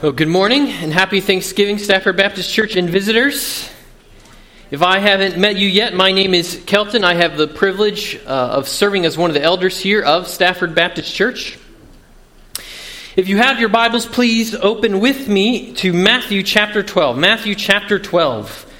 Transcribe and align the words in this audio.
Well, 0.00 0.12
good 0.12 0.28
morning 0.28 0.68
and 0.68 0.92
happy 0.92 1.20
Thanksgiving, 1.20 1.76
Stafford 1.76 2.16
Baptist 2.16 2.54
Church 2.54 2.76
and 2.76 2.88
visitors. 2.88 3.68
If 4.70 4.80
I 4.80 5.00
haven't 5.00 5.38
met 5.38 5.56
you 5.56 5.66
yet, 5.66 5.92
my 5.92 6.12
name 6.12 6.34
is 6.34 6.62
Kelton. 6.66 7.02
I 7.02 7.14
have 7.14 7.36
the 7.36 7.48
privilege 7.48 8.14
uh, 8.24 8.28
of 8.28 8.68
serving 8.68 9.06
as 9.06 9.18
one 9.18 9.28
of 9.28 9.34
the 9.34 9.42
elders 9.42 9.80
here 9.80 10.00
of 10.00 10.28
Stafford 10.28 10.72
Baptist 10.72 11.12
Church. 11.12 11.58
If 13.16 13.26
you 13.26 13.38
have 13.38 13.58
your 13.58 13.70
Bibles, 13.70 14.06
please 14.06 14.54
open 14.54 15.00
with 15.00 15.26
me 15.26 15.72
to 15.74 15.92
Matthew 15.92 16.44
chapter 16.44 16.84
12. 16.84 17.18
Matthew 17.18 17.56
chapter 17.56 17.98
12. 17.98 18.72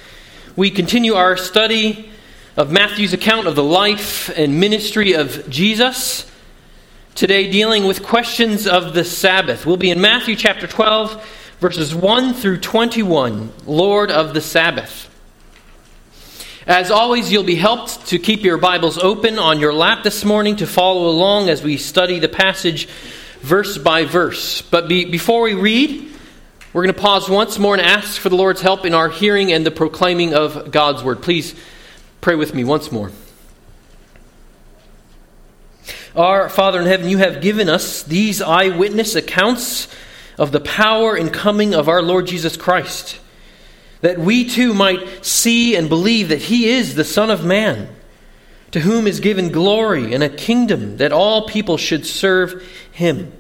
We 0.54 0.70
continue 0.70 1.14
our 1.14 1.36
study 1.36 2.12
of 2.56 2.70
Matthew's 2.70 3.12
account 3.12 3.48
of 3.48 3.56
the 3.56 3.64
life 3.64 4.30
and 4.38 4.60
ministry 4.60 5.14
of 5.14 5.50
Jesus 5.50 6.27
today 7.18 7.50
dealing 7.50 7.84
with 7.84 8.04
questions 8.04 8.64
of 8.68 8.94
the 8.94 9.02
Sabbath. 9.04 9.66
We'll 9.66 9.76
be 9.76 9.90
in 9.90 10.00
Matthew 10.00 10.36
chapter 10.36 10.68
12, 10.68 11.56
verses 11.59 11.92
1 11.92 12.32
through 12.32 12.59
21, 12.59 13.52
Lord 13.66 14.12
of 14.12 14.34
the 14.34 14.40
Sabbath. 14.40 15.10
As 16.64 16.92
always, 16.92 17.32
you'll 17.32 17.42
be 17.42 17.56
helped 17.56 18.06
to 18.06 18.20
keep 18.20 18.45
your 18.45 18.56
Bibles 18.56 18.98
open 18.98 19.36
on 19.36 19.59
your 19.59 19.74
lap 19.74 20.04
this 20.04 20.24
morning 20.24 20.54
to 20.56 20.66
follow 20.68 21.09
along 21.09 21.48
as 21.48 21.60
we 21.60 21.76
study 21.76 22.20
the 22.20 22.28
passage 22.28 22.86
verse 23.40 23.76
by 23.76 24.04
verse. 24.04 24.62
But 24.62 24.87
be, 24.87 25.04
before 25.04 25.42
we 25.42 25.54
read, 25.54 26.14
we're 26.73 26.84
going 26.84 26.95
to 26.95 27.00
pause 27.00 27.28
once 27.28 27.59
more 27.59 27.74
and 27.74 27.82
ask 27.82 28.20
for 28.20 28.28
the 28.28 28.37
Lord's 28.37 28.60
help 28.60 28.84
in 28.84 28.95
our 28.95 29.09
hearing 29.09 29.50
and 29.50 29.66
the 29.66 29.73
proclaiming 29.73 30.34
of 30.34 30.70
God's 30.70 31.02
word. 31.02 31.20
Please 31.20 31.56
pray 32.20 32.37
with 32.37 32.54
me 32.54 32.62
once 32.62 32.92
more. 32.92 33.10
Our 36.18 36.48
Father 36.48 36.80
in 36.80 36.86
heaven, 36.86 37.08
you 37.08 37.18
have 37.18 37.40
given 37.40 37.68
us 37.68 38.02
these 38.02 38.42
eyewitness 38.42 39.14
accounts 39.14 39.86
of 40.36 40.50
the 40.50 40.59
power 40.59 41.14
and 41.14 41.32
coming 41.32 41.76
of 41.76 41.88
our 41.88 42.02
Lord 42.02 42.26
Jesus 42.26 42.56
Christ, 42.56 43.20
that 44.01 44.18
we 44.18 44.48
too 44.48 44.74
might 44.74 45.24
see 45.24 45.76
and 45.76 45.88
believe 45.88 46.30
that 46.30 46.40
he 46.40 46.70
is 46.70 46.96
the 46.96 47.04
Son 47.04 47.30
of 47.30 47.45
Man, 47.45 47.88
to 48.73 48.80
whom 48.80 49.06
is 49.06 49.20
given 49.20 49.52
glory 49.52 50.12
and 50.12 50.24
a 50.24 50.28
kingdom 50.28 50.96
that 50.96 51.12
all 51.12 51.46
people 51.46 51.76
should 51.76 52.04
serve 52.04 52.68
him. 52.90 53.32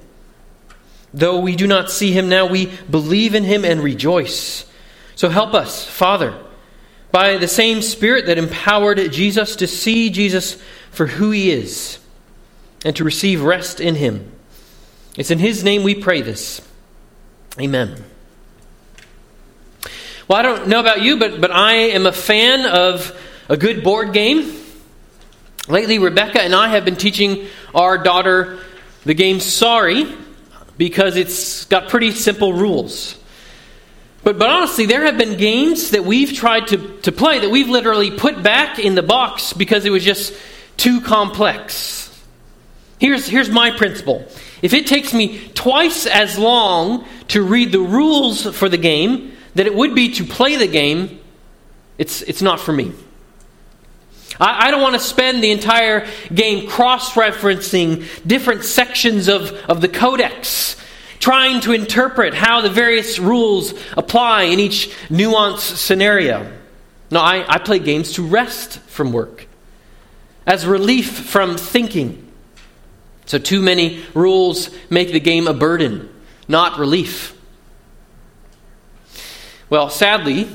Though 1.12 1.40
we 1.40 1.56
do 1.56 1.66
not 1.66 1.90
see 1.90 2.12
him 2.12 2.28
now, 2.28 2.46
we 2.46 2.66
believe 2.88 3.34
in 3.34 3.42
him 3.42 3.64
and 3.64 3.82
rejoice. 3.82 4.70
So 5.16 5.30
help 5.30 5.52
us, 5.52 5.84
Father, 5.84 6.40
by 7.10 7.38
the 7.38 7.48
same 7.48 7.82
Spirit 7.82 8.26
that 8.26 8.38
empowered 8.38 9.10
Jesus 9.10 9.56
to 9.56 9.66
see 9.66 10.10
Jesus 10.10 10.62
for 10.92 11.06
who 11.08 11.32
he 11.32 11.50
is 11.50 11.98
and 12.84 12.94
to 12.96 13.04
receive 13.04 13.42
rest 13.42 13.80
in 13.80 13.94
Him. 13.94 14.32
It's 15.16 15.30
in 15.30 15.38
His 15.38 15.64
name 15.64 15.82
we 15.82 15.94
pray 15.94 16.22
this. 16.22 16.60
Amen. 17.60 18.04
Well, 20.28 20.38
I 20.38 20.42
don't 20.42 20.68
know 20.68 20.80
about 20.80 21.02
you, 21.02 21.18
but, 21.18 21.40
but 21.40 21.50
I 21.50 21.72
am 21.72 22.06
a 22.06 22.12
fan 22.12 22.66
of 22.66 23.18
a 23.48 23.56
good 23.56 23.82
board 23.82 24.12
game. 24.12 24.52
Lately, 25.68 25.98
Rebecca 25.98 26.40
and 26.40 26.54
I 26.54 26.68
have 26.68 26.84
been 26.84 26.96
teaching 26.96 27.46
our 27.74 27.98
daughter 27.98 28.58
the 29.04 29.14
game 29.14 29.40
Sorry 29.40 30.06
because 30.76 31.16
it's 31.16 31.64
got 31.64 31.88
pretty 31.88 32.12
simple 32.12 32.52
rules. 32.52 33.18
But, 34.22 34.38
but 34.38 34.50
honestly, 34.50 34.86
there 34.86 35.04
have 35.06 35.16
been 35.16 35.38
games 35.38 35.90
that 35.90 36.04
we've 36.04 36.32
tried 36.32 36.68
to, 36.68 36.98
to 37.00 37.12
play 37.12 37.38
that 37.38 37.50
we've 37.50 37.68
literally 37.68 38.10
put 38.10 38.42
back 38.42 38.78
in 38.78 38.94
the 38.94 39.02
box 39.02 39.52
because 39.52 39.84
it 39.84 39.90
was 39.90 40.04
just 40.04 40.34
too 40.76 41.00
complex. 41.00 42.07
Here's, 42.98 43.28
here's 43.28 43.48
my 43.48 43.70
principle. 43.70 44.26
If 44.60 44.74
it 44.74 44.86
takes 44.86 45.14
me 45.14 45.48
twice 45.54 46.06
as 46.06 46.36
long 46.36 47.06
to 47.28 47.42
read 47.42 47.70
the 47.70 47.80
rules 47.80 48.44
for 48.56 48.68
the 48.68 48.76
game 48.76 49.32
that 49.54 49.66
it 49.66 49.74
would 49.74 49.94
be 49.94 50.12
to 50.14 50.24
play 50.24 50.56
the 50.56 50.66
game, 50.66 51.20
it's, 51.96 52.22
it's 52.22 52.42
not 52.42 52.60
for 52.60 52.72
me. 52.72 52.92
I, 54.40 54.68
I 54.68 54.70
don't 54.70 54.82
want 54.82 54.94
to 54.94 55.00
spend 55.00 55.42
the 55.42 55.50
entire 55.50 56.06
game 56.34 56.68
cross 56.68 57.12
referencing 57.12 58.06
different 58.26 58.64
sections 58.64 59.28
of, 59.28 59.52
of 59.68 59.80
the 59.80 59.88
codex, 59.88 60.76
trying 61.20 61.60
to 61.62 61.72
interpret 61.72 62.34
how 62.34 62.60
the 62.60 62.70
various 62.70 63.18
rules 63.18 63.74
apply 63.96 64.44
in 64.44 64.58
each 64.58 64.90
nuanced 65.08 65.76
scenario. 65.76 66.50
No, 67.10 67.20
I, 67.20 67.44
I 67.48 67.58
play 67.58 67.78
games 67.78 68.12
to 68.14 68.26
rest 68.26 68.80
from 68.80 69.12
work, 69.12 69.46
as 70.46 70.66
relief 70.66 71.10
from 71.10 71.56
thinking. 71.56 72.27
So, 73.28 73.38
too 73.38 73.60
many 73.60 74.02
rules 74.14 74.70
make 74.88 75.12
the 75.12 75.20
game 75.20 75.48
a 75.48 75.52
burden, 75.52 76.08
not 76.48 76.78
relief. 76.78 77.38
Well, 79.68 79.90
sadly, 79.90 80.48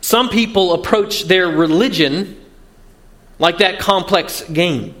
some 0.00 0.30
people 0.30 0.72
approach 0.72 1.24
their 1.24 1.46
religion 1.46 2.40
like 3.38 3.58
that 3.58 3.80
complex 3.80 4.40
game, 4.44 4.94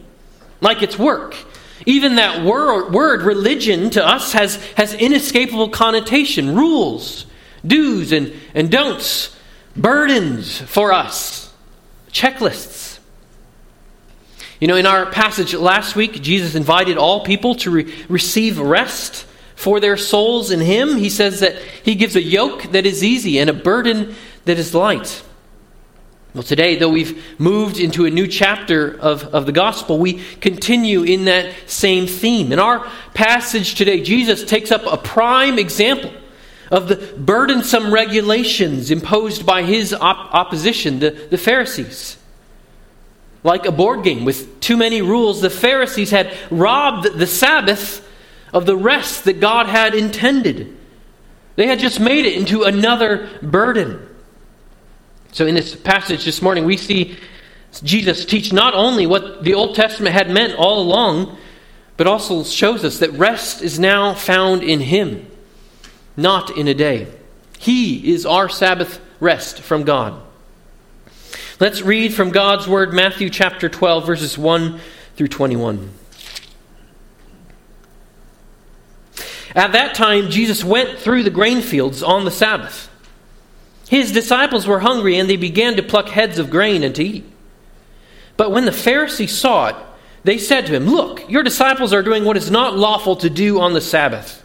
like 0.60 0.82
it's 0.82 0.98
work. 0.98 1.34
Even 1.86 2.16
that 2.16 2.44
word, 2.44 2.92
word 2.92 3.22
religion 3.22 3.88
to 3.90 4.06
us 4.06 4.34
has, 4.34 4.56
has 4.74 4.92
inescapable 4.92 5.70
connotation, 5.70 6.54
rules, 6.54 7.24
do's 7.66 8.12
and, 8.12 8.30
and 8.54 8.70
don'ts, 8.70 9.34
burdens 9.74 10.60
for 10.60 10.92
us, 10.92 11.50
checklists. 12.12 12.98
You 14.60 14.68
know, 14.68 14.76
in 14.76 14.86
our 14.86 15.06
passage 15.06 15.52
last 15.54 15.96
week, 15.96 16.22
Jesus 16.22 16.54
invited 16.54 16.96
all 16.96 17.24
people 17.24 17.56
to 17.56 17.70
re- 17.70 17.94
receive 18.08 18.58
rest 18.58 19.26
for 19.56 19.80
their 19.80 19.96
souls 19.96 20.50
in 20.50 20.60
Him. 20.60 20.96
He 20.96 21.10
says 21.10 21.40
that 21.40 21.56
He 21.82 21.94
gives 21.94 22.16
a 22.16 22.22
yoke 22.22 22.62
that 22.72 22.86
is 22.86 23.02
easy 23.02 23.38
and 23.38 23.50
a 23.50 23.54
burden 23.54 24.14
that 24.44 24.58
is 24.58 24.74
light. 24.74 25.22
Well, 26.34 26.42
today, 26.42 26.76
though 26.76 26.88
we've 26.88 27.38
moved 27.38 27.78
into 27.78 28.06
a 28.06 28.10
new 28.10 28.26
chapter 28.26 28.98
of, 29.00 29.22
of 29.34 29.46
the 29.46 29.52
gospel, 29.52 29.98
we 29.98 30.14
continue 30.40 31.04
in 31.04 31.26
that 31.26 31.52
same 31.66 32.08
theme. 32.08 32.52
In 32.52 32.58
our 32.58 32.90
passage 33.14 33.76
today, 33.76 34.02
Jesus 34.02 34.42
takes 34.42 34.72
up 34.72 34.82
a 34.84 34.96
prime 34.96 35.60
example 35.60 36.12
of 36.72 36.88
the 36.88 36.96
burdensome 37.16 37.94
regulations 37.94 38.90
imposed 38.90 39.46
by 39.46 39.62
his 39.62 39.94
op- 39.94 40.34
opposition, 40.34 40.98
the, 40.98 41.10
the 41.10 41.38
Pharisees. 41.38 42.16
Like 43.44 43.66
a 43.66 43.72
board 43.72 44.02
game 44.02 44.24
with 44.24 44.58
too 44.60 44.76
many 44.76 45.02
rules, 45.02 45.40
the 45.40 45.50
Pharisees 45.50 46.10
had 46.10 46.34
robbed 46.50 47.18
the 47.18 47.26
Sabbath 47.26 48.04
of 48.52 48.66
the 48.66 48.76
rest 48.76 49.24
that 49.24 49.38
God 49.38 49.66
had 49.66 49.94
intended. 49.94 50.76
They 51.56 51.66
had 51.66 51.78
just 51.78 52.00
made 52.00 52.24
it 52.24 52.36
into 52.36 52.62
another 52.62 53.28
burden. 53.42 54.08
So, 55.32 55.46
in 55.46 55.54
this 55.54 55.74
passage 55.74 56.24
this 56.24 56.40
morning, 56.40 56.64
we 56.64 56.76
see 56.76 57.16
Jesus 57.82 58.24
teach 58.24 58.52
not 58.52 58.74
only 58.74 59.06
what 59.06 59.44
the 59.44 59.54
Old 59.54 59.74
Testament 59.74 60.14
had 60.14 60.30
meant 60.30 60.54
all 60.54 60.80
along, 60.80 61.36
but 61.96 62.06
also 62.06 62.44
shows 62.44 62.84
us 62.84 62.98
that 62.98 63.12
rest 63.12 63.62
is 63.62 63.78
now 63.78 64.14
found 64.14 64.62
in 64.62 64.80
Him, 64.80 65.30
not 66.16 66.56
in 66.56 66.66
a 66.66 66.74
day. 66.74 67.08
He 67.58 68.12
is 68.12 68.24
our 68.24 68.48
Sabbath 68.48 69.00
rest 69.20 69.60
from 69.60 69.84
God. 69.84 70.23
Let's 71.60 71.82
read 71.82 72.12
from 72.12 72.30
God's 72.30 72.66
Word, 72.66 72.92
Matthew 72.92 73.30
chapter 73.30 73.68
12, 73.68 74.04
verses 74.04 74.36
1 74.36 74.80
through 75.14 75.28
21. 75.28 75.88
At 79.54 79.70
that 79.70 79.94
time, 79.94 80.30
Jesus 80.30 80.64
went 80.64 80.98
through 80.98 81.22
the 81.22 81.30
grain 81.30 81.60
fields 81.60 82.02
on 82.02 82.24
the 82.24 82.32
Sabbath. 82.32 82.90
His 83.88 84.10
disciples 84.10 84.66
were 84.66 84.80
hungry, 84.80 85.16
and 85.16 85.30
they 85.30 85.36
began 85.36 85.76
to 85.76 85.82
pluck 85.84 86.08
heads 86.08 86.40
of 86.40 86.50
grain 86.50 86.82
and 86.82 86.92
to 86.96 87.04
eat. 87.04 87.24
But 88.36 88.50
when 88.50 88.64
the 88.64 88.72
Pharisees 88.72 89.38
saw 89.38 89.68
it, 89.68 89.76
they 90.24 90.38
said 90.38 90.66
to 90.66 90.74
him, 90.74 90.86
Look, 90.86 91.30
your 91.30 91.44
disciples 91.44 91.92
are 91.92 92.02
doing 92.02 92.24
what 92.24 92.36
is 92.36 92.50
not 92.50 92.76
lawful 92.76 93.14
to 93.16 93.30
do 93.30 93.60
on 93.60 93.74
the 93.74 93.80
Sabbath. 93.80 94.42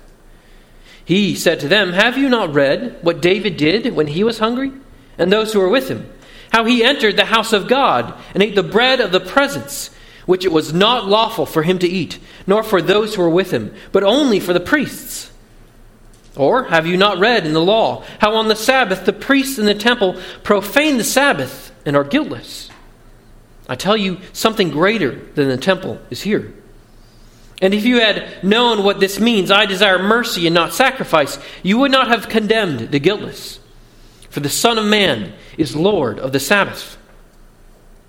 He 1.04 1.34
said 1.34 1.60
to 1.62 1.68
them, 1.68 1.94
Have 1.94 2.19
you 2.19 2.30
not 2.30 2.54
read 2.54 3.00
what 3.01 3.19
David 3.19 3.57
did 3.57 3.95
when 3.95 4.06
he 4.06 4.24
was 4.24 4.38
hungry, 4.38 4.72
and 5.18 5.31
those 5.31 5.51
who 5.54 5.60
were 5.60 5.69
with 5.69 5.89
him? 5.89 6.07
How 6.51 6.66
he 6.66 6.84
entered 6.84 7.16
the 7.16 7.25
house 7.25 7.54
of 7.54 7.68
God 7.68 8.13
and 8.34 8.42
ate 8.42 8.56
the 8.56 8.63
bread 8.63 9.00
of 9.00 9.12
the 9.12 9.19
presence, 9.19 9.90
which 10.25 10.46
it 10.46 10.51
was 10.51 10.74
not 10.74 11.07
lawful 11.07 11.46
for 11.46 11.63
him 11.63 11.80
to 11.80 11.88
eat, 11.88 12.19
nor 12.48 12.63
for 12.63 12.81
those 12.81 13.16
who 13.16 13.22
were 13.22 13.30
with 13.30 13.51
him, 13.51 13.74
but 13.92 14.04
only 14.04 14.40
for 14.40 14.54
the 14.54 14.60
priests. 14.60 15.31
Or 16.36 16.66
have 16.66 16.88
you 16.88 16.98
not 16.98 17.19
read 17.19 17.46
in 17.46 17.54
the 17.54 17.62
law 17.62 18.04
how 18.19 18.36
on 18.36 18.48
the 18.48 18.56
Sabbath 18.56 19.06
the 19.06 19.13
priests 19.13 19.60
in 19.60 19.66
the 19.66 19.75
temple 19.75 20.19
profane 20.44 20.98
the 20.98 21.04
Sabbath 21.04 21.72
and 21.86 21.96
are 21.96 22.04
guiltless? 22.04 22.69
I 23.68 23.75
tell 23.75 23.98
you, 23.98 24.19
something 24.34 24.72
greater 24.72 25.12
than 25.36 25.48
the 25.48 25.57
temple 25.57 26.00
is 26.10 26.24
here. 26.24 26.54
And 27.62 27.74
if 27.74 27.86
you 27.86 28.00
had 28.00 28.44
known 28.44 28.84
what 28.84 29.00
this 29.00 29.19
means, 29.19 29.51
I 29.51 29.66
desire 29.66 30.00
mercy 30.00 30.48
and 30.48 30.54
not 30.54 30.74
sacrifice, 30.74 31.38
you 31.62 31.78
would 31.78 31.92
not 31.92 32.07
have 32.07 32.30
condemned 32.30 32.92
the 32.92 33.00
guiltless. 33.00 33.59
For 34.30 34.40
the 34.40 34.50
Son 34.50 34.78
of 34.78 34.86
Man 34.86 35.34
is 35.58 35.76
Lord 35.76 36.20
of 36.20 36.31
the 36.31 36.40
Sabbath. 36.40 36.98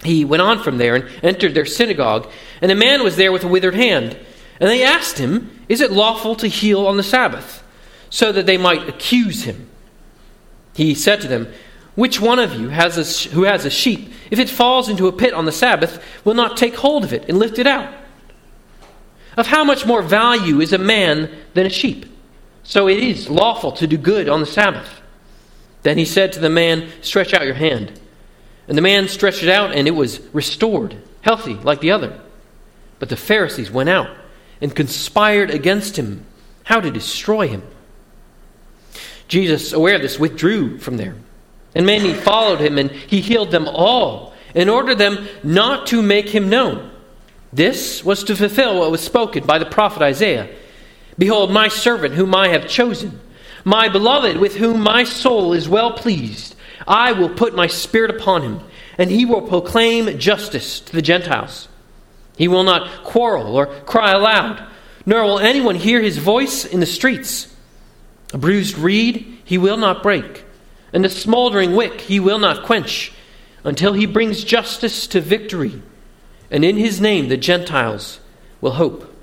He 0.02 0.24
went 0.24 0.42
on 0.42 0.62
from 0.62 0.78
there 0.78 0.94
and 0.94 1.10
entered 1.22 1.54
their 1.54 1.66
synagogue, 1.66 2.30
and 2.62 2.70
a 2.70 2.74
man 2.74 3.02
was 3.02 3.16
there 3.16 3.32
with 3.32 3.44
a 3.44 3.48
withered 3.48 3.74
hand. 3.74 4.18
And 4.58 4.68
they 4.68 4.82
asked 4.82 5.18
him, 5.18 5.64
Is 5.68 5.80
it 5.80 5.92
lawful 5.92 6.36
to 6.36 6.48
heal 6.48 6.86
on 6.86 6.96
the 6.96 7.02
Sabbath? 7.02 7.62
so 8.10 8.32
that 8.32 8.44
they 8.44 8.58
might 8.58 8.88
accuse 8.88 9.44
him. 9.44 9.68
He 10.74 10.94
said 10.94 11.20
to 11.22 11.28
them, 11.28 11.50
Which 11.94 12.20
one 12.20 12.40
of 12.40 12.54
you 12.54 12.68
has 12.68 12.98
a, 12.98 13.30
who 13.30 13.44
has 13.44 13.64
a 13.64 13.70
sheep, 13.70 14.12
if 14.30 14.38
it 14.38 14.50
falls 14.50 14.88
into 14.88 15.06
a 15.06 15.12
pit 15.12 15.32
on 15.32 15.44
the 15.44 15.52
Sabbath, 15.52 16.02
will 16.24 16.34
not 16.34 16.56
take 16.56 16.74
hold 16.74 17.04
of 17.04 17.12
it 17.12 17.28
and 17.28 17.38
lift 17.38 17.58
it 17.58 17.66
out? 17.66 17.94
Of 19.36 19.46
how 19.46 19.64
much 19.64 19.86
more 19.86 20.02
value 20.02 20.60
is 20.60 20.72
a 20.72 20.78
man 20.78 21.30
than 21.54 21.66
a 21.66 21.70
sheep? 21.70 22.06
So 22.64 22.88
it 22.88 22.98
is 22.98 23.30
lawful 23.30 23.72
to 23.72 23.86
do 23.86 23.96
good 23.96 24.28
on 24.28 24.40
the 24.40 24.46
Sabbath. 24.46 24.99
Then 25.82 25.98
he 25.98 26.04
said 26.04 26.32
to 26.32 26.40
the 26.40 26.50
man, 26.50 26.90
Stretch 27.02 27.34
out 27.34 27.46
your 27.46 27.54
hand. 27.54 27.98
And 28.68 28.76
the 28.76 28.82
man 28.82 29.08
stretched 29.08 29.42
it 29.42 29.48
out, 29.48 29.72
and 29.72 29.88
it 29.88 29.92
was 29.92 30.20
restored, 30.32 30.96
healthy 31.22 31.54
like 31.54 31.80
the 31.80 31.90
other. 31.90 32.20
But 32.98 33.08
the 33.08 33.16
Pharisees 33.16 33.70
went 33.70 33.88
out 33.88 34.10
and 34.60 34.74
conspired 34.74 35.50
against 35.50 35.96
him 35.96 36.24
how 36.64 36.80
to 36.80 36.90
destroy 36.90 37.48
him. 37.48 37.62
Jesus, 39.26 39.72
aware 39.72 39.96
of 39.96 40.02
this, 40.02 40.18
withdrew 40.18 40.78
from 40.78 40.96
there. 40.96 41.16
And 41.74 41.86
many 41.86 42.14
followed 42.14 42.60
him, 42.60 42.78
and 42.78 42.90
he 42.90 43.20
healed 43.20 43.50
them 43.50 43.66
all, 43.68 44.34
and 44.54 44.68
ordered 44.68 44.98
them 44.98 45.26
not 45.42 45.86
to 45.88 46.02
make 46.02 46.28
him 46.28 46.48
known. 46.48 46.90
This 47.52 48.04
was 48.04 48.24
to 48.24 48.36
fulfill 48.36 48.78
what 48.78 48.90
was 48.90 49.00
spoken 49.00 49.44
by 49.44 49.58
the 49.58 49.66
prophet 49.66 50.02
Isaiah 50.02 50.48
Behold, 51.20 51.52
my 51.52 51.68
servant, 51.68 52.14
whom 52.14 52.34
I 52.34 52.48
have 52.48 52.66
chosen, 52.66 53.20
my 53.64 53.88
beloved, 53.88 54.36
with 54.36 54.56
whom 54.56 54.80
my 54.80 55.04
soul 55.04 55.52
is 55.52 55.68
well 55.68 55.92
pleased. 55.92 56.54
I 56.86 57.12
will 57.12 57.28
put 57.28 57.54
my 57.54 57.66
spirit 57.66 58.10
upon 58.10 58.42
him, 58.42 58.60
and 58.98 59.10
he 59.10 59.24
will 59.24 59.42
proclaim 59.42 60.18
justice 60.18 60.80
to 60.80 60.92
the 60.92 61.02
Gentiles. 61.02 61.68
He 62.36 62.48
will 62.48 62.64
not 62.64 63.04
quarrel 63.04 63.56
or 63.56 63.66
cry 63.66 64.12
aloud, 64.12 64.66
nor 65.04 65.24
will 65.24 65.38
anyone 65.38 65.76
hear 65.76 66.00
his 66.00 66.18
voice 66.18 66.64
in 66.64 66.80
the 66.80 66.86
streets. 66.86 67.54
A 68.32 68.38
bruised 68.38 68.78
reed 68.78 69.38
he 69.44 69.58
will 69.58 69.76
not 69.76 70.02
break, 70.02 70.44
and 70.92 71.04
a 71.04 71.10
smoldering 71.10 71.74
wick 71.74 72.00
he 72.00 72.20
will 72.20 72.38
not 72.38 72.64
quench, 72.64 73.12
until 73.64 73.92
he 73.92 74.06
brings 74.06 74.42
justice 74.42 75.06
to 75.08 75.20
victory, 75.20 75.82
and 76.50 76.64
in 76.64 76.76
his 76.76 77.00
name 77.00 77.28
the 77.28 77.36
Gentiles 77.36 78.20
will 78.60 78.72
hope. 78.72 79.14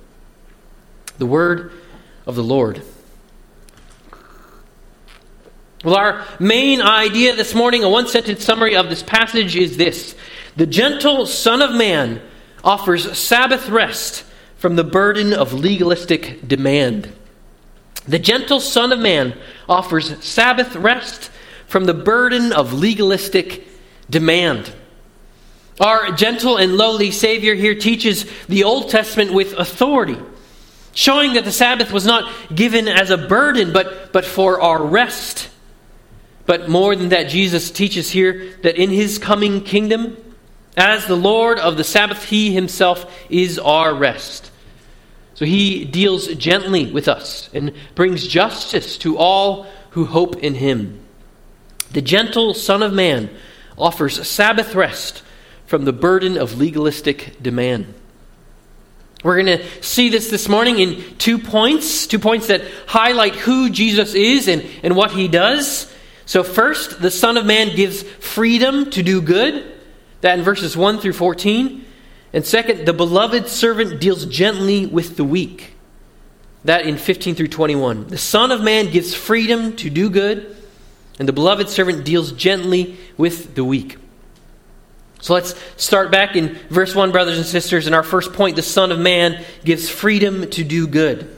The 1.17 1.25
word 1.25 1.71
of 2.25 2.35
the 2.35 2.43
Lord. 2.43 2.83
Well, 5.83 5.95
our 5.95 6.25
main 6.39 6.81
idea 6.81 7.35
this 7.35 7.53
morning, 7.53 7.83
a 7.83 7.89
one 7.89 8.07
sentence 8.07 8.43
summary 8.43 8.75
of 8.75 8.89
this 8.89 9.03
passage 9.03 9.55
is 9.55 9.77
this 9.77 10.15
The 10.55 10.65
gentle 10.65 11.27
Son 11.27 11.61
of 11.61 11.75
Man 11.75 12.19
offers 12.63 13.15
Sabbath 13.17 13.69
rest 13.69 14.23
from 14.55 14.75
the 14.75 14.83
burden 14.83 15.33
of 15.33 15.53
legalistic 15.53 16.47
demand. 16.47 17.13
The 18.07 18.17
gentle 18.17 18.59
Son 18.59 18.91
of 18.91 18.99
Man 18.99 19.37
offers 19.69 20.23
Sabbath 20.25 20.75
rest 20.75 21.29
from 21.67 21.85
the 21.85 21.93
burden 21.93 22.53
of 22.53 22.73
legalistic 22.73 23.67
demand. 24.09 24.73
Our 25.79 26.11
gentle 26.13 26.57
and 26.57 26.75
lowly 26.75 27.11
Savior 27.11 27.53
here 27.53 27.75
teaches 27.75 28.25
the 28.47 28.63
Old 28.63 28.89
Testament 28.89 29.31
with 29.31 29.53
authority, 29.53 30.17
showing 30.93 31.33
that 31.33 31.45
the 31.45 31.51
Sabbath 31.51 31.91
was 31.91 32.05
not 32.05 32.31
given 32.55 32.87
as 32.87 33.11
a 33.11 33.17
burden, 33.17 33.73
but, 33.73 34.11
but 34.11 34.25
for 34.25 34.59
our 34.59 34.83
rest. 34.83 35.49
But 36.47 36.69
more 36.69 36.95
than 36.95 37.09
that, 37.09 37.29
Jesus 37.29 37.69
teaches 37.69 38.09
here 38.09 38.53
that 38.63 38.77
in 38.77 38.89
his 38.89 39.19
coming 39.19 39.61
kingdom, 39.61 40.17
as 40.75 41.05
the 41.05 41.15
Lord 41.15 41.59
of 41.59 41.77
the 41.77 41.83
Sabbath, 41.83 42.23
he 42.23 42.53
himself 42.53 43.05
is 43.29 43.59
our 43.59 43.93
rest. 43.93 44.49
So 45.35 45.45
he 45.45 45.85
deals 45.85 46.27
gently 46.27 46.91
with 46.91 47.07
us 47.07 47.49
and 47.53 47.73
brings 47.93 48.25
justice 48.25 48.97
to 48.99 49.17
all 49.17 49.67
who 49.91 50.05
hope 50.05 50.37
in 50.37 50.55
him. 50.55 50.99
The 51.91 52.01
gentle 52.01 52.53
Son 52.53 52.81
of 52.81 52.93
Man 52.93 53.29
offers 53.77 54.27
Sabbath 54.27 54.73
rest 54.73 55.23
from 55.65 55.85
the 55.85 55.93
burden 55.93 56.37
of 56.37 56.57
legalistic 56.57 57.41
demand. 57.41 57.93
We're 59.23 59.43
going 59.43 59.59
to 59.59 59.83
see 59.83 60.09
this 60.09 60.29
this 60.29 60.47
morning 60.47 60.79
in 60.79 61.17
two 61.17 61.39
points, 61.39 62.07
two 62.07 62.19
points 62.19 62.47
that 62.47 62.61
highlight 62.87 63.35
who 63.35 63.69
Jesus 63.69 64.13
is 64.13 64.47
and, 64.47 64.65
and 64.81 64.95
what 64.95 65.11
he 65.11 65.27
does. 65.27 65.93
So, 66.27 66.43
first, 66.43 67.01
the 67.01 67.09
Son 67.09 67.37
of 67.37 67.45
Man 67.45 67.73
gives 67.73 68.03
freedom 68.03 68.89
to 68.91 69.01
do 69.01 69.21
good, 69.21 69.73
that 70.19 70.37
in 70.37 70.43
verses 70.43 70.75
1 70.75 70.99
through 70.99 71.13
14. 71.13 71.85
And 72.33 72.45
second, 72.45 72.85
the 72.85 72.91
beloved 72.91 73.47
servant 73.47 74.01
deals 74.01 74.25
gently 74.25 74.85
with 74.85 75.15
the 75.15 75.23
weak. 75.23 75.73
That 76.65 76.85
in 76.85 76.97
15 76.97 77.35
through 77.35 77.47
21. 77.47 78.07
The 78.07 78.17
Son 78.17 78.51
of 78.51 78.61
Man 78.61 78.91
gives 78.91 79.13
freedom 79.13 79.77
to 79.77 79.89
do 79.89 80.09
good, 80.09 80.53
and 81.17 81.29
the 81.29 81.33
beloved 81.33 81.69
servant 81.69 82.03
deals 82.03 82.33
gently 82.33 82.97
with 83.15 83.55
the 83.55 83.63
weak. 83.63 83.97
So 85.21 85.33
let's 85.33 85.55
start 85.77 86.11
back 86.11 86.35
in 86.35 86.55
verse 86.69 86.93
1, 86.93 87.13
brothers 87.13 87.37
and 87.37 87.45
sisters. 87.45 87.87
In 87.87 87.93
our 87.93 88.03
first 88.03 88.33
point, 88.33 88.57
the 88.57 88.61
Son 88.61 88.91
of 88.91 88.99
Man 88.99 89.45
gives 89.63 89.89
freedom 89.89 90.49
to 90.49 90.65
do 90.65 90.87
good. 90.87 91.36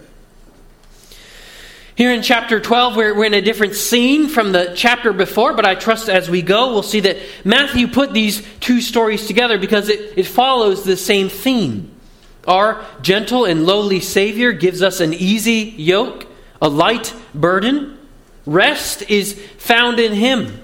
Here 1.99 2.13
in 2.13 2.21
chapter 2.21 2.61
12, 2.61 2.95
we're, 2.95 3.13
we're 3.13 3.25
in 3.25 3.33
a 3.33 3.41
different 3.41 3.75
scene 3.75 4.29
from 4.29 4.53
the 4.53 4.71
chapter 4.73 5.11
before, 5.11 5.53
but 5.53 5.65
I 5.65 5.75
trust 5.75 6.07
as 6.07 6.29
we 6.29 6.41
go, 6.41 6.71
we'll 6.71 6.81
see 6.81 7.01
that 7.01 7.17
Matthew 7.43 7.89
put 7.89 8.13
these 8.13 8.41
two 8.61 8.79
stories 8.79 9.27
together 9.27 9.57
because 9.57 9.89
it, 9.89 10.17
it 10.17 10.25
follows 10.25 10.85
the 10.85 10.95
same 10.95 11.27
theme. 11.27 11.91
Our 12.47 12.85
gentle 13.01 13.43
and 13.43 13.65
lowly 13.65 13.99
Savior 13.99 14.53
gives 14.53 14.81
us 14.81 15.01
an 15.01 15.13
easy 15.13 15.73
yoke, 15.75 16.25
a 16.61 16.69
light 16.69 17.13
burden. 17.35 17.99
Rest 18.45 19.01
is 19.09 19.33
found 19.57 19.99
in 19.99 20.13
Him. 20.13 20.57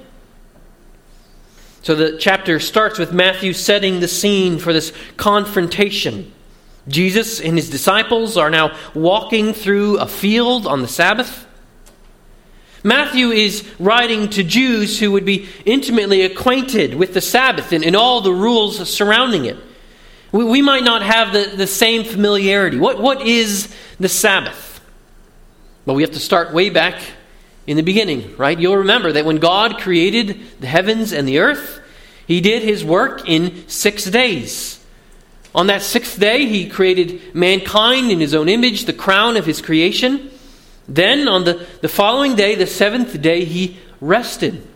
So 1.81 1.95
the 1.95 2.17
chapter 2.17 2.61
starts 2.61 2.97
with 2.97 3.11
Matthew 3.11 3.51
setting 3.51 3.99
the 3.99 4.07
scene 4.07 4.57
for 4.57 4.71
this 4.71 4.93
confrontation. 5.17 6.31
Jesus 6.87 7.39
and 7.39 7.57
his 7.57 7.69
disciples 7.69 8.37
are 8.37 8.49
now 8.49 8.77
walking 8.93 9.53
through 9.53 9.97
a 9.97 10.07
field 10.07 10.67
on 10.67 10.81
the 10.81 10.87
Sabbath. 10.87 11.47
Matthew 12.83 13.31
is 13.31 13.67
writing 13.79 14.29
to 14.29 14.43
Jews 14.43 14.99
who 14.99 15.11
would 15.13 15.25
be 15.25 15.49
intimately 15.65 16.21
acquainted 16.21 16.93
with 16.93 17.15
the 17.15 17.21
Sabbath 17.21 17.71
and, 17.71 17.83
and 17.83 17.95
all 17.95 18.21
the 18.21 18.31
rules 18.31 18.87
surrounding 18.87 19.45
it. 19.45 19.57
We, 20.31 20.45
we 20.45 20.61
might 20.61 20.83
not 20.83 21.01
have 21.01 21.33
the, 21.33 21.55
the 21.55 21.65
same 21.65 22.03
familiarity. 22.03 22.77
What, 22.77 23.01
what 23.01 23.21
is 23.23 23.73
the 23.99 24.09
Sabbath? 24.09 24.79
Well, 25.85 25.95
we 25.95 26.03
have 26.03 26.11
to 26.11 26.19
start 26.19 26.53
way 26.53 26.69
back 26.69 27.01
in 27.65 27.77
the 27.77 27.83
beginning, 27.83 28.37
right? 28.37 28.59
You'll 28.59 28.77
remember 28.77 29.11
that 29.13 29.25
when 29.25 29.37
God 29.37 29.79
created 29.79 30.39
the 30.59 30.67
heavens 30.67 31.11
and 31.11 31.27
the 31.27 31.39
earth, 31.39 31.81
he 32.27 32.41
did 32.41 32.61
his 32.61 32.85
work 32.85 33.27
in 33.27 33.67
six 33.67 34.05
days. 34.05 34.84
On 35.55 35.67
that 35.67 35.81
sixth 35.81 36.19
day, 36.19 36.45
he 36.45 36.67
created 36.67 37.33
mankind 37.33 38.11
in 38.11 38.19
his 38.19 38.35
own 38.35 38.49
image, 38.49 38.85
the 38.85 38.93
crown 38.93 39.37
of 39.37 39.45
his 39.45 39.61
creation. 39.61 40.29
Then, 40.85 41.29
on 41.29 41.45
the, 41.45 41.65
the 41.79 41.87
following 41.87 42.35
day, 42.35 42.55
the 42.55 42.67
seventh 42.67 43.21
day, 43.21 43.45
he 43.45 43.77
rested. 44.01 44.67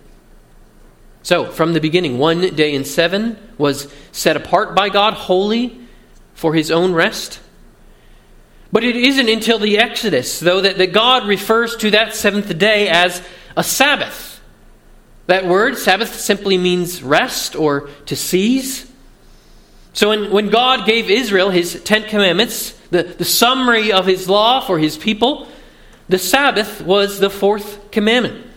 So, 1.21 1.51
from 1.51 1.74
the 1.74 1.81
beginning, 1.81 2.17
one 2.17 2.55
day 2.55 2.74
in 2.74 2.86
seven 2.86 3.38
was 3.57 3.93
set 4.13 4.38
apart 4.38 4.74
by 4.74 4.88
God, 4.88 5.15
holy 5.15 5.77
for 6.33 6.53
his 6.53 6.71
own 6.71 6.93
rest. 6.93 7.41
But 8.71 8.86
it 8.86 8.95
isn't 8.95 9.27
until 9.27 9.59
the 9.59 9.79
Exodus, 9.79 10.39
though, 10.39 10.62
that, 10.62 10.77
that 10.77 10.93
God 10.93 11.27
refers 11.27 11.75
to 11.77 11.91
that 11.91 12.15
seventh 12.15 12.57
day 12.57 12.88
as 12.88 13.21
a 13.57 13.63
Sabbath. 13.65 14.41
That 15.27 15.45
word, 15.45 15.77
Sabbath, 15.77 16.15
simply 16.15 16.57
means 16.57 17.03
rest 17.03 17.57
or 17.57 17.89
to 18.05 18.15
cease. 18.15 18.88
So 20.00 20.08
when, 20.08 20.32
when 20.32 20.50
God 20.50 20.86
gave 20.86 21.10
Israel 21.10 21.50
his 21.50 21.84
Ten 21.84 22.03
Commandments, 22.03 22.72
the, 22.89 23.03
the 23.03 23.25
summary 23.25 23.91
of 23.91 24.06
his 24.06 24.29
law 24.29 24.62
for 24.62 24.79
his 24.79 24.98
people, 24.98 25.50
the 26.08 26.18
Sabbath 26.18 26.79
was 26.79 27.20
the 27.20 27.29
fourth 27.29 27.91
commandment. 27.91 28.48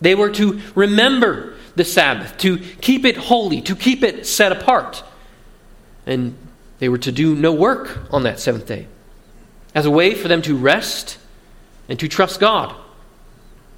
They 0.00 0.14
were 0.14 0.30
to 0.30 0.60
remember 0.76 1.56
the 1.74 1.82
Sabbath, 1.82 2.38
to 2.38 2.58
keep 2.58 3.04
it 3.04 3.16
holy, 3.16 3.62
to 3.62 3.74
keep 3.74 4.04
it 4.04 4.28
set 4.28 4.52
apart. 4.52 5.02
And 6.06 6.36
they 6.78 6.88
were 6.88 6.98
to 6.98 7.10
do 7.10 7.34
no 7.34 7.52
work 7.52 8.06
on 8.12 8.22
that 8.22 8.38
seventh 8.38 8.68
day 8.68 8.86
as 9.74 9.86
a 9.86 9.90
way 9.90 10.14
for 10.14 10.28
them 10.28 10.40
to 10.42 10.56
rest 10.56 11.18
and 11.88 11.98
to 11.98 12.06
trust 12.06 12.38
God. 12.38 12.72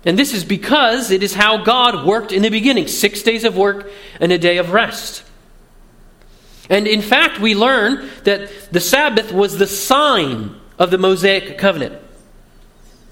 And 0.05 0.19
this 0.19 0.35
is 0.35 0.45
because 0.45 1.11
it 1.11 1.23
is 1.23 1.33
how 1.33 1.65
God 1.65 2.07
worked 2.07 2.33
in 2.33 2.43
the 2.43 2.50
beginning 2.50 2.87
six 2.87 3.23
days 3.23 3.45
of 3.45 3.57
work 3.57 3.91
and 4.21 4.31
a 4.31 4.37
day 4.37 4.59
of 4.59 4.75
rest. 4.75 5.23
And 6.69 6.87
in 6.87 7.03
fact, 7.03 7.41
we 7.41 7.55
learn 7.55 8.09
that 8.25 8.51
the 8.71 8.81
Sabbath 8.81 9.33
was 9.33 9.57
the 9.57 9.67
sign 9.67 10.55
of 10.79 10.91
the 10.91 10.99
Mosaic 10.99 11.59
covenant. 11.59 12.01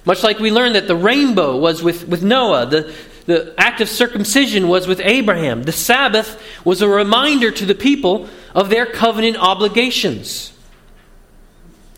Much 0.04 0.22
like 0.22 0.38
we 0.38 0.50
learn 0.50 0.74
that 0.74 0.86
the 0.86 0.96
rainbow 0.96 1.56
was 1.56 1.82
with, 1.82 2.06
with 2.06 2.22
Noah, 2.22 2.66
the, 2.66 2.94
the 3.26 3.54
act 3.58 3.80
of 3.80 3.88
circumcision 3.88 4.68
was 4.68 4.86
with 4.86 5.00
Abraham. 5.00 5.64
The 5.64 5.72
Sabbath 5.72 6.40
was 6.64 6.80
a 6.80 6.88
reminder 6.88 7.50
to 7.50 7.66
the 7.66 7.74
people 7.74 8.28
of 8.54 8.70
their 8.70 8.86
covenant 8.86 9.36
obligations. 9.36 10.52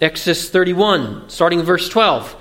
Exodus 0.00 0.48
31, 0.48 1.28
starting 1.28 1.62
verse 1.62 1.88
12. 1.88 2.34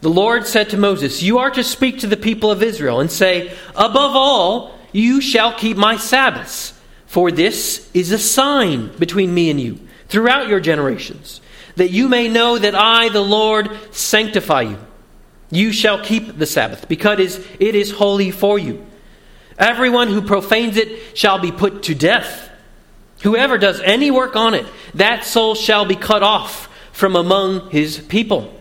the 0.00 0.10
Lord 0.10 0.46
said 0.46 0.70
to 0.70 0.76
Moses, 0.76 1.22
You 1.22 1.38
are 1.38 1.50
to 1.50 1.62
speak 1.62 2.00
to 2.00 2.06
the 2.06 2.16
people 2.16 2.50
of 2.50 2.62
Israel 2.62 3.00
and 3.00 3.10
say, 3.10 3.56
Above 3.76 4.16
all, 4.16 4.76
you 4.90 5.20
shall 5.20 5.52
keep 5.52 5.76
my 5.76 5.96
Sabbaths, 5.96 6.73
for 7.14 7.30
this 7.30 7.88
is 7.94 8.10
a 8.10 8.18
sign 8.18 8.88
between 8.98 9.32
me 9.32 9.48
and 9.48 9.60
you 9.60 9.78
throughout 10.08 10.48
your 10.48 10.58
generations, 10.58 11.40
that 11.76 11.92
you 11.92 12.08
may 12.08 12.26
know 12.26 12.58
that 12.58 12.74
I, 12.74 13.08
the 13.08 13.20
Lord, 13.20 13.70
sanctify 13.92 14.62
you. 14.62 14.78
You 15.48 15.70
shall 15.70 16.02
keep 16.02 16.36
the 16.36 16.44
Sabbath, 16.44 16.88
because 16.88 17.38
it 17.60 17.76
is 17.76 17.92
holy 17.92 18.32
for 18.32 18.58
you. 18.58 18.84
Everyone 19.56 20.08
who 20.08 20.22
profanes 20.22 20.76
it 20.76 21.16
shall 21.16 21.38
be 21.38 21.52
put 21.52 21.84
to 21.84 21.94
death. 21.94 22.50
Whoever 23.22 23.58
does 23.58 23.78
any 23.82 24.10
work 24.10 24.34
on 24.34 24.54
it, 24.54 24.66
that 24.94 25.22
soul 25.22 25.54
shall 25.54 25.84
be 25.84 25.94
cut 25.94 26.24
off 26.24 26.68
from 26.90 27.14
among 27.14 27.70
his 27.70 28.00
people. 28.00 28.52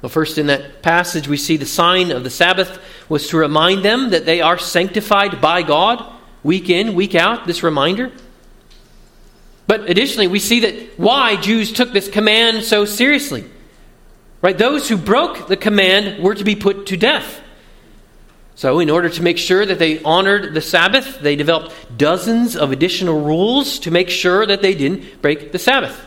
Well, 0.00 0.08
first, 0.08 0.38
in 0.38 0.46
that 0.46 0.82
passage, 0.82 1.28
we 1.28 1.36
see 1.36 1.58
the 1.58 1.66
sign 1.66 2.12
of 2.12 2.24
the 2.24 2.30
Sabbath 2.30 2.80
was 3.10 3.28
to 3.28 3.36
remind 3.36 3.84
them 3.84 4.08
that 4.08 4.24
they 4.24 4.40
are 4.40 4.56
sanctified 4.56 5.42
by 5.42 5.60
God 5.60 6.14
week 6.42 6.70
in, 6.70 6.94
week 6.94 7.14
out, 7.14 7.46
this 7.46 7.62
reminder. 7.62 8.12
But 9.66 9.88
additionally, 9.90 10.28
we 10.28 10.38
see 10.38 10.60
that 10.60 10.98
why 10.98 11.36
Jews 11.36 11.72
took 11.72 11.92
this 11.92 12.08
command 12.08 12.64
so 12.64 12.84
seriously. 12.84 13.44
Right? 14.40 14.56
Those 14.56 14.88
who 14.88 14.96
broke 14.96 15.48
the 15.48 15.56
command 15.56 16.22
were 16.22 16.34
to 16.34 16.44
be 16.44 16.56
put 16.56 16.86
to 16.86 16.96
death. 16.96 17.40
So, 18.54 18.80
in 18.80 18.90
order 18.90 19.08
to 19.08 19.22
make 19.22 19.38
sure 19.38 19.64
that 19.64 19.78
they 19.78 20.02
honored 20.02 20.54
the 20.54 20.60
Sabbath, 20.60 21.20
they 21.20 21.36
developed 21.36 21.72
dozens 21.96 22.56
of 22.56 22.72
additional 22.72 23.20
rules 23.20 23.78
to 23.80 23.90
make 23.90 24.10
sure 24.10 24.44
that 24.46 24.62
they 24.62 24.74
didn't 24.74 25.22
break 25.22 25.52
the 25.52 25.58
Sabbath. 25.58 26.04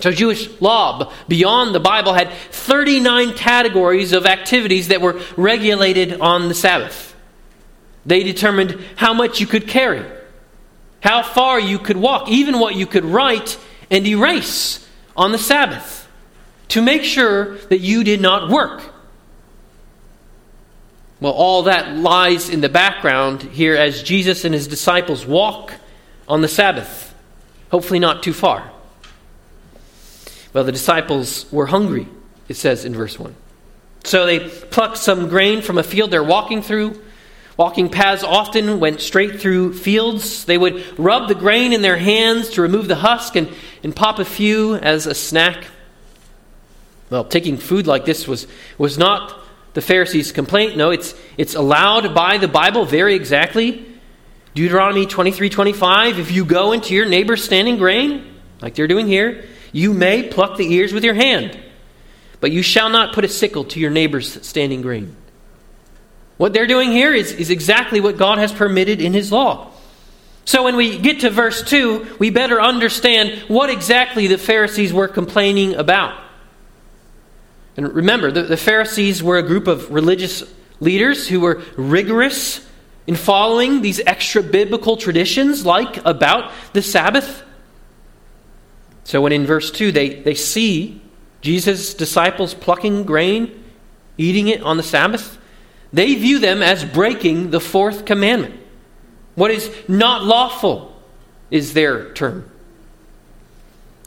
So, 0.00 0.10
Jewish 0.10 0.60
law 0.60 1.12
beyond 1.28 1.74
the 1.74 1.80
Bible 1.80 2.12
had 2.12 2.32
39 2.50 3.34
categories 3.34 4.12
of 4.12 4.26
activities 4.26 4.88
that 4.88 5.00
were 5.00 5.20
regulated 5.36 6.20
on 6.20 6.48
the 6.48 6.54
Sabbath. 6.54 7.15
They 8.06 8.22
determined 8.22 8.80
how 8.94 9.12
much 9.12 9.40
you 9.40 9.46
could 9.46 9.66
carry, 9.66 10.04
how 11.00 11.22
far 11.22 11.58
you 11.58 11.78
could 11.78 11.96
walk, 11.96 12.28
even 12.28 12.58
what 12.58 12.76
you 12.76 12.86
could 12.86 13.04
write 13.04 13.58
and 13.90 14.06
erase 14.06 14.86
on 15.16 15.32
the 15.32 15.38
Sabbath 15.38 16.08
to 16.68 16.80
make 16.80 17.02
sure 17.02 17.56
that 17.68 17.80
you 17.80 18.04
did 18.04 18.20
not 18.20 18.48
work. 18.48 18.82
Well, 21.20 21.32
all 21.32 21.64
that 21.64 21.96
lies 21.96 22.48
in 22.50 22.60
the 22.60 22.68
background 22.68 23.42
here 23.42 23.74
as 23.74 24.02
Jesus 24.02 24.44
and 24.44 24.54
his 24.54 24.68
disciples 24.68 25.26
walk 25.26 25.72
on 26.28 26.42
the 26.42 26.48
Sabbath, 26.48 27.14
hopefully 27.70 27.98
not 27.98 28.22
too 28.22 28.32
far. 28.32 28.70
Well, 30.52 30.64
the 30.64 30.72
disciples 30.72 31.50
were 31.50 31.66
hungry, 31.66 32.08
it 32.48 32.54
says 32.54 32.84
in 32.84 32.94
verse 32.94 33.18
1. 33.18 33.34
So 34.04 34.26
they 34.26 34.40
plucked 34.40 34.98
some 34.98 35.28
grain 35.28 35.62
from 35.62 35.78
a 35.78 35.82
field 35.82 36.10
they're 36.10 36.22
walking 36.22 36.62
through. 36.62 37.02
Walking 37.56 37.88
paths 37.88 38.22
often 38.22 38.80
went 38.80 39.00
straight 39.00 39.40
through 39.40 39.74
fields. 39.74 40.44
They 40.44 40.58
would 40.58 40.98
rub 40.98 41.28
the 41.28 41.34
grain 41.34 41.72
in 41.72 41.80
their 41.80 41.96
hands 41.96 42.50
to 42.50 42.62
remove 42.62 42.86
the 42.86 42.96
husk 42.96 43.34
and, 43.34 43.48
and 43.82 43.96
pop 43.96 44.18
a 44.18 44.24
few 44.26 44.74
as 44.74 45.06
a 45.06 45.14
snack. 45.14 45.64
Well, 47.08 47.24
taking 47.24 47.56
food 47.56 47.86
like 47.86 48.04
this 48.04 48.28
was, 48.28 48.46
was 48.76 48.98
not 48.98 49.40
the 49.72 49.80
Pharisees' 49.80 50.32
complaint. 50.32 50.76
No, 50.76 50.90
it's, 50.90 51.14
it's 51.38 51.54
allowed 51.54 52.14
by 52.14 52.36
the 52.36 52.48
Bible 52.48 52.84
very 52.84 53.14
exactly. 53.14 53.86
Deuteronomy 54.54 55.06
23 55.06 55.48
25, 55.48 56.18
if 56.18 56.32
you 56.32 56.44
go 56.44 56.72
into 56.72 56.94
your 56.94 57.06
neighbor's 57.06 57.44
standing 57.44 57.76
grain, 57.76 58.34
like 58.60 58.74
they're 58.74 58.86
doing 58.86 59.06
here, 59.06 59.44
you 59.72 59.92
may 59.92 60.28
pluck 60.28 60.56
the 60.56 60.72
ears 60.72 60.92
with 60.92 61.04
your 61.04 61.14
hand, 61.14 61.58
but 62.40 62.52
you 62.52 62.62
shall 62.62 62.88
not 62.88 63.14
put 63.14 63.24
a 63.24 63.28
sickle 63.28 63.64
to 63.64 63.80
your 63.80 63.90
neighbor's 63.90 64.46
standing 64.46 64.80
grain. 64.80 65.14
What 66.36 66.52
they're 66.52 66.66
doing 66.66 66.92
here 66.92 67.14
is, 67.14 67.32
is 67.32 67.50
exactly 67.50 68.00
what 68.00 68.16
God 68.16 68.38
has 68.38 68.52
permitted 68.52 69.00
in 69.00 69.12
His 69.12 69.32
law. 69.32 69.72
So 70.44 70.62
when 70.62 70.76
we 70.76 70.98
get 70.98 71.20
to 71.20 71.30
verse 71.30 71.62
2, 71.62 72.16
we 72.20 72.30
better 72.30 72.60
understand 72.60 73.42
what 73.48 73.68
exactly 73.68 74.26
the 74.26 74.38
Pharisees 74.38 74.92
were 74.92 75.08
complaining 75.08 75.74
about. 75.74 76.22
And 77.76 77.92
remember, 77.92 78.30
the, 78.30 78.42
the 78.42 78.56
Pharisees 78.56 79.22
were 79.22 79.38
a 79.38 79.42
group 79.42 79.66
of 79.66 79.90
religious 79.90 80.44
leaders 80.78 81.26
who 81.26 81.40
were 81.40 81.62
rigorous 81.76 82.66
in 83.06 83.16
following 83.16 83.82
these 83.82 84.00
extra 84.06 84.42
biblical 84.42 84.96
traditions, 84.96 85.64
like 85.64 86.04
about 86.04 86.52
the 86.72 86.82
Sabbath. 86.82 87.42
So 89.04 89.20
when 89.20 89.32
in 89.32 89.46
verse 89.46 89.70
2 89.70 89.92
they, 89.92 90.20
they 90.22 90.34
see 90.34 91.00
Jesus' 91.40 91.94
disciples 91.94 92.54
plucking 92.54 93.04
grain, 93.04 93.64
eating 94.18 94.48
it 94.48 94.62
on 94.62 94.76
the 94.76 94.82
Sabbath, 94.82 95.35
they 95.96 96.14
view 96.14 96.38
them 96.38 96.62
as 96.62 96.84
breaking 96.84 97.50
the 97.50 97.60
fourth 97.60 98.04
commandment. 98.04 98.54
What 99.34 99.50
is 99.50 99.74
not 99.88 100.22
lawful 100.22 100.94
is 101.50 101.72
their 101.72 102.12
term. 102.12 102.50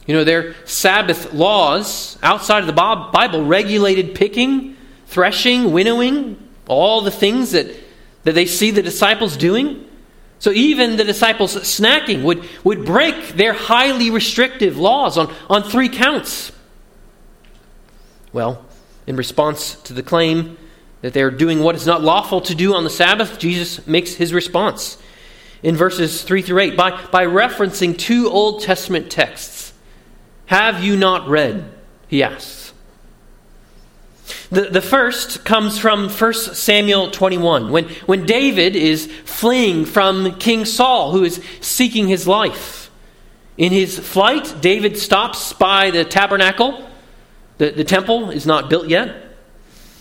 You 0.06 0.14
know, 0.14 0.22
their 0.22 0.54
Sabbath 0.66 1.32
laws 1.32 2.16
outside 2.22 2.60
of 2.60 2.68
the 2.68 2.72
Bible 2.72 3.44
regulated 3.44 4.14
picking, 4.14 4.76
threshing, 5.06 5.72
winnowing, 5.72 6.36
all 6.68 7.00
the 7.00 7.10
things 7.10 7.50
that, 7.52 7.66
that 8.22 8.36
they 8.36 8.46
see 8.46 8.70
the 8.70 8.82
disciples 8.82 9.36
doing. 9.36 9.84
So 10.38 10.52
even 10.52 10.96
the 10.96 11.02
disciples' 11.02 11.56
snacking 11.56 12.22
would, 12.22 12.48
would 12.62 12.84
break 12.84 13.30
their 13.30 13.52
highly 13.52 14.12
restrictive 14.12 14.78
laws 14.78 15.18
on, 15.18 15.34
on 15.48 15.64
three 15.64 15.88
counts. 15.88 16.52
Well, 18.32 18.64
in 19.08 19.16
response 19.16 19.74
to 19.82 19.92
the 19.92 20.04
claim 20.04 20.56
that 21.02 21.12
they're 21.14 21.30
doing 21.30 21.60
what 21.60 21.74
is 21.74 21.86
not 21.86 22.02
lawful 22.02 22.40
to 22.42 22.54
do 22.54 22.74
on 22.74 22.84
the 22.84 22.90
Sabbath, 22.90 23.38
Jesus 23.38 23.86
makes 23.86 24.14
his 24.14 24.32
response 24.34 24.98
in 25.62 25.76
verses 25.76 26.22
3 26.22 26.42
through 26.42 26.60
8 26.60 26.76
by, 26.76 27.06
by 27.06 27.26
referencing 27.26 27.96
two 27.96 28.28
Old 28.28 28.62
Testament 28.62 29.10
texts. 29.10 29.72
Have 30.46 30.82
you 30.82 30.96
not 30.96 31.28
read? 31.28 31.72
He 32.08 32.22
asks. 32.22 32.72
The, 34.50 34.62
the 34.62 34.82
first 34.82 35.44
comes 35.44 35.78
from 35.78 36.08
1 36.08 36.34
Samuel 36.34 37.10
21, 37.10 37.70
when, 37.70 37.88
when 38.06 38.26
David 38.26 38.74
is 38.74 39.06
fleeing 39.24 39.84
from 39.84 40.36
King 40.38 40.64
Saul, 40.64 41.12
who 41.12 41.24
is 41.24 41.42
seeking 41.60 42.08
his 42.08 42.26
life. 42.26 42.90
In 43.56 43.72
his 43.72 43.98
flight, 43.98 44.56
David 44.60 44.98
stops 44.98 45.52
by 45.52 45.90
the 45.90 46.04
tabernacle. 46.04 46.88
The, 47.58 47.70
the 47.70 47.84
temple 47.84 48.30
is 48.30 48.46
not 48.46 48.70
built 48.70 48.88
yet. 48.88 49.29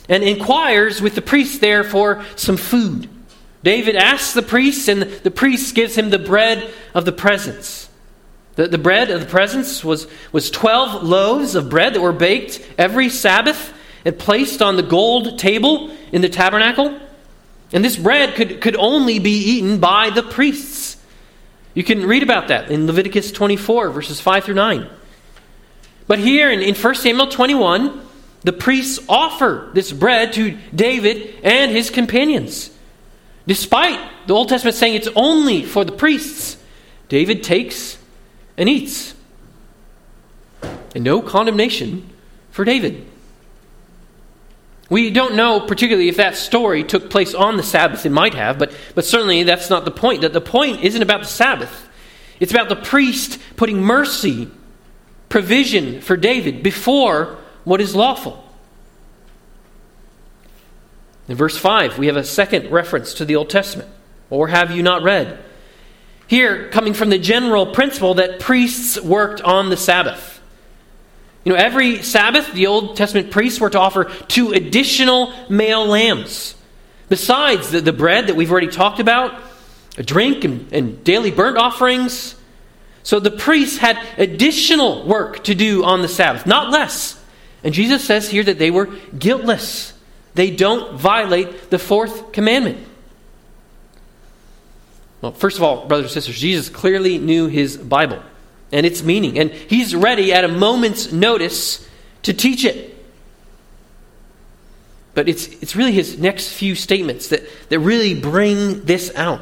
And 0.10 0.24
inquires 0.24 1.01
with 1.01 1.16
the 1.16 1.22
priest 1.22 1.62
there 1.62 1.84
for 1.84 2.25
some 2.36 2.58
food. 2.58 3.08
David 3.63 3.96
asks 3.96 4.34
the 4.34 4.42
priest, 4.42 4.88
and 4.88 5.04
the 5.04 5.32
priest 5.32 5.75
gives 5.75 5.96
him 5.96 6.10
the 6.10 6.20
bread 6.20 6.74
of 6.94 7.06
the 7.06 7.12
presence. 7.12 7.89
The, 8.56 8.68
the 8.68 8.78
bread 8.78 9.10
of 9.10 9.22
the 9.22 9.25
presence 9.25 9.84
was, 9.86 10.08
was 10.32 10.51
12 10.51 11.04
loaves 11.04 11.56
of 11.56 11.70
bread 11.70 11.94
that 11.94 12.01
were 12.01 12.12
baked 12.12 12.62
every 12.78 13.10
Sabbath 13.10 13.74
and 14.04 14.18
placed 14.18 14.62
on 14.62 14.75
the 14.75 14.84
gold 14.84 15.39
table 15.39 15.92
in 16.12 16.22
the 16.22 16.30
tabernacle. 16.30 17.00
And 17.72 17.86
this 17.86 17.96
bread 17.96 18.36
could, 18.36 18.62
could 18.62 18.75
only 18.75 19.20
be 19.20 19.38
eaten 19.38 19.80
by 19.80 20.10
the 20.10 20.24
priests. 20.24 20.98
You 21.74 21.84
can 21.84 22.06
read 22.06 22.24
about 22.24 22.48
that 22.48 22.72
in 22.72 22.88
Leviticus 22.88 23.32
24, 23.32 23.92
verses 23.92 24.20
5 24.20 24.46
through 24.46 24.56
9. 24.56 24.89
But 26.08 26.20
here 26.20 26.50
in, 26.50 26.62
in 26.62 26.75
1 26.75 26.96
Samuel 26.96 27.28
21, 27.28 28.08
the 28.43 28.53
priests 28.53 29.00
offer 29.10 29.69
this 29.74 29.91
bread 29.91 30.34
to 30.34 30.58
David 30.74 31.36
and 31.43 31.72
his 31.72 31.89
companions. 31.89 32.72
Despite 33.48 34.00
the 34.27 34.34
Old 34.34 34.50
Testament 34.50 34.75
saying 34.75 34.96
it's 34.96 35.10
only 35.15 35.63
for 35.63 35.84
the 35.84 35.91
priests, 35.91 36.58
David 37.10 37.43
takes 37.43 37.98
and 38.58 38.69
eats. 38.69 39.15
And 40.96 41.03
no 41.03 41.22
condemnation 41.22 42.10
for 42.51 42.63
David. 42.63 43.05
We 44.89 45.12
don't 45.12 45.36
know 45.36 45.60
particularly 45.60 46.10
if 46.10 46.17
that 46.17 46.36
story 46.36 46.84
took 46.84 47.10
place 47.10 47.34
on 47.34 47.58
the 47.58 47.63
Sabbath. 47.63 48.05
It 48.05 48.12
might 48.12 48.34
have, 48.34 48.58
but, 48.58 48.72
but 48.96 49.05
certainly 49.05 49.43
that's 49.43 49.69
not 49.69 49.86
the 49.86 49.91
point. 49.91 50.22
That 50.22 50.34
the 50.34 50.41
point 50.41 50.84
isn't 50.84 51.01
about 51.01 51.22
the 51.22 51.27
Sabbath. 51.27 51.88
It's 52.39 52.51
about 52.51 52.69
the 52.69 52.75
priest 52.75 53.39
putting 53.55 53.81
mercy, 53.81 54.50
provision 55.27 56.01
for 56.01 56.15
David 56.15 56.63
before 56.63 57.38
what 57.63 57.82
is 57.82 57.96
lawful. 57.96 58.44
In 61.28 61.36
verse 61.36 61.58
5, 61.58 62.00
we 62.00 62.08
have 62.08 62.18
a 62.18 62.24
second 62.24 62.72
reference 62.72 63.13
to 63.16 63.25
the 63.25 63.36
Old 63.36 63.50
Testament. 63.50 63.89
Or 64.30 64.48
have 64.48 64.72
you 64.72 64.84
not 64.84 65.04
read? 65.04 65.39
Here, 66.28 66.70
coming 66.70 66.94
from 66.94 67.10
the 67.10 67.20
general 67.20 67.68
principle 67.68 68.16
that 68.16 68.39
priests 68.39 69.00
worked 69.00 69.42
on 69.42 69.70
the 69.70 69.78
Sabbath. 69.78 70.42
You 71.44 71.54
know, 71.54 71.58
every 71.58 72.04
Sabbath, 72.04 72.51
the 72.54 72.68
Old 72.68 72.98
Testament 72.98 73.32
priests 73.32 73.60
were 73.60 73.70
to 73.70 73.80
offer 73.80 74.06
two 74.28 74.51
additional 74.51 75.34
male 75.50 75.86
lambs. 75.86 76.56
Besides 77.10 77.72
the, 77.72 77.82
the 77.82 77.94
bread 77.94 78.28
that 78.28 78.36
we've 78.36 78.51
already 78.51 78.68
talked 78.68 79.00
about, 79.00 79.39
a 79.98 80.04
drink 80.04 80.44
and, 80.44 80.72
and 80.72 81.04
daily 81.04 81.32
burnt 81.32 81.58
offerings. 81.58 82.36
So 83.04 83.20
the 83.20 83.32
priests 83.32 83.78
had 83.78 83.98
additional 84.18 85.06
work 85.06 85.44
to 85.46 85.56
do 85.56 85.84
on 85.84 86.01
the 86.01 86.08
Sabbath, 86.08 86.46
not 86.46 86.70
less. 86.70 87.19
And 87.63 87.74
Jesus 87.74 88.04
says 88.04 88.30
here 88.30 88.44
that 88.44 88.60
they 88.60 88.72
were 88.72 88.86
guiltless. 89.18 89.94
They 90.34 90.51
don't 90.51 90.98
violate 90.98 91.70
the 91.70 91.80
fourth 91.80 92.32
commandment. 92.32 92.86
Well, 95.22 95.34
first 95.34 95.58
of 95.58 95.63
all, 95.63 95.88
brothers 95.88 96.06
and 96.06 96.13
sisters, 96.13 96.39
Jesus 96.39 96.70
clearly 96.70 97.18
knew 97.18 97.48
his 97.48 97.75
Bible 97.75 98.22
and 98.72 98.86
its 98.86 99.04
meaning, 99.04 99.38
and 99.39 99.51
he's 99.51 99.96
ready 99.96 100.32
at 100.32 100.44
a 100.44 100.48
moment's 100.48 101.12
notice 101.12 101.86
to 102.24 102.34
teach 102.34 102.63
it. 102.63 102.96
But 105.13 105.28
it's, 105.28 105.48
it's 105.48 105.75
really 105.75 105.92
his 105.92 106.18
next 106.18 106.54
few 106.54 106.75
statements 106.75 107.30
that, 107.30 107.44
that 107.70 107.80
really 107.80 108.13
bring 108.13 108.86
this 108.86 109.13
out. 109.16 109.42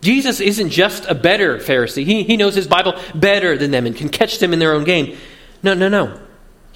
Jesus 0.00 0.38
isn't 0.40 0.70
just 0.70 1.06
a 1.06 1.14
better 1.14 1.58
Pharisee. 1.58 2.04
He, 2.04 2.22
he 2.22 2.36
knows 2.36 2.54
his 2.54 2.68
Bible 2.68 2.94
better 3.14 3.58
than 3.58 3.72
them 3.72 3.86
and 3.86 3.96
can 3.96 4.08
catch 4.08 4.38
them 4.38 4.52
in 4.52 4.60
their 4.60 4.72
own 4.72 4.84
game. 4.84 5.16
No, 5.62 5.74
no, 5.74 5.88
no. 5.88 6.20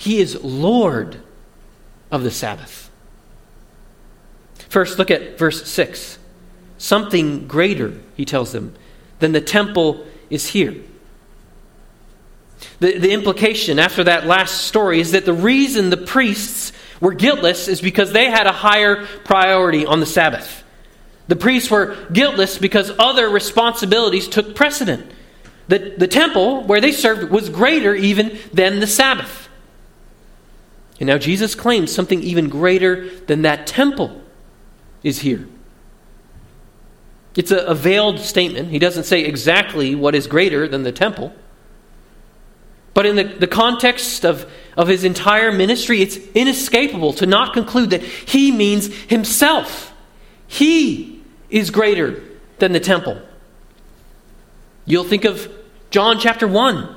He 0.03 0.19
is 0.19 0.43
Lord 0.43 1.21
of 2.11 2.25
the 2.25 2.31
Sabbath. 2.33 2.91
First, 4.69 4.99
look 4.99 5.13
at 5.13 5.39
verse 5.39 5.65
6. 5.71 6.19
Something 6.77 7.47
greater, 7.47 7.93
he 8.17 8.25
tells 8.25 8.51
them, 8.51 8.75
than 9.21 9.31
the 9.31 9.41
temple 9.41 10.05
is 10.29 10.49
here. 10.49 10.75
The, 12.81 12.99
the 12.99 13.13
implication 13.13 13.79
after 13.79 14.03
that 14.03 14.27
last 14.27 14.63
story 14.63 14.99
is 14.99 15.13
that 15.13 15.25
the 15.25 15.33
reason 15.33 15.91
the 15.91 15.97
priests 15.97 16.73
were 17.01 17.15
guiltless 17.15 17.69
is 17.69 17.81
because 17.81 18.11
they 18.11 18.29
had 18.29 18.49
a 18.49 18.53
higher 18.53 19.07
priority 19.25 19.87
on 19.87 20.01
the 20.01 20.07
Sabbath. 20.07 20.65
The 21.29 21.37
priests 21.37 21.71
were 21.71 21.97
guiltless 22.13 22.59
because 22.59 22.91
other 22.99 23.29
responsibilities 23.29 24.27
took 24.27 24.57
precedent. 24.57 25.09
The, 25.69 25.95
the 25.97 26.09
temple 26.09 26.65
where 26.65 26.81
they 26.81 26.91
served 26.91 27.31
was 27.31 27.49
greater 27.51 27.95
even 27.95 28.37
than 28.53 28.81
the 28.81 28.89
Sabbath. 28.89 29.42
And 31.03 31.09
now 31.09 31.19
Jesus 31.19 31.57
claims 31.57 31.93
something 31.93 32.23
even 32.23 32.49
greater 32.49 33.11
than 33.27 33.43
that 33.43 33.67
temple 33.67 34.23
is 35.03 35.19
here. 35.19 35.49
It's 37.35 37.51
a, 37.51 37.59
a 37.59 37.75
veiled 37.75 38.21
statement. 38.21 38.69
He 38.69 38.79
doesn't 38.79 39.03
say 39.03 39.25
exactly 39.25 39.97
what 39.97 40.15
is 40.15 40.29
greater 40.29 40.69
than 40.69 40.85
the 40.85 40.93
temple. 40.93 41.35
But 42.95 43.07
in 43.07 43.17
the, 43.17 43.25
the 43.25 43.49
context 43.49 44.25
of, 44.25 44.49
of 44.77 44.87
his 44.87 45.03
entire 45.03 45.51
ministry, 45.51 46.03
it's 46.03 46.19
inescapable 46.37 47.15
to 47.15 47.27
not 47.27 47.53
conclude 47.53 47.91
that 47.91 48.05
he 48.05 48.53
means 48.53 48.87
himself. 48.95 49.93
He 50.47 51.21
is 51.51 51.73
greater 51.73 52.23
than 52.61 52.71
the 52.71 52.79
temple. 52.79 53.21
You'll 54.85 55.03
think 55.03 55.25
of 55.25 55.53
John 55.91 56.21
chapter 56.21 56.47
1. 56.47 56.95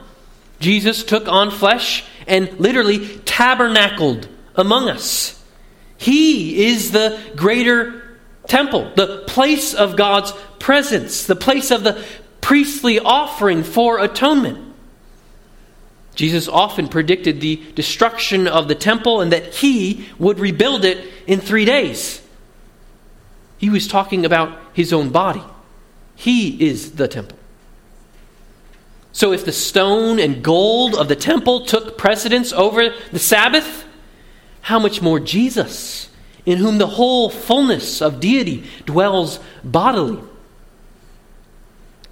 Jesus 0.59 1.03
took 1.03 1.27
on 1.27 1.49
flesh 1.49 2.03
and 2.27 2.59
literally 2.59 3.17
tabernacled 3.19 4.27
among 4.55 4.89
us. 4.89 5.41
He 5.97 6.65
is 6.65 6.91
the 6.91 7.19
greater 7.35 8.19
temple, 8.47 8.91
the 8.95 9.23
place 9.27 9.73
of 9.73 9.95
God's 9.95 10.33
presence, 10.59 11.25
the 11.25 11.35
place 11.35 11.71
of 11.71 11.83
the 11.83 12.03
priestly 12.41 12.99
offering 12.99 13.63
for 13.63 13.99
atonement. 13.99 14.73
Jesus 16.15 16.47
often 16.47 16.87
predicted 16.87 17.41
the 17.41 17.61
destruction 17.75 18.47
of 18.47 18.67
the 18.67 18.75
temple 18.75 19.21
and 19.21 19.33
that 19.33 19.53
he 19.55 20.07
would 20.17 20.39
rebuild 20.39 20.85
it 20.85 21.05
in 21.27 21.41
three 21.41 21.65
days. 21.65 22.21
He 23.57 23.69
was 23.69 23.87
talking 23.87 24.25
about 24.25 24.57
his 24.73 24.93
own 24.93 25.09
body. 25.09 25.43
He 26.15 26.67
is 26.67 26.93
the 26.93 27.07
temple. 27.07 27.37
So, 29.15 29.31
if 29.31 29.45
the 29.45 29.51
stone 29.51 30.19
and 30.19 30.43
gold 30.43 30.95
of 30.95 31.07
the 31.07 31.15
temple 31.15 31.65
took 31.65 31.97
precedence 31.97 32.51
over 32.51 32.93
the 33.11 33.19
Sabbath, 33.19 33.85
how 34.61 34.77
much 34.77 35.01
more 35.01 35.19
Jesus? 35.19 36.09
in 36.45 36.59
whom 36.59 36.77
the 36.77 36.87
whole 36.87 37.29
fullness 37.29 38.01
of 38.01 38.19
deity 38.19 38.63
dwells 38.85 39.39
bodily. 39.63 40.21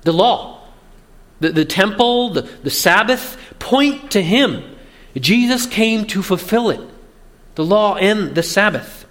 The 0.02 0.14
law, 0.14 0.62
the, 1.40 1.52
the 1.52 1.66
temple, 1.66 2.32
the, 2.32 2.42
the 2.42 2.70
Sabbath 2.70 3.38
point 3.60 4.12
to 4.12 4.22
him. 4.22 4.64
Jesus 5.16 5.66
came 5.66 6.06
to 6.08 6.24
fulfill 6.24 6.70
it 6.70 6.82
the 7.56 7.64
law 7.64 7.96
and 7.96 8.34
the 8.34 8.42
Sabbath. 8.42 9.06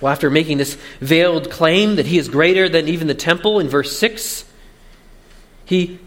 Well, 0.00 0.10
after 0.10 0.28
making 0.28 0.58
this 0.58 0.76
veiled 1.00 1.48
claim 1.48 1.94
that 1.94 2.06
he 2.06 2.18
is 2.18 2.28
greater 2.28 2.68
than 2.68 2.88
even 2.88 3.06
the 3.06 3.14
temple 3.14 3.60
in 3.60 3.68
verse 3.68 3.96
6, 3.96 4.44
he 5.72 5.98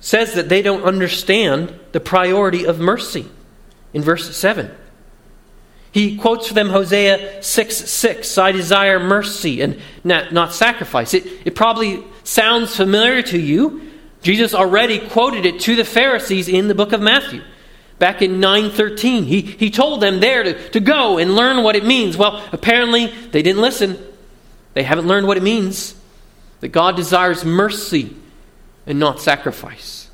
says 0.00 0.34
that 0.34 0.48
they 0.48 0.60
don't 0.60 0.82
understand 0.82 1.72
the 1.92 2.00
priority 2.00 2.66
of 2.66 2.80
mercy 2.80 3.24
in 3.92 4.02
verse 4.02 4.36
7. 4.36 4.68
He 5.92 6.16
quotes 6.16 6.48
for 6.48 6.54
them 6.54 6.68
Hosea 6.68 7.40
6 7.40 7.76
6. 7.76 8.38
I 8.38 8.50
desire 8.50 8.98
mercy 8.98 9.60
and 9.60 9.80
not, 10.02 10.32
not 10.32 10.52
sacrifice. 10.52 11.14
It, 11.14 11.24
it 11.44 11.54
probably 11.54 12.02
sounds 12.24 12.74
familiar 12.74 13.22
to 13.22 13.38
you. 13.38 13.88
Jesus 14.20 14.52
already 14.52 14.98
quoted 14.98 15.46
it 15.46 15.60
to 15.60 15.76
the 15.76 15.84
Pharisees 15.84 16.48
in 16.48 16.66
the 16.66 16.74
book 16.74 16.92
of 16.92 17.00
Matthew. 17.00 17.40
Back 18.00 18.20
in 18.20 18.40
913, 18.40 19.22
he, 19.22 19.42
he 19.42 19.70
told 19.70 20.00
them 20.00 20.18
there 20.18 20.42
to, 20.42 20.70
to 20.70 20.80
go 20.80 21.18
and 21.18 21.36
learn 21.36 21.62
what 21.62 21.76
it 21.76 21.86
means. 21.86 22.16
Well, 22.16 22.44
apparently 22.50 23.06
they 23.06 23.42
didn't 23.42 23.62
listen. 23.62 23.96
They 24.72 24.82
haven't 24.82 25.06
learned 25.06 25.28
what 25.28 25.36
it 25.36 25.44
means. 25.44 25.94
That 26.58 26.70
God 26.70 26.96
desires 26.96 27.44
mercy 27.44 28.16
and 28.86 28.98
not 28.98 29.20
sacrifice. 29.20 30.10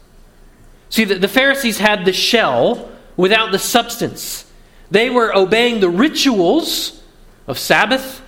See, 0.88 1.04
the, 1.04 1.16
the 1.16 1.28
Pharisees 1.28 1.78
had 1.78 2.04
the 2.04 2.12
shell 2.12 2.90
without 3.16 3.52
the 3.52 3.58
substance. 3.58 4.50
They 4.90 5.10
were 5.10 5.34
obeying 5.34 5.80
the 5.80 5.88
rituals 5.88 7.00
of 7.46 7.58
Sabbath, 7.58 8.22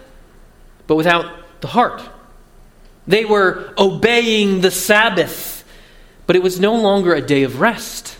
but 0.87 0.97
without 0.97 1.61
the 1.61 1.69
heart. 1.69 2.03
They 3.07 3.25
were 3.25 3.75
obeying 3.77 4.61
the 4.61 4.71
Sabbath, 4.71 5.65
but 6.27 6.37
it 6.37 6.43
was 6.43 6.61
no 6.61 6.77
longer 6.77 7.15
a 7.15 7.21
day 7.21 7.43
of 7.43 7.61
rest. 7.61 8.17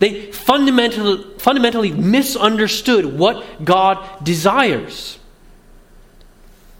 They 0.00 0.32
fundamentally, 0.32 1.24
fundamentally 1.38 1.92
misunderstood 1.92 3.06
what 3.06 3.64
God 3.64 4.24
desires. 4.24 5.18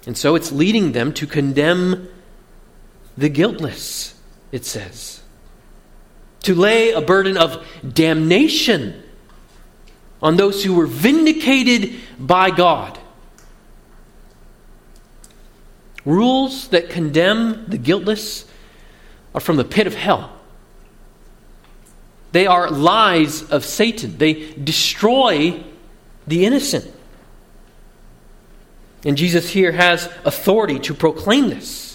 And 0.07 0.19
so 0.19 0.35
it's 0.35 0.51
leading 0.51 0.91
them 0.93 1.13
to 1.15 1.29
condemn 1.29 2.09
the 3.17 3.29
guiltless, 3.29 4.15
it 4.53 4.65
says. 4.65 5.23
To 6.43 6.55
lay 6.55 6.93
a 6.93 7.01
burden 7.01 7.37
of 7.37 7.67
damnation 7.87 9.03
on 10.21 10.37
those 10.37 10.63
who 10.63 10.75
were 10.75 10.87
vindicated 10.87 11.99
by 12.19 12.51
God. 12.51 12.99
Rules 16.05 16.69
that 16.69 16.91
condemn 16.91 17.67
the 17.69 17.79
guiltless 17.79 18.45
are 19.35 19.41
from 19.41 19.57
the 19.57 19.65
pit 19.65 19.87
of 19.87 19.95
hell. 19.95 20.33
They 22.33 22.47
are 22.47 22.71
lies 22.71 23.43
of 23.43 23.65
Satan. 23.65 24.19
They 24.19 24.53
destroy 24.53 25.63
the 26.27 26.45
innocent. 26.45 26.93
And 29.05 29.17
Jesus 29.17 29.51
here 29.51 29.73
has 29.73 30.07
authority 30.25 30.79
to 30.81 30.95
proclaim 30.95 31.51
this. 31.51 31.92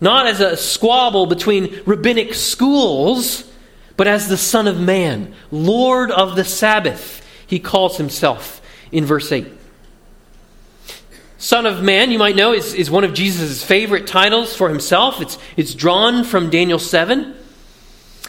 Not 0.00 0.26
as 0.26 0.40
a 0.40 0.56
squabble 0.56 1.26
between 1.26 1.80
rabbinic 1.86 2.34
schools 2.34 3.44
but 3.96 4.06
as 4.06 4.28
the 4.28 4.36
Son 4.36 4.66
of 4.66 4.80
Man, 4.80 5.34
Lord 5.50 6.10
of 6.10 6.36
the 6.36 6.44
Sabbath, 6.44 7.24
he 7.46 7.58
calls 7.58 7.96
himself 7.96 8.60
in 8.90 9.04
verse 9.04 9.30
8. 9.30 9.46
Son 11.38 11.66
of 11.66 11.82
Man, 11.82 12.10
you 12.10 12.18
might 12.18 12.36
know, 12.36 12.52
is, 12.52 12.74
is 12.74 12.90
one 12.90 13.04
of 13.04 13.14
Jesus' 13.14 13.62
favorite 13.62 14.06
titles 14.06 14.56
for 14.56 14.68
himself. 14.68 15.20
It's, 15.20 15.38
it's 15.56 15.74
drawn 15.74 16.24
from 16.24 16.50
Daniel 16.50 16.78
7. 16.78 17.34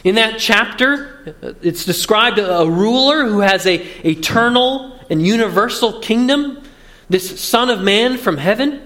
In 0.04 0.15
that 0.15 0.38
chapter, 0.39 1.36
it's 1.62 1.86
described 1.86 2.38
a, 2.38 2.60
a 2.60 2.69
ruler 2.69 3.25
who 3.25 3.39
has 3.39 3.65
a 3.65 3.75
eternal 4.08 4.99
and 5.10 5.25
universal 5.25 5.99
kingdom, 5.99 6.62
this 7.10 7.39
Son 7.41 7.69
of 7.69 7.82
Man 7.82 8.17
from 8.17 8.38
heaven. 8.38 8.85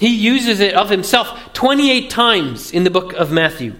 He 0.00 0.16
uses 0.16 0.60
it 0.60 0.72
of 0.72 0.88
himself 0.88 1.52
28 1.52 2.08
times 2.08 2.72
in 2.72 2.84
the 2.84 2.90
book 2.90 3.12
of 3.12 3.30
Matthew. 3.30 3.74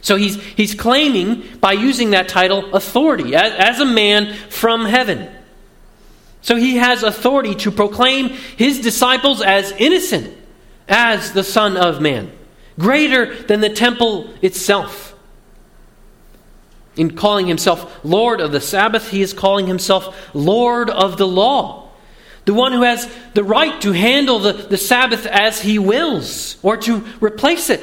So 0.00 0.14
he's, 0.14 0.36
he's 0.36 0.76
claiming, 0.76 1.42
by 1.58 1.72
using 1.72 2.10
that 2.10 2.28
title, 2.28 2.72
authority 2.72 3.34
as, 3.34 3.52
as 3.52 3.80
a 3.80 3.84
man 3.84 4.32
from 4.48 4.84
heaven. 4.84 5.28
So 6.40 6.54
he 6.54 6.76
has 6.76 7.02
authority 7.02 7.56
to 7.56 7.72
proclaim 7.72 8.28
his 8.28 8.80
disciples 8.80 9.42
as 9.42 9.72
innocent 9.72 10.36
as 10.88 11.32
the 11.32 11.42
Son 11.42 11.76
of 11.76 12.00
Man, 12.00 12.30
greater 12.78 13.34
than 13.42 13.60
the 13.60 13.70
temple 13.70 14.32
itself. 14.40 15.16
In 16.94 17.16
calling 17.16 17.48
himself 17.48 18.04
Lord 18.04 18.40
of 18.40 18.52
the 18.52 18.60
Sabbath, 18.60 19.10
he 19.10 19.20
is 19.20 19.32
calling 19.32 19.66
himself 19.66 20.32
Lord 20.32 20.90
of 20.90 21.18
the 21.18 21.26
law. 21.26 21.81
The 22.44 22.54
one 22.54 22.72
who 22.72 22.82
has 22.82 23.08
the 23.34 23.44
right 23.44 23.80
to 23.82 23.92
handle 23.92 24.40
the, 24.40 24.52
the 24.52 24.76
Sabbath 24.76 25.26
as 25.26 25.60
he 25.60 25.78
wills 25.78 26.56
or 26.62 26.76
to 26.78 27.04
replace 27.20 27.70
it 27.70 27.80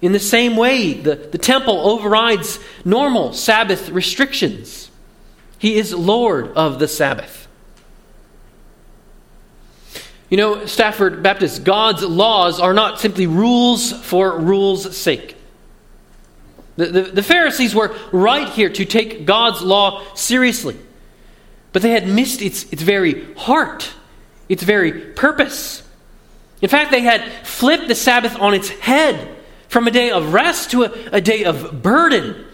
In 0.00 0.12
the 0.12 0.18
same 0.18 0.56
way, 0.56 0.94
the, 0.94 1.14
the 1.14 1.38
temple 1.38 1.78
overrides 1.78 2.58
normal 2.84 3.32
Sabbath 3.32 3.88
restrictions. 3.90 4.90
He 5.58 5.76
is 5.76 5.94
Lord 5.94 6.52
of 6.56 6.80
the 6.80 6.88
Sabbath. 6.88 7.46
You 10.28 10.38
know, 10.38 10.66
Stafford 10.66 11.22
Baptist, 11.22 11.62
God's 11.62 12.02
laws 12.02 12.58
are 12.58 12.72
not 12.72 12.98
simply 12.98 13.26
rules 13.26 13.92
for 13.92 14.38
rules' 14.38 14.96
sake. 14.96 15.36
The, 16.76 16.86
the, 16.86 17.02
the, 17.02 17.22
Pharisees 17.22 17.74
were 17.74 17.94
right 18.12 18.48
here 18.48 18.70
to 18.70 18.84
take 18.86 19.26
God's 19.26 19.60
law 19.60 20.02
seriously, 20.14 20.76
but 21.72 21.82
they 21.82 21.90
had 21.90 22.06
missed 22.06 22.42
its, 22.42 22.64
its 22.72 22.82
very 22.82 23.32
heart, 23.34 23.92
its 24.48 24.62
very 24.62 24.92
purpose. 24.92 25.82
In 26.60 26.68
fact, 26.68 26.90
they 26.90 27.00
had 27.00 27.46
flipped 27.46 27.88
the 27.88 27.94
Sabbath 27.94 28.38
on 28.38 28.54
its 28.54 28.68
head 28.68 29.36
from 29.68 29.86
a 29.86 29.90
day 29.90 30.10
of 30.10 30.32
rest 30.32 30.70
to 30.72 30.84
a, 30.84 30.92
a 31.12 31.20
day 31.20 31.44
of 31.44 31.82
burden 31.82 32.44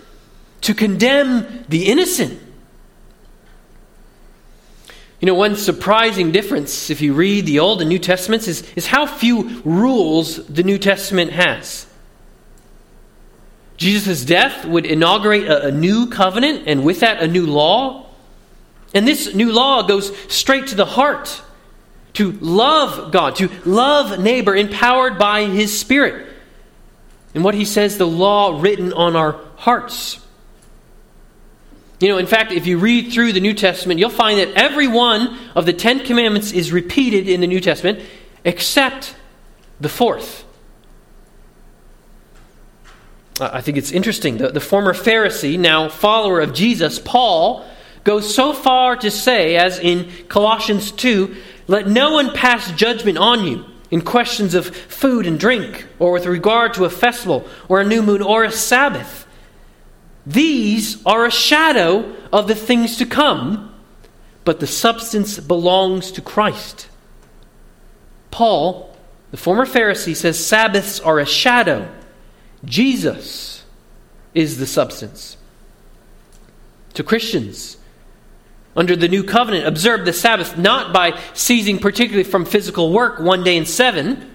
to 0.63 0.75
condemn 0.75 1.65
the 1.69 1.87
innocent. 1.87 2.41
You 5.21 5.27
know, 5.27 5.35
one 5.35 5.57
surprising 5.57 6.31
difference, 6.31 6.91
if 6.91 7.01
you 7.01 7.13
read 7.13 7.45
the 7.45 7.59
Old 7.59 7.81
and 7.81 7.89
New 7.89 7.99
Testaments, 7.99 8.47
is, 8.47 8.63
is 8.77 8.87
how 8.87 9.05
few 9.05 9.61
rules 9.65 10.47
the 10.47 10.63
New 10.63 10.79
Testament 10.79 11.33
has. 11.33 11.87
Jesus' 13.77 14.25
death 14.25 14.65
would 14.65 14.87
inaugurate 14.87 15.45
a, 15.45 15.67
a 15.67 15.73
new 15.73 16.07
covenant, 16.09 16.65
and 16.67 16.85
with 16.85 17.01
that, 17.01 17.21
a 17.21 17.27
new 17.27 17.47
law. 17.47 18.08
And 18.95 19.07
this 19.07 19.35
new 19.35 19.53
law 19.53 19.83
goes 19.83 20.17
straight 20.33 20.69
to 20.69 20.75
the 20.75 20.87
heart 20.87 21.43
to 22.15 22.33
love 22.33 23.13
God, 23.13 23.37
to 23.37 23.49
love 23.65 24.19
neighbor, 24.19 24.57
empowered 24.57 25.19
by 25.19 25.45
His 25.45 25.79
Spirit. 25.79 26.27
And 27.35 27.45
what 27.45 27.55
He 27.55 27.65
says, 27.65 27.99
the 27.99 28.07
law 28.07 28.61
written 28.61 28.93
on 28.93 29.15
our 29.15 29.39
hearts. 29.57 30.19
You 32.01 32.09
know, 32.09 32.19
in 32.19 32.27
fact, 32.27 32.53
if 32.53 32.67
you 32.67 32.79
read 32.79 33.13
through 33.13 33.33
the 33.33 33.41
New 33.41 33.55
Testament, 33.55 34.01
you'll 34.01 34.11
find 34.11 34.39
that 34.39 34.53
every 34.55 34.89
one 34.89 35.39
of 35.55 35.67
the 35.67 35.73
Ten 35.73 36.01
Commandments 36.01 36.53
is 36.53 36.73
repeated 36.73 37.29
in 37.29 37.41
the 37.41 37.47
New 37.47 37.61
Testament, 37.61 38.01
except 38.45 39.15
the 39.81 39.89
fourth. 39.89 40.45
I 43.41 43.61
think 43.61 43.77
it's 43.77 43.93
interesting. 43.93 44.39
The, 44.39 44.51
the 44.51 44.61
former 44.61 44.95
Pharisee, 44.95 45.59
now 45.59 45.89
follower 45.89 46.41
of 46.41 46.53
Jesus, 46.53 46.99
Paul, 46.99 47.68
goes 48.09 48.35
so 48.35 48.53
far 48.53 48.97
to 48.97 49.11
say, 49.11 49.57
as 49.57 49.79
in 49.79 50.11
Colossians 50.29 50.91
2, 50.93 51.37
let 51.67 51.87
no 51.87 52.13
one 52.13 52.33
pass 52.33 52.73
judgment 52.73 53.19
on 53.19 53.45
you 53.45 53.65
in 53.91 54.03
questions 54.03 54.55
of 54.55 54.67
food 54.75 55.27
and 55.27 55.39
drink, 55.39 55.87
or 55.99 56.13
with 56.13 56.27
regard 56.27 56.75
to 56.75 56.85
a 56.85 56.91
festival, 56.91 57.47
or 57.69 57.81
a 57.81 57.85
new 57.85 58.03
moon, 58.03 58.23
or 58.23 58.45
a 58.45 58.53
Sabbath 58.53 59.27
these 60.29 61.05
are 61.07 61.25
a 61.25 61.31
shadow 61.31 62.15
of 62.31 62.49
the 62.49 62.55
things 62.55 62.99
to 62.99 63.07
come, 63.07 63.75
but 64.45 64.61
the 64.61 64.67
substance 64.67 65.41
belongs 65.41 66.13
to 66.13 66.21
Christ. 66.21 66.89
Paul, 68.31 68.95
the 69.31 69.39
former 69.39 69.65
Pharisee, 69.65 70.15
says 70.15 70.45
Sabbaths 70.45 71.01
are 71.01 71.19
a 71.19 71.25
shadow. 71.25 71.89
Jesus 72.63 73.65
is 74.35 74.59
the 74.59 74.67
substance. 74.67 75.39
To 76.93 77.03
Christians, 77.03 77.79
under 78.79 78.95
the 78.95 79.09
new 79.09 79.25
covenant, 79.25 79.67
observe 79.67 80.05
the 80.05 80.13
Sabbath 80.13 80.57
not 80.57 80.93
by 80.93 81.19
ceasing 81.35 81.81
particularly 81.81 82.23
from 82.23 82.45
physical 82.45 82.93
work 82.93 83.19
one 83.19 83.43
day 83.43 83.57
in 83.57 83.67
seven 83.67 84.31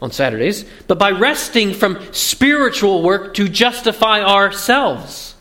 on 0.00 0.10
Saturdays, 0.10 0.64
but 0.88 0.98
by 0.98 1.12
resting 1.12 1.72
from 1.72 2.00
spiritual 2.12 3.04
work 3.04 3.34
to 3.34 3.48
justify 3.48 4.20
ourselves. 4.20 5.36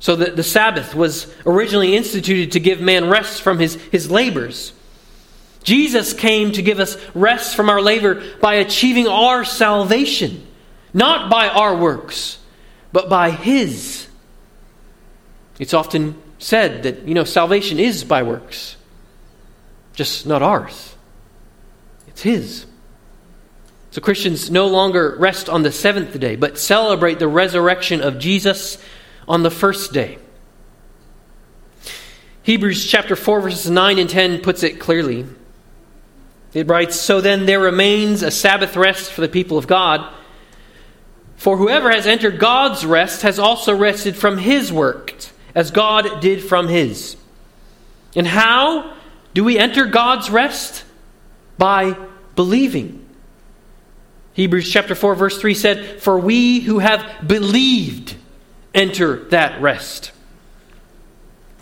So 0.00 0.16
that 0.16 0.36
the 0.36 0.42
Sabbath 0.42 0.94
was 0.94 1.34
originally 1.46 1.96
instituted 1.96 2.52
to 2.52 2.60
give 2.60 2.78
man 2.78 3.08
rest 3.08 3.40
from 3.40 3.58
his, 3.58 3.76
his 3.90 4.10
labors. 4.10 4.74
Jesus 5.62 6.12
came 6.12 6.52
to 6.52 6.60
give 6.60 6.78
us 6.78 6.98
rest 7.14 7.56
from 7.56 7.70
our 7.70 7.80
labor 7.80 8.22
by 8.42 8.56
achieving 8.56 9.08
our 9.08 9.46
salvation, 9.46 10.46
not 10.92 11.30
by 11.30 11.48
our 11.48 11.74
works, 11.74 12.38
but 12.92 13.08
by 13.08 13.30
his. 13.30 14.06
It's 15.58 15.72
often 15.72 16.20
said 16.44 16.82
that, 16.82 17.08
you 17.08 17.14
know, 17.14 17.24
salvation 17.24 17.80
is 17.80 18.04
by 18.04 18.22
works, 18.22 18.76
just 19.94 20.26
not 20.26 20.42
ours. 20.42 20.94
It's 22.06 22.20
his. 22.20 22.66
So 23.92 24.02
Christians 24.02 24.50
no 24.50 24.66
longer 24.66 25.16
rest 25.18 25.48
on 25.48 25.62
the 25.62 25.72
seventh 25.72 26.20
day, 26.20 26.36
but 26.36 26.58
celebrate 26.58 27.18
the 27.18 27.28
resurrection 27.28 28.02
of 28.02 28.18
Jesus 28.18 28.76
on 29.26 29.42
the 29.42 29.50
first 29.50 29.94
day. 29.94 30.18
Hebrews 32.42 32.86
chapter 32.86 33.16
4, 33.16 33.40
verses 33.40 33.70
9 33.70 33.98
and 33.98 34.10
10 34.10 34.42
puts 34.42 34.62
it 34.62 34.78
clearly. 34.78 35.24
It 36.52 36.68
writes 36.68 37.00
So 37.00 37.22
then 37.22 37.46
there 37.46 37.60
remains 37.60 38.22
a 38.22 38.30
Sabbath 38.30 38.76
rest 38.76 39.10
for 39.10 39.22
the 39.22 39.30
people 39.30 39.56
of 39.56 39.66
God. 39.66 40.12
For 41.36 41.56
whoever 41.56 41.90
has 41.90 42.06
entered 42.06 42.38
God's 42.38 42.84
rest 42.84 43.22
has 43.22 43.38
also 43.38 43.74
rested 43.74 44.14
from 44.14 44.36
his 44.36 44.70
work, 44.70 45.14
as 45.54 45.70
God 45.70 46.20
did 46.20 46.42
from 46.42 46.68
his. 46.68 47.16
And 48.16 48.26
how 48.26 48.94
do 49.34 49.44
we 49.44 49.58
enter 49.58 49.86
God's 49.86 50.30
rest? 50.30 50.84
By 51.58 51.96
believing. 52.36 53.04
Hebrews 54.34 54.70
chapter 54.70 54.94
4 54.94 55.14
verse 55.14 55.38
3 55.38 55.54
said, 55.54 56.02
"For 56.02 56.18
we 56.18 56.60
who 56.60 56.80
have 56.80 57.04
believed 57.26 58.16
enter 58.74 59.24
that 59.30 59.60
rest." 59.60 60.10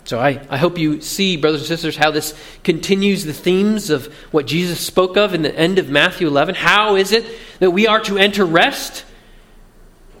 So 0.05 0.19
I, 0.19 0.41
I 0.49 0.57
hope 0.57 0.77
you 0.77 0.99
see, 1.01 1.37
brothers 1.37 1.61
and 1.61 1.67
sisters, 1.67 1.95
how 1.95 2.11
this 2.11 2.33
continues 2.63 3.23
the 3.23 3.33
themes 3.33 3.89
of 3.89 4.13
what 4.31 4.45
Jesus 4.45 4.79
spoke 4.79 5.15
of 5.15 5.33
in 5.33 5.43
the 5.43 5.55
end 5.55 5.79
of 5.79 5.89
Matthew 5.89 6.27
11. 6.27 6.55
How 6.55 6.95
is 6.95 7.11
it 7.11 7.25
that 7.59 7.71
we 7.71 7.87
are 7.87 8.01
to 8.01 8.17
enter 8.17 8.45
rest? 8.45 9.05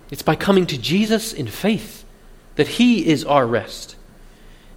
It's 0.09 0.21
by 0.21 0.35
coming 0.35 0.65
to 0.67 0.77
Jesus 0.77 1.33
in 1.33 1.47
faith, 1.47 2.02
that 2.55 2.67
He 2.67 3.05
is 3.05 3.25
our 3.25 3.45
rest. 3.45 3.95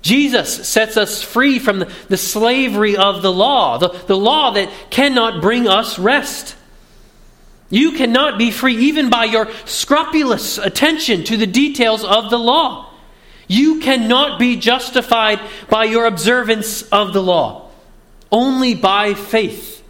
Jesus 0.02 0.68
sets 0.68 0.96
us 0.96 1.20
free 1.20 1.58
from 1.58 1.80
the, 1.80 1.92
the 2.08 2.16
slavery 2.16 2.96
of 2.96 3.22
the 3.22 3.32
law, 3.32 3.78
the, 3.78 3.88
the 4.06 4.16
law 4.16 4.52
that 4.52 4.70
cannot 4.88 5.42
bring 5.42 5.66
us 5.66 5.98
rest. 5.98 6.54
You 7.70 7.92
cannot 7.92 8.38
be 8.38 8.52
free 8.52 8.76
even 8.76 9.10
by 9.10 9.24
your 9.24 9.48
scrupulous 9.64 10.58
attention 10.58 11.24
to 11.24 11.36
the 11.36 11.46
details 11.46 12.04
of 12.04 12.30
the 12.30 12.38
law. 12.38 12.92
You 13.48 13.80
cannot 13.80 14.38
be 14.38 14.56
justified 14.56 15.40
by 15.68 15.84
your 15.84 16.06
observance 16.06 16.82
of 16.90 17.12
the 17.12 17.22
law. 17.22 17.70
Only 18.30 18.74
by 18.74 19.14
faith. 19.14 19.82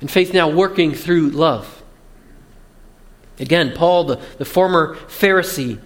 And 0.00 0.10
faith 0.10 0.34
now 0.34 0.48
working 0.48 0.92
through 0.94 1.30
love. 1.30 1.82
Again, 3.38 3.72
Paul, 3.74 4.04
the, 4.04 4.20
the 4.38 4.44
former 4.44 4.96
Pharisee, 5.06 5.78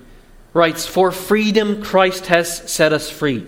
writes 0.59 0.87
For 0.87 1.11
freedom 1.11 1.83
Christ 1.83 2.27
has 2.27 2.71
set 2.71 2.93
us 2.93 3.09
free. 3.09 3.47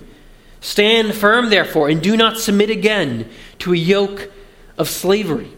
Stand 0.60 1.14
firm, 1.14 1.50
therefore, 1.50 1.88
and 1.88 2.00
do 2.00 2.16
not 2.16 2.38
submit 2.38 2.70
again 2.70 3.28
to 3.58 3.72
a 3.72 3.76
yoke 3.76 4.30
of 4.78 4.88
slavery. 4.88 5.50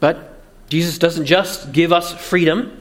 But 0.00 0.40
Jesus 0.68 0.98
doesn't 0.98 1.26
just 1.26 1.72
give 1.72 1.92
us 1.92 2.12
freedom. 2.12 2.78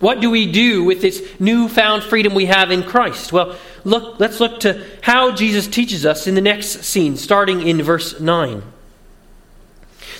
What 0.00 0.20
do 0.20 0.30
we 0.30 0.50
do 0.50 0.84
with 0.84 1.00
this 1.00 1.22
newfound 1.40 2.02
freedom 2.02 2.34
we 2.34 2.46
have 2.46 2.70
in 2.70 2.82
Christ? 2.82 3.32
Well, 3.32 3.56
look, 3.84 4.20
let's 4.20 4.40
look 4.40 4.60
to 4.60 4.84
how 5.02 5.32
Jesus 5.32 5.66
teaches 5.66 6.04
us 6.04 6.26
in 6.26 6.34
the 6.34 6.40
next 6.40 6.84
scene, 6.84 7.16
starting 7.16 7.66
in 7.66 7.82
verse 7.82 8.20
9. 8.20 8.62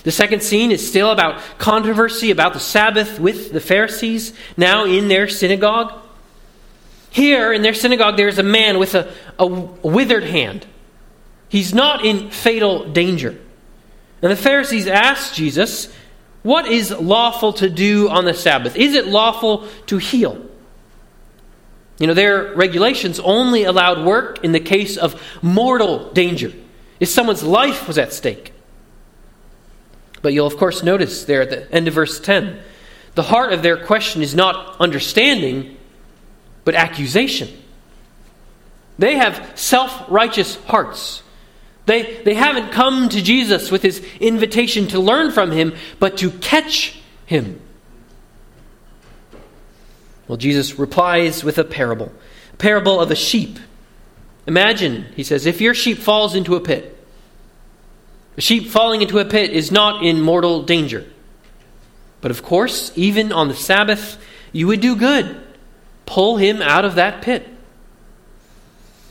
The 0.02 0.10
second 0.10 0.42
scene 0.42 0.72
is 0.72 0.86
still 0.86 1.10
about 1.10 1.40
controversy 1.58 2.30
about 2.30 2.52
the 2.52 2.60
Sabbath 2.60 3.18
with 3.18 3.52
the 3.52 3.60
Pharisees, 3.60 4.34
now 4.56 4.84
in 4.84 5.08
their 5.08 5.28
synagogue. 5.28 5.92
Here 7.10 7.52
in 7.52 7.62
their 7.62 7.74
synagogue, 7.74 8.16
there 8.16 8.28
is 8.28 8.38
a 8.38 8.42
man 8.42 8.78
with 8.78 8.94
a, 8.94 9.12
a 9.38 9.46
withered 9.46 10.24
hand. 10.24 10.66
He's 11.48 11.72
not 11.72 12.04
in 12.04 12.30
fatal 12.30 12.90
danger. 12.90 13.38
And 14.22 14.32
the 14.32 14.36
Pharisees 14.36 14.86
ask 14.86 15.34
Jesus, 15.34 15.94
what 16.42 16.66
is 16.66 16.90
lawful 16.90 17.52
to 17.54 17.70
do 17.70 18.08
on 18.08 18.24
the 18.24 18.34
Sabbath? 18.34 18.74
Is 18.76 18.94
it 18.94 19.06
lawful 19.06 19.68
to 19.86 19.98
heal? 19.98 20.44
You 21.98 22.06
know, 22.08 22.14
their 22.14 22.54
regulations 22.54 23.20
only 23.20 23.64
allowed 23.64 24.04
work 24.04 24.42
in 24.42 24.52
the 24.52 24.60
case 24.60 24.96
of 24.96 25.22
mortal 25.42 26.10
danger, 26.12 26.52
if 26.98 27.08
someone's 27.08 27.42
life 27.42 27.86
was 27.86 27.98
at 27.98 28.12
stake. 28.12 28.53
But 30.24 30.32
you'll, 30.32 30.46
of 30.46 30.56
course, 30.56 30.82
notice 30.82 31.26
there 31.26 31.42
at 31.42 31.50
the 31.50 31.70
end 31.70 31.86
of 31.86 31.92
verse 31.92 32.18
10 32.18 32.58
the 33.14 33.22
heart 33.22 33.52
of 33.52 33.62
their 33.62 33.76
question 33.76 34.22
is 34.22 34.34
not 34.34 34.80
understanding, 34.80 35.76
but 36.64 36.74
accusation. 36.74 37.50
They 38.98 39.16
have 39.16 39.52
self 39.54 40.02
righteous 40.08 40.56
hearts. 40.64 41.22
They, 41.84 42.22
they 42.22 42.32
haven't 42.32 42.72
come 42.72 43.10
to 43.10 43.20
Jesus 43.20 43.70
with 43.70 43.82
his 43.82 44.02
invitation 44.18 44.88
to 44.88 44.98
learn 44.98 45.30
from 45.30 45.50
him, 45.50 45.74
but 45.98 46.16
to 46.18 46.30
catch 46.30 46.98
him. 47.26 47.60
Well, 50.26 50.38
Jesus 50.38 50.78
replies 50.78 51.44
with 51.44 51.58
a 51.58 51.64
parable 51.64 52.10
a 52.54 52.56
parable 52.56 52.98
of 52.98 53.10
a 53.10 53.16
sheep. 53.16 53.58
Imagine, 54.46 55.04
he 55.16 55.22
says, 55.22 55.44
if 55.44 55.60
your 55.60 55.74
sheep 55.74 55.98
falls 55.98 56.34
into 56.34 56.56
a 56.56 56.60
pit. 56.62 56.92
A 58.36 58.40
sheep 58.40 58.68
falling 58.68 59.02
into 59.02 59.18
a 59.18 59.24
pit 59.24 59.50
is 59.50 59.70
not 59.70 60.04
in 60.04 60.20
mortal 60.20 60.62
danger. 60.62 61.06
But 62.20 62.30
of 62.30 62.42
course, 62.42 62.90
even 62.96 63.32
on 63.32 63.48
the 63.48 63.54
Sabbath, 63.54 64.18
you 64.52 64.66
would 64.66 64.80
do 64.80 64.96
good. 64.96 65.40
Pull 66.06 66.36
him 66.36 66.62
out 66.62 66.84
of 66.84 66.96
that 66.96 67.22
pit. 67.22 67.48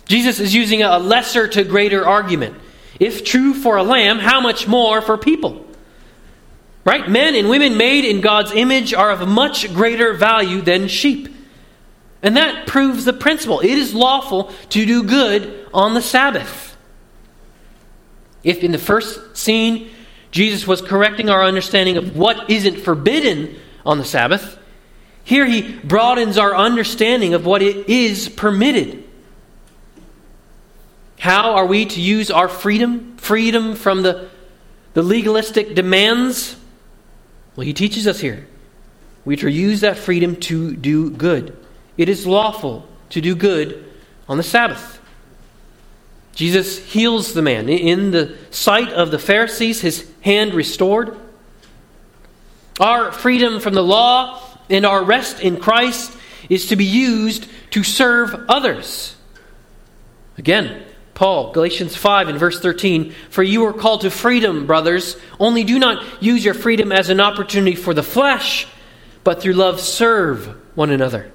Jesus 0.05 0.39
is 0.39 0.53
using 0.53 0.81
a 0.81 0.99
lesser 0.99 1.47
to 1.47 1.63
greater 1.63 2.05
argument. 2.05 2.55
If 2.99 3.23
true 3.23 3.53
for 3.53 3.77
a 3.77 3.83
lamb, 3.83 4.19
how 4.19 4.41
much 4.41 4.67
more 4.67 5.01
for 5.01 5.17
people? 5.17 5.65
Right? 6.85 7.09
Men 7.09 7.35
and 7.35 7.49
women 7.49 7.77
made 7.77 8.03
in 8.03 8.21
God's 8.21 8.51
image 8.51 8.93
are 8.93 9.11
of 9.11 9.27
much 9.27 9.73
greater 9.73 10.13
value 10.13 10.61
than 10.61 10.87
sheep. 10.87 11.29
And 12.21 12.37
that 12.37 12.67
proves 12.67 13.05
the 13.05 13.13
principle. 13.13 13.59
It 13.61 13.77
is 13.77 13.93
lawful 13.93 14.51
to 14.69 14.85
do 14.85 15.03
good 15.03 15.67
on 15.73 15.93
the 15.93 16.01
Sabbath. 16.01 16.72
If 18.43 18.63
in 18.63 18.71
the 18.71 18.77
first 18.77 19.37
scene 19.37 19.89
Jesus 20.31 20.67
was 20.67 20.81
correcting 20.81 21.29
our 21.29 21.43
understanding 21.43 21.97
of 21.97 22.17
what 22.17 22.49
isn't 22.49 22.79
forbidden 22.79 23.55
on 23.85 23.97
the 23.97 24.05
Sabbath, 24.05 24.57
here 25.23 25.45
he 25.45 25.77
broadens 25.79 26.37
our 26.37 26.55
understanding 26.55 27.33
of 27.33 27.45
what 27.45 27.61
it 27.61 27.87
is 27.87 28.27
permitted. 28.29 29.03
How 31.19 31.53
are 31.53 31.65
we 31.65 31.85
to 31.85 32.01
use 32.01 32.29
our 32.29 32.49
freedom? 32.49 33.15
Freedom 33.15 33.75
from 33.75 34.01
the, 34.01 34.29
the 34.93 35.01
legalistic 35.01 35.75
demands? 35.75 36.57
Well, 37.55 37.65
he 37.65 37.73
teaches 37.73 38.07
us 38.07 38.19
here. 38.19 38.45
We 39.23 39.35
are 39.35 39.37
to 39.37 39.49
use 39.49 39.81
that 39.81 39.97
freedom 39.97 40.35
to 40.41 40.75
do 40.75 41.09
good. 41.09 41.55
It 41.95 42.09
is 42.09 42.27
lawful 42.27 42.85
to 43.11 43.21
do 43.21 43.35
good 43.35 43.89
on 44.27 44.37
the 44.37 44.43
Sabbath. 44.43 44.92
Jesus 46.35 46.79
heals 46.79 47.33
the 47.33 47.41
man. 47.41 47.69
In 47.69 48.11
the 48.11 48.35
sight 48.49 48.89
of 48.89 49.11
the 49.11 49.19
Pharisees, 49.19 49.81
his 49.81 50.09
hand 50.21 50.53
restored. 50.53 51.17
Our 52.79 53.11
freedom 53.11 53.59
from 53.59 53.73
the 53.73 53.83
law 53.83 54.41
and 54.69 54.85
our 54.85 55.03
rest 55.03 55.39
in 55.39 55.57
Christ 55.57 56.11
is 56.49 56.67
to 56.67 56.75
be 56.75 56.85
used 56.85 57.47
to 57.71 57.83
serve 57.83 58.33
others. 58.49 59.15
Again, 60.37 60.83
Paul, 61.13 61.51
Galatians 61.51 61.95
5 61.95 62.29
and 62.29 62.39
verse 62.39 62.59
13, 62.59 63.13
For 63.29 63.43
you 63.43 63.65
are 63.65 63.73
called 63.73 64.01
to 64.01 64.09
freedom, 64.09 64.65
brothers, 64.65 65.15
only 65.39 65.63
do 65.63 65.77
not 65.77 66.23
use 66.23 66.43
your 66.43 66.55
freedom 66.55 66.91
as 66.91 67.09
an 67.09 67.19
opportunity 67.19 67.75
for 67.75 67.93
the 67.93 68.03
flesh, 68.03 68.67
but 69.23 69.41
through 69.41 69.53
love 69.53 69.79
serve 69.79 70.47
one 70.75 70.89
another. 70.89 71.32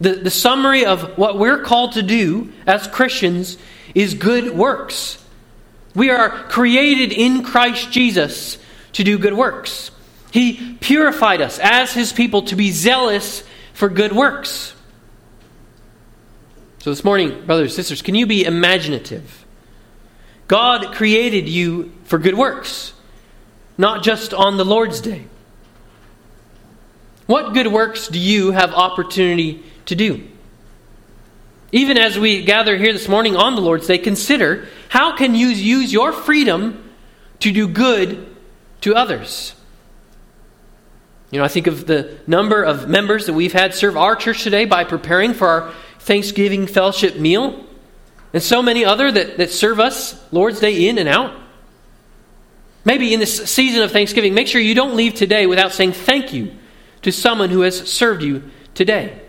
The, 0.00 0.14
the 0.14 0.30
summary 0.30 0.84
of 0.84 1.18
what 1.18 1.38
we're 1.38 1.62
called 1.62 1.92
to 1.92 2.02
do 2.02 2.52
as 2.66 2.86
Christians 2.86 3.58
is 3.94 4.14
good 4.14 4.54
works. 4.54 5.22
We 5.94 6.10
are 6.10 6.30
created 6.44 7.12
in 7.12 7.42
Christ 7.42 7.90
Jesus 7.90 8.58
to 8.92 9.02
do 9.02 9.18
good 9.18 9.34
works. 9.34 9.90
He 10.30 10.76
purified 10.80 11.40
us 11.40 11.58
as 11.58 11.92
his 11.92 12.12
people 12.12 12.42
to 12.42 12.56
be 12.56 12.70
zealous 12.70 13.42
for 13.72 13.88
good 13.88 14.12
works. 14.12 14.74
So, 16.80 16.90
this 16.90 17.02
morning, 17.02 17.44
brothers 17.44 17.72
and 17.72 17.76
sisters, 17.76 18.02
can 18.02 18.14
you 18.14 18.26
be 18.26 18.44
imaginative? 18.44 19.44
God 20.46 20.94
created 20.94 21.48
you 21.48 21.92
for 22.04 22.18
good 22.18 22.36
works, 22.36 22.92
not 23.76 24.02
just 24.02 24.32
on 24.32 24.56
the 24.56 24.64
Lord's 24.64 25.00
day. 25.00 25.26
What 27.26 27.52
good 27.52 27.66
works 27.66 28.08
do 28.08 28.18
you 28.18 28.52
have 28.52 28.72
opportunity 28.72 29.62
to 29.88 29.96
do? 29.96 30.26
Even 31.72 31.98
as 31.98 32.18
we 32.18 32.42
gather 32.44 32.76
here 32.76 32.92
this 32.92 33.08
morning 33.08 33.36
on 33.36 33.54
the 33.54 33.60
Lord's 33.60 33.86
Day, 33.86 33.98
consider 33.98 34.68
how 34.88 35.16
can 35.16 35.34
you 35.34 35.48
use 35.48 35.92
your 35.92 36.12
freedom 36.12 36.90
to 37.40 37.52
do 37.52 37.68
good 37.68 38.34
to 38.82 38.94
others? 38.94 39.54
You 41.30 41.38
know, 41.38 41.44
I 41.44 41.48
think 41.48 41.66
of 41.66 41.86
the 41.86 42.18
number 42.26 42.62
of 42.62 42.88
members 42.88 43.26
that 43.26 43.34
we've 43.34 43.52
had 43.52 43.74
serve 43.74 43.98
our 43.98 44.16
church 44.16 44.44
today 44.44 44.64
by 44.64 44.84
preparing 44.84 45.34
for 45.34 45.46
our 45.46 45.74
Thanksgiving 45.98 46.66
fellowship 46.66 47.16
meal, 47.16 47.66
and 48.32 48.42
so 48.42 48.62
many 48.62 48.84
other 48.84 49.10
that, 49.12 49.36
that 49.36 49.50
serve 49.50 49.78
us 49.78 50.18
Lord's 50.32 50.60
Day 50.60 50.88
in 50.88 50.96
and 50.96 51.08
out. 51.08 51.34
Maybe 52.84 53.12
in 53.12 53.20
this 53.20 53.50
season 53.50 53.82
of 53.82 53.92
Thanksgiving, 53.92 54.32
make 54.32 54.48
sure 54.48 54.60
you 54.60 54.74
don't 54.74 54.96
leave 54.96 55.14
today 55.14 55.46
without 55.46 55.72
saying 55.72 55.92
thank 55.92 56.32
you 56.32 56.52
to 57.02 57.12
someone 57.12 57.50
who 57.50 57.60
has 57.60 57.90
served 57.90 58.22
you 58.22 58.50
today. 58.74 59.20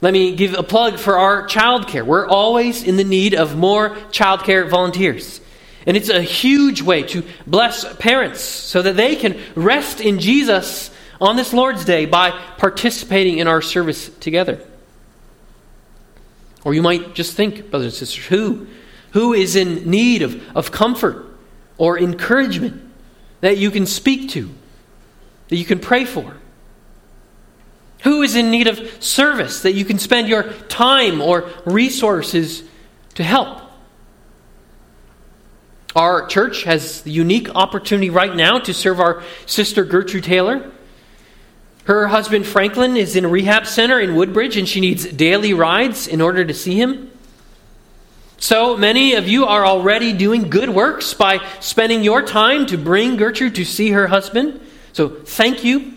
Let 0.00 0.12
me 0.12 0.34
give 0.36 0.54
a 0.54 0.62
plug 0.62 0.98
for 0.98 1.18
our 1.18 1.46
childcare. 1.48 2.04
We're 2.04 2.26
always 2.26 2.82
in 2.82 2.96
the 2.96 3.04
need 3.04 3.34
of 3.34 3.56
more 3.56 3.90
childcare 4.10 4.68
volunteers. 4.68 5.40
And 5.86 5.96
it's 5.96 6.08
a 6.08 6.22
huge 6.22 6.82
way 6.82 7.02
to 7.04 7.22
bless 7.46 7.96
parents 7.96 8.40
so 8.40 8.82
that 8.82 8.96
they 8.96 9.16
can 9.16 9.40
rest 9.54 10.00
in 10.00 10.18
Jesus 10.18 10.90
on 11.20 11.36
this 11.36 11.52
Lord's 11.52 11.84
Day 11.84 12.06
by 12.06 12.30
participating 12.58 13.38
in 13.38 13.48
our 13.48 13.62
service 13.62 14.08
together. 14.20 14.60
Or 16.64 16.74
you 16.74 16.82
might 16.82 17.14
just 17.14 17.34
think, 17.34 17.70
brothers 17.70 17.92
and 17.92 17.94
sisters, 17.94 18.24
who, 18.26 18.66
who 19.12 19.34
is 19.34 19.56
in 19.56 19.90
need 19.90 20.22
of, 20.22 20.56
of 20.56 20.70
comfort 20.70 21.26
or 21.76 21.98
encouragement 21.98 22.82
that 23.40 23.58
you 23.58 23.70
can 23.70 23.86
speak 23.86 24.30
to, 24.30 24.50
that 25.48 25.56
you 25.56 25.64
can 25.64 25.78
pray 25.78 26.04
for? 26.04 26.34
Who 28.04 28.20
is 28.20 28.36
in 28.36 28.50
need 28.50 28.66
of 28.66 29.02
service 29.02 29.62
that 29.62 29.72
you 29.72 29.84
can 29.86 29.98
spend 29.98 30.28
your 30.28 30.52
time 30.68 31.22
or 31.22 31.50
resources 31.64 32.62
to 33.14 33.24
help? 33.24 33.62
Our 35.96 36.26
church 36.26 36.64
has 36.64 37.00
the 37.02 37.10
unique 37.10 37.48
opportunity 37.54 38.10
right 38.10 38.34
now 38.34 38.58
to 38.58 38.74
serve 38.74 39.00
our 39.00 39.22
sister 39.46 39.84
Gertrude 39.84 40.24
Taylor. 40.24 40.70
Her 41.84 42.08
husband 42.08 42.46
Franklin 42.46 42.96
is 42.98 43.16
in 43.16 43.24
a 43.24 43.28
rehab 43.28 43.66
center 43.66 43.98
in 43.98 44.14
Woodbridge 44.14 44.58
and 44.58 44.68
she 44.68 44.80
needs 44.80 45.06
daily 45.06 45.54
rides 45.54 46.06
in 46.06 46.20
order 46.20 46.44
to 46.44 46.52
see 46.52 46.78
him. 46.78 47.10
So 48.36 48.76
many 48.76 49.14
of 49.14 49.28
you 49.28 49.46
are 49.46 49.64
already 49.64 50.12
doing 50.12 50.50
good 50.50 50.68
works 50.68 51.14
by 51.14 51.40
spending 51.60 52.04
your 52.04 52.20
time 52.20 52.66
to 52.66 52.76
bring 52.76 53.16
Gertrude 53.16 53.54
to 53.54 53.64
see 53.64 53.92
her 53.92 54.08
husband. 54.08 54.60
So 54.92 55.08
thank 55.08 55.64
you. 55.64 55.93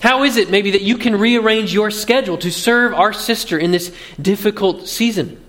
How 0.00 0.24
is 0.24 0.36
it 0.36 0.50
maybe 0.50 0.72
that 0.72 0.82
you 0.82 0.98
can 0.98 1.16
rearrange 1.16 1.72
your 1.72 1.90
schedule 1.90 2.36
to 2.38 2.50
serve 2.50 2.92
our 2.92 3.12
sister 3.12 3.58
in 3.58 3.70
this 3.70 3.92
difficult 4.20 4.88
season? 4.88 5.42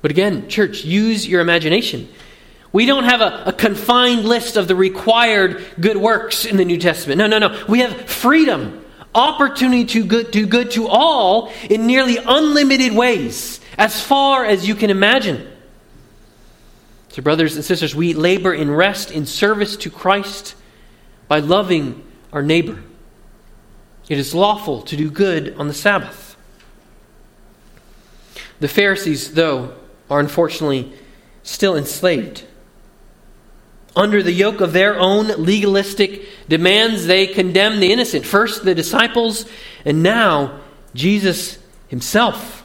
But 0.00 0.10
again, 0.10 0.48
church, 0.48 0.84
use 0.84 1.26
your 1.26 1.40
imagination. 1.40 2.08
We 2.72 2.86
don't 2.86 3.04
have 3.04 3.20
a, 3.20 3.44
a, 3.46 3.52
confined 3.52 4.24
list 4.24 4.56
of 4.56 4.66
the 4.66 4.74
required 4.74 5.64
good 5.78 5.96
works 5.96 6.44
in 6.44 6.56
the 6.56 6.64
New 6.64 6.78
Testament. 6.78 7.18
No, 7.18 7.26
no, 7.26 7.38
no. 7.38 7.64
We 7.68 7.80
have 7.80 8.08
freedom, 8.08 8.84
opportunity 9.14 9.84
to 9.86 10.04
good, 10.04 10.30
do 10.30 10.46
good 10.46 10.70
to 10.72 10.88
all 10.88 11.52
in 11.68 11.86
nearly 11.86 12.16
unlimited 12.16 12.94
ways, 12.94 13.60
as 13.76 14.02
far 14.02 14.44
as 14.44 14.66
you 14.66 14.74
can 14.74 14.90
imagine. 14.90 15.48
So, 17.10 17.20
brothers 17.20 17.56
and 17.56 17.64
sisters, 17.64 17.94
we 17.94 18.14
labor 18.14 18.54
in 18.54 18.70
rest 18.70 19.10
in 19.10 19.26
service 19.26 19.76
to 19.78 19.90
Christ 19.90 20.54
by 21.28 21.40
loving 21.40 22.02
our 22.32 22.42
neighbor. 22.42 22.82
It 24.08 24.18
is 24.18 24.34
lawful 24.34 24.82
to 24.82 24.96
do 24.96 25.10
good 25.10 25.54
on 25.58 25.68
the 25.68 25.74
Sabbath. 25.74 26.36
The 28.60 28.68
Pharisees, 28.68 29.34
though, 29.34 29.74
are 30.10 30.20
unfortunately 30.20 30.92
still 31.42 31.76
enslaved. 31.76 32.44
Under 33.94 34.22
the 34.22 34.32
yoke 34.32 34.60
of 34.60 34.72
their 34.72 34.98
own 34.98 35.28
legalistic 35.28 36.26
demands, 36.48 37.06
they 37.06 37.26
condemn 37.26 37.80
the 37.80 37.92
innocent. 37.92 38.24
First, 38.24 38.64
the 38.64 38.74
disciples, 38.74 39.44
and 39.84 40.02
now 40.02 40.60
Jesus 40.94 41.58
himself. 41.88 42.64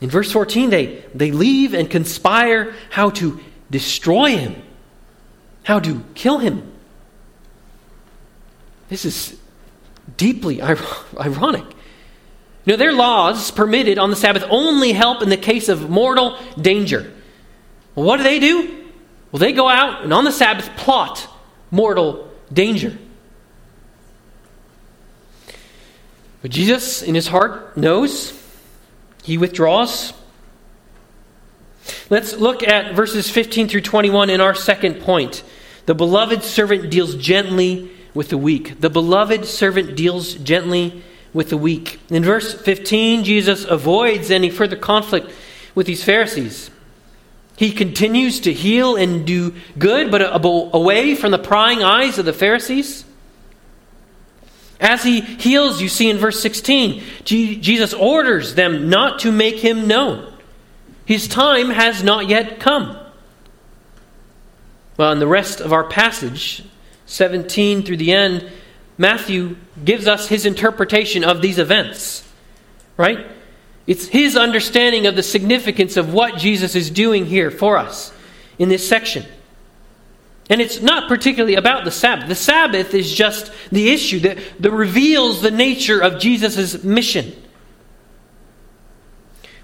In 0.00 0.10
verse 0.10 0.30
14, 0.30 0.70
they, 0.70 1.04
they 1.14 1.32
leave 1.32 1.74
and 1.74 1.90
conspire 1.90 2.74
how 2.90 3.10
to 3.10 3.40
destroy 3.70 4.36
him, 4.36 4.62
how 5.64 5.80
to 5.80 6.04
kill 6.14 6.38
him. 6.38 6.71
This 8.92 9.06
is 9.06 9.34
deeply 10.18 10.60
ironic. 11.18 11.64
Know, 12.66 12.76
their 12.76 12.92
laws 12.92 13.50
permitted 13.50 13.96
on 13.96 14.10
the 14.10 14.16
Sabbath 14.16 14.44
only 14.50 14.92
help 14.92 15.22
in 15.22 15.30
the 15.30 15.38
case 15.38 15.70
of 15.70 15.88
mortal 15.88 16.38
danger. 16.60 17.10
Well, 17.94 18.04
what 18.04 18.18
do 18.18 18.22
they 18.22 18.38
do? 18.38 18.84
Well, 19.32 19.40
they 19.40 19.52
go 19.52 19.66
out 19.66 20.04
and 20.04 20.12
on 20.12 20.24
the 20.24 20.30
Sabbath 20.30 20.76
plot 20.76 21.26
mortal 21.70 22.30
danger. 22.52 22.98
But 26.42 26.50
Jesus, 26.50 27.02
in 27.02 27.14
his 27.14 27.28
heart, 27.28 27.78
knows 27.78 28.38
He 29.22 29.38
withdraws. 29.38 30.12
Let's 32.10 32.34
look 32.34 32.62
at 32.62 32.94
verses 32.94 33.30
15 33.30 33.68
through 33.68 33.80
21 33.80 34.28
in 34.28 34.42
our 34.42 34.54
second 34.54 35.00
point. 35.00 35.42
The 35.86 35.94
beloved 35.94 36.42
servant 36.42 36.90
deals 36.90 37.14
gently 37.14 37.90
with 38.14 38.28
the 38.28 38.38
weak. 38.38 38.80
The 38.80 38.90
beloved 38.90 39.44
servant 39.44 39.96
deals 39.96 40.34
gently 40.34 41.02
with 41.32 41.50
the 41.50 41.56
weak. 41.56 41.98
In 42.10 42.24
verse 42.24 42.52
15, 42.52 43.24
Jesus 43.24 43.64
avoids 43.64 44.30
any 44.30 44.50
further 44.50 44.76
conflict 44.76 45.30
with 45.74 45.86
these 45.86 46.04
Pharisees. 46.04 46.70
He 47.56 47.72
continues 47.72 48.40
to 48.40 48.52
heal 48.52 48.96
and 48.96 49.26
do 49.26 49.54
good, 49.78 50.10
but 50.10 50.22
away 50.74 51.14
from 51.14 51.30
the 51.30 51.38
prying 51.38 51.82
eyes 51.82 52.18
of 52.18 52.24
the 52.24 52.32
Pharisees. 52.32 53.04
As 54.80 55.04
he 55.04 55.20
heals, 55.20 55.80
you 55.80 55.88
see 55.88 56.10
in 56.10 56.18
verse 56.18 56.42
16, 56.42 57.02
Jesus 57.24 57.94
orders 57.94 58.56
them 58.56 58.88
not 58.88 59.20
to 59.20 59.30
make 59.30 59.56
him 59.56 59.86
known. 59.86 60.32
His 61.04 61.28
time 61.28 61.70
has 61.70 62.02
not 62.02 62.28
yet 62.28 62.58
come. 62.58 62.98
Well, 64.96 65.12
in 65.12 65.20
the 65.20 65.26
rest 65.26 65.60
of 65.60 65.72
our 65.72 65.84
passage, 65.84 66.64
17 67.12 67.82
through 67.82 67.98
the 67.98 68.12
end, 68.12 68.50
Matthew 68.98 69.56
gives 69.84 70.06
us 70.06 70.28
his 70.28 70.46
interpretation 70.46 71.24
of 71.24 71.42
these 71.42 71.58
events. 71.58 72.28
Right? 72.96 73.26
It's 73.86 74.06
his 74.06 74.36
understanding 74.36 75.06
of 75.06 75.16
the 75.16 75.22
significance 75.22 75.96
of 75.96 76.12
what 76.12 76.38
Jesus 76.38 76.74
is 76.74 76.90
doing 76.90 77.26
here 77.26 77.50
for 77.50 77.76
us 77.76 78.12
in 78.58 78.68
this 78.68 78.88
section. 78.88 79.24
And 80.48 80.60
it's 80.60 80.80
not 80.80 81.08
particularly 81.08 81.54
about 81.54 81.84
the 81.84 81.90
Sabbath. 81.90 82.28
The 82.28 82.34
Sabbath 82.34 82.94
is 82.94 83.12
just 83.12 83.52
the 83.70 83.90
issue 83.90 84.20
that, 84.20 84.38
that 84.60 84.70
reveals 84.70 85.42
the 85.42 85.50
nature 85.50 86.00
of 86.00 86.20
Jesus' 86.20 86.82
mission. 86.82 87.32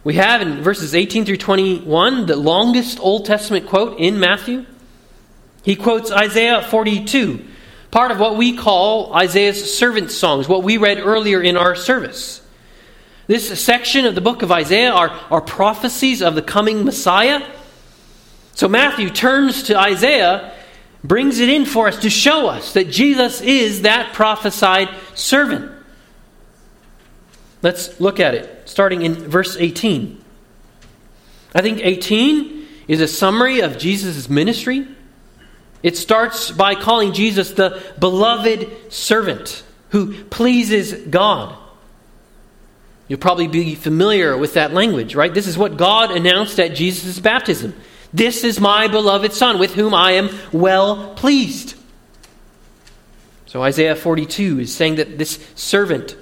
We 0.05 0.15
have 0.15 0.41
in 0.41 0.63
verses 0.63 0.95
18 0.95 1.27
through 1.27 1.37
21 1.37 2.27
the 2.27 2.37
longest 2.37 2.99
Old 3.01 3.27
Testament 3.27 3.67
quote 3.67 3.99
in 3.99 4.19
Matthew. 4.19 4.65
He 5.63 5.77
quotes 5.77 6.11
Isaiah 6.11 6.63
42, 6.63 7.45
part 7.91 8.11
of 8.11 8.19
what 8.19 8.37
we 8.37 8.57
call 8.57 9.15
Isaiah's 9.15 9.77
servant 9.77 10.11
songs, 10.11 10.49
what 10.49 10.63
we 10.63 10.77
read 10.77 10.99
earlier 10.99 11.43
in 11.43 11.57
our 11.57 11.75
service. 11.75 12.43
This 13.27 13.61
section 13.61 14.07
of 14.07 14.15
the 14.15 14.23
book 14.23 14.43
of 14.43 14.51
Isaiah 14.51 14.93
are, 14.93 15.11
are 15.31 15.43
prophecies 15.43 16.23
of 16.23 16.35
the 16.35 16.43
coming 16.43 16.85
Messiah. 16.85 17.47
So 18.55 18.69
Matthew 18.69 19.11
turns 19.11 19.65
to 19.65 19.79
Isaiah, 19.79 20.55
brings 21.05 21.39
it 21.39 21.51
in 21.51 21.67
for 21.67 21.89
us 21.89 21.99
to 21.99 22.11
show 22.11 22.49
us 22.49 22.73
that 22.73 22.91
Jesus 22.91 23.41
is 23.43 23.83
that 23.83 24.15
prophesied 24.15 24.89
servant. 25.15 25.71
Let's 27.61 28.01
look 28.01 28.19
at 28.19 28.35
it, 28.35 28.69
starting 28.69 29.03
in 29.03 29.15
verse 29.15 29.57
18. 29.59 30.25
I 31.55 31.61
think 31.61 31.81
18 31.83 32.67
is 32.89 33.01
a 33.01 33.09
summary 33.09 33.61
of 33.61 33.79
Jesus' 33.79 34.31
ministry. 34.31 34.89
It 35.83 35.97
starts 35.97 36.51
by 36.51 36.75
calling 36.75 37.13
Jesus 37.13 37.53
the 37.53 37.83
beloved 37.99 38.93
servant 38.93 39.63
who 39.91 40.25
pleases 40.25 40.93
God. 40.93 41.57
You'll 43.07 43.19
probably 43.19 43.49
be 43.49 43.75
familiar 43.75 44.37
with 44.37 44.55
that 44.55 44.75
language, 44.75 45.15
right? 45.15 45.33
This 45.33 45.47
is 45.47 45.57
what 45.57 45.77
God 45.77 46.11
announced 46.11 46.61
at 46.61 46.75
Jesus' 46.75 47.19
baptism. 47.19 47.75
This 48.13 48.45
is 48.45 48.61
my 48.61 48.89
beloved 48.89 49.33
Son, 49.33 49.59
with 49.59 49.75
whom 49.75 49.95
I 49.95 50.13
am 50.13 50.31
well 50.53 51.15
pleased. 51.15 51.75
So 53.47 53.63
Isaiah 53.63 53.97
42 53.97 54.61
is 54.61 54.75
saying 54.75 54.97
that 54.97 55.17
this 55.17 55.39
servant 55.55 56.17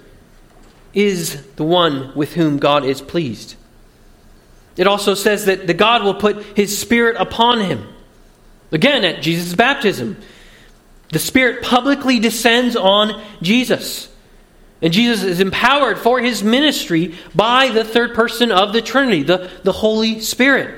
is 0.94 1.42
the 1.56 1.64
one 1.64 2.12
with 2.14 2.34
whom 2.34 2.58
God 2.58 2.84
is 2.84 3.00
pleased. 3.00 3.56
It 4.76 4.86
also 4.86 5.14
says 5.14 5.46
that 5.46 5.66
the 5.66 5.74
God 5.74 6.04
will 6.04 6.14
put 6.14 6.42
his 6.56 6.78
Spirit 6.78 7.16
upon 7.18 7.60
him. 7.60 7.86
Again, 8.72 9.04
at 9.04 9.22
Jesus' 9.22 9.54
baptism, 9.54 10.16
the 11.10 11.18
Spirit 11.18 11.62
publicly 11.62 12.18
descends 12.18 12.76
on 12.76 13.22
Jesus. 13.40 14.12
And 14.82 14.92
Jesus 14.92 15.22
is 15.22 15.40
empowered 15.40 15.98
for 15.98 16.20
his 16.20 16.42
ministry 16.42 17.14
by 17.34 17.70
the 17.70 17.84
third 17.84 18.14
person 18.14 18.52
of 18.52 18.72
the 18.72 18.82
Trinity, 18.82 19.22
the, 19.22 19.50
the 19.62 19.72
Holy 19.72 20.20
Spirit. 20.20 20.74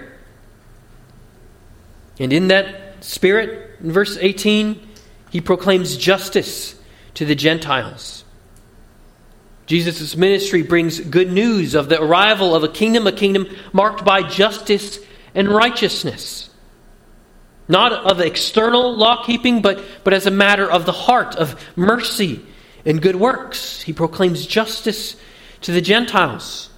And 2.20 2.32
in 2.32 2.48
that 2.48 3.04
Spirit, 3.04 3.78
in 3.80 3.90
verse 3.92 4.16
18, 4.20 4.86
he 5.30 5.40
proclaims 5.40 5.96
justice 5.96 6.74
to 7.14 7.24
the 7.24 7.34
Gentiles. 7.34 8.24
Jesus' 9.66 10.16
ministry 10.16 10.62
brings 10.62 11.00
good 11.00 11.30
news 11.30 11.74
of 11.74 11.88
the 11.88 12.00
arrival 12.00 12.54
of 12.54 12.64
a 12.64 12.68
kingdom, 12.68 13.06
a 13.06 13.12
kingdom 13.12 13.46
marked 13.72 14.04
by 14.04 14.22
justice 14.22 14.98
and 15.34 15.48
righteousness 15.48 16.47
not 17.68 17.92
of 17.92 18.20
external 18.20 18.96
law 18.96 19.24
keeping, 19.24 19.60
but, 19.60 19.84
but 20.02 20.14
as 20.14 20.26
a 20.26 20.30
matter 20.30 20.68
of 20.68 20.86
the 20.86 20.92
heart, 20.92 21.36
of 21.36 21.60
mercy 21.76 22.44
and 22.84 23.02
good 23.02 23.16
works. 23.16 23.82
He 23.82 23.92
proclaims 23.92 24.46
justice 24.46 25.16
to 25.60 25.72
the 25.72 25.80
Gentiles. 25.80 26.70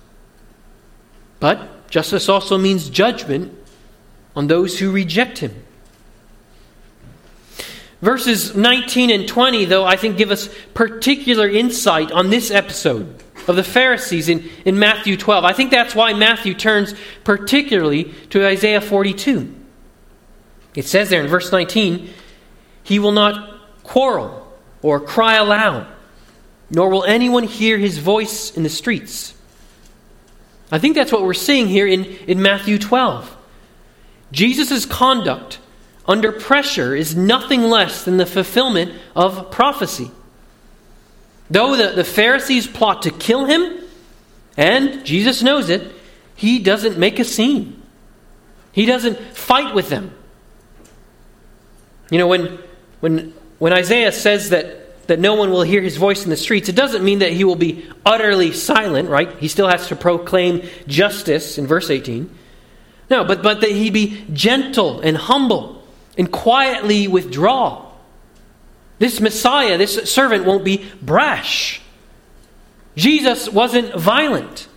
But 1.39 1.89
justice 1.89 2.29
also 2.29 2.59
means 2.59 2.91
judgment 2.91 3.57
on 4.35 4.49
those 4.49 4.79
who 4.79 4.91
reject 4.91 5.39
him. 5.39 5.65
Verses 8.03 8.57
19 8.57 9.11
and 9.11 9.29
20, 9.29 9.67
though, 9.67 9.85
I 9.85 9.97
think 9.97 10.17
give 10.17 10.31
us 10.31 10.49
particular 10.73 11.49
insight 11.49 12.11
on 12.11 12.31
this 12.31 12.51
episode 12.51 13.23
of 13.47 13.57
the 13.57 13.65
Pharisees 13.65 14.29
in, 14.29 14.49
in 14.65 14.79
Matthew 14.79 15.17
12. 15.17 15.45
I 15.45 15.53
think 15.53 15.71
that's 15.71 15.95
why 15.95 16.15
Matthew 16.15 16.55
turns 16.55 16.95
particularly 17.25 18.05
to 18.31 18.47
Isaiah 18.47 18.81
42. 18.81 19.60
It 20.75 20.87
says 20.87 21.09
there 21.09 21.21
in 21.21 21.29
verse 21.29 21.51
19, 21.51 22.11
He 22.83 22.99
will 22.99 23.13
not 23.13 23.61
quarrel 23.83 24.47
or 24.83 25.01
cry 25.01 25.35
aloud, 25.35 25.87
nor 26.71 26.89
will 26.89 27.05
anyone 27.05 27.45
hear 27.45 27.79
his 27.79 27.99
voice 27.99 28.57
in 28.57 28.63
the 28.63 28.69
streets. 28.69 29.35
I 30.73 30.79
think 30.79 30.95
that's 30.95 31.13
what 31.13 31.23
we're 31.23 31.35
seeing 31.35 31.67
here 31.67 31.87
in, 31.87 32.05
in 32.05 32.41
Matthew 32.41 32.79
12. 32.79 33.37
Jesus' 34.31 34.87
conduct 34.87 35.59
under 36.07 36.33
pressure 36.33 36.95
is 36.95 37.17
nothing 37.17 37.63
less 37.63 38.05
than 38.05 38.17
the 38.17 38.27
fulfillment 38.27 38.93
of 39.17 39.51
prophecy. 39.51 40.11
Though 41.51 41.77
the, 41.77 41.89
the 41.89 42.05
Pharisees 42.05 42.69
plot 42.69 43.03
to 43.03 43.11
kill 43.11 43.47
him, 43.47 43.81
and 44.57 45.05
Jesus 45.05 45.43
knows 45.43 45.69
it, 45.69 45.91
he 46.37 46.61
doesn't 46.61 46.97
make 46.97 47.19
a 47.19 47.25
scene. 47.25 47.83
He 48.73 48.87
doesn't 48.87 49.19
fight 49.37 49.75
with 49.75 49.89
them. 49.89 50.15
You 52.11 52.19
know, 52.19 52.27
when, 52.27 52.59
when, 53.01 53.33
when 53.59 53.73
Isaiah 53.73 54.13
says 54.13 54.51
that, 54.51 55.07
that 55.07 55.19
no 55.19 55.35
one 55.35 55.51
will 55.51 55.63
hear 55.63 55.81
his 55.81 55.97
voice 55.97 56.25
in 56.25 56.31
the 56.31 56.37
streets, 56.37 56.69
it 56.69 56.77
doesn't 56.77 57.05
mean 57.05 57.21
that 57.21 57.33
he 57.33 57.45
will 57.45 57.57
be 57.57 57.89
utterly 58.05 58.53
silent, 58.53 59.09
right? 59.09 59.37
He 59.39 59.49
still 59.49 59.69
has 59.69 59.89
to 59.89 59.97
proclaim 59.97 60.69
justice 60.87 61.57
in 61.57 61.67
verse 61.67 61.91
18. 61.91 62.31
No, 63.09 63.25
but, 63.25 63.43
but 63.43 63.61
that 63.61 63.71
he 63.71 63.91
be 63.91 64.25
gentle 64.33 65.01
and 65.01 65.17
humble 65.17 65.83
and 66.17 66.31
quietly 66.31 67.09
withdraw. 67.09 67.87
This 68.99 69.21
Messiah, 69.21 69.79
this 69.79 70.11
servant, 70.13 70.45
won't 70.45 70.65
be 70.65 70.87
brash. 71.01 71.81
Jesus 72.97 73.49
wasn't 73.49 73.95
violent. 73.95 74.69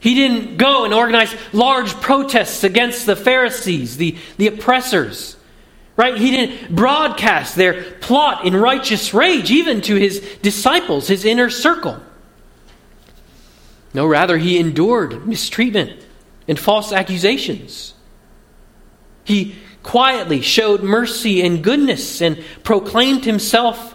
He 0.00 0.14
didn't 0.14 0.56
go 0.56 0.84
and 0.84 0.92
organize 0.92 1.34
large 1.52 1.92
protests 1.94 2.64
against 2.64 3.06
the 3.06 3.14
Pharisees, 3.14 3.96
the, 3.96 4.16
the 4.36 4.48
oppressors. 4.48 5.36
Right? 5.96 6.16
He 6.16 6.30
didn't 6.30 6.74
broadcast 6.74 7.54
their 7.54 7.82
plot 8.00 8.46
in 8.46 8.56
righteous 8.56 9.12
rage, 9.12 9.50
even 9.50 9.82
to 9.82 9.94
his 9.94 10.20
disciples, 10.40 11.08
his 11.08 11.24
inner 11.24 11.50
circle. 11.50 12.00
No, 13.94 14.06
rather, 14.06 14.38
he 14.38 14.58
endured 14.58 15.26
mistreatment 15.26 16.02
and 16.48 16.58
false 16.58 16.92
accusations. 16.92 17.94
He 19.24 19.56
quietly 19.82 20.40
showed 20.40 20.82
mercy 20.82 21.42
and 21.42 21.62
goodness 21.62 22.22
and 22.22 22.42
proclaimed 22.62 23.24
himself 23.24 23.94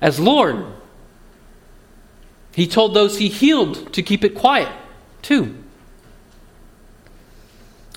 as 0.00 0.18
Lord. 0.18 0.66
He 2.54 2.66
told 2.66 2.94
those 2.94 3.18
he 3.18 3.28
healed 3.28 3.92
to 3.92 4.02
keep 4.02 4.24
it 4.24 4.34
quiet, 4.34 4.72
too. 5.22 5.54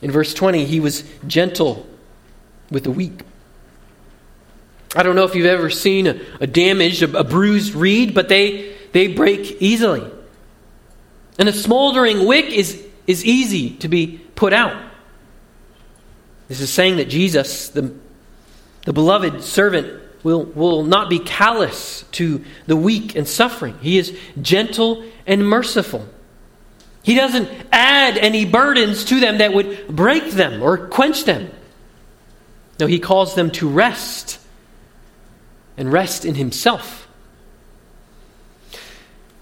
In 0.01 0.11
verse 0.11 0.33
20, 0.33 0.65
he 0.65 0.79
was 0.79 1.03
gentle 1.25 1.87
with 2.69 2.83
the 2.83 2.91
weak. 2.91 3.21
I 4.95 5.03
don't 5.03 5.15
know 5.15 5.23
if 5.23 5.35
you've 5.35 5.45
ever 5.45 5.69
seen 5.69 6.07
a, 6.07 6.19
a 6.39 6.47
damaged, 6.47 7.03
a, 7.03 7.19
a 7.19 7.23
bruised 7.23 7.73
reed, 7.73 8.13
but 8.13 8.27
they, 8.27 8.75
they 8.91 9.07
break 9.07 9.61
easily. 9.61 10.03
And 11.37 11.47
a 11.47 11.53
smoldering 11.53 12.25
wick 12.25 12.45
is, 12.45 12.85
is 13.05 13.23
easy 13.23 13.71
to 13.77 13.87
be 13.87 14.19
put 14.35 14.51
out. 14.51 14.81
This 16.47 16.61
is 16.61 16.71
saying 16.71 16.97
that 16.97 17.09
Jesus, 17.09 17.69
the, 17.69 17.93
the 18.85 18.93
beloved 18.93 19.43
servant, 19.43 20.01
will, 20.23 20.43
will 20.43 20.83
not 20.83 21.09
be 21.09 21.19
callous 21.19 22.03
to 22.13 22.43
the 22.65 22.75
weak 22.75 23.15
and 23.15 23.27
suffering. 23.27 23.77
He 23.81 23.97
is 23.99 24.17
gentle 24.41 25.05
and 25.27 25.47
merciful. 25.47 26.07
He 27.03 27.15
doesn't 27.15 27.49
add 27.71 28.17
any 28.17 28.45
burdens 28.45 29.05
to 29.05 29.19
them 29.19 29.37
that 29.37 29.53
would 29.53 29.87
break 29.87 30.31
them 30.31 30.61
or 30.61 30.87
quench 30.87 31.23
them. 31.23 31.51
No, 32.79 32.87
he 32.87 32.99
calls 32.99 33.35
them 33.35 33.51
to 33.51 33.69
rest 33.69 34.38
and 35.79 35.91
rest 35.91 36.25
in 36.25 36.35
himself. 36.35 37.07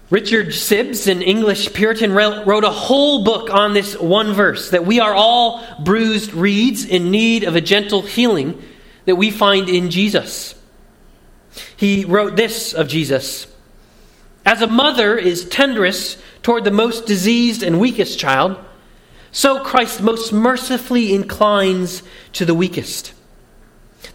Richard 0.08 0.48
Sibbes, 0.48 1.10
an 1.10 1.20
English 1.20 1.74
Puritan, 1.74 2.14
wrote 2.14 2.64
a 2.64 2.70
whole 2.70 3.24
book 3.24 3.50
on 3.50 3.74
this 3.74 3.98
one 3.98 4.32
verse 4.32 4.70
that 4.70 4.86
we 4.86 5.00
are 5.00 5.12
all 5.12 5.62
bruised 5.84 6.32
reeds 6.32 6.86
in 6.86 7.10
need 7.10 7.44
of 7.44 7.56
a 7.56 7.60
gentle 7.60 8.00
healing 8.00 8.62
that 9.04 9.16
we 9.16 9.30
find 9.30 9.68
in 9.68 9.90
Jesus. 9.90 10.54
He 11.76 12.06
wrote 12.06 12.36
this 12.36 12.72
of 12.72 12.88
Jesus 12.88 13.46
As 14.46 14.62
a 14.62 14.66
mother 14.66 15.18
is 15.18 15.46
tenderest 15.46 16.18
toward 16.42 16.64
the 16.64 16.70
most 16.70 17.04
diseased 17.04 17.62
and 17.62 17.78
weakest 17.78 18.18
child, 18.18 18.56
so 19.30 19.62
Christ 19.62 20.00
most 20.00 20.32
mercifully 20.32 21.12
inclines 21.12 22.02
to 22.32 22.46
the 22.46 22.54
weakest. 22.54 23.12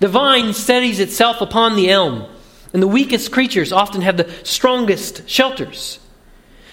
The 0.04 0.10
vine 0.10 0.52
steadies 0.52 1.00
itself 1.00 1.40
upon 1.40 1.78
the 1.78 1.90
elm, 1.90 2.26
and 2.74 2.84
the 2.84 2.90
weakest 2.90 3.32
creatures 3.32 3.72
often 3.72 4.02
have 4.02 4.18
the 4.18 4.30
strongest 4.44 5.30
shelters. 5.30 5.98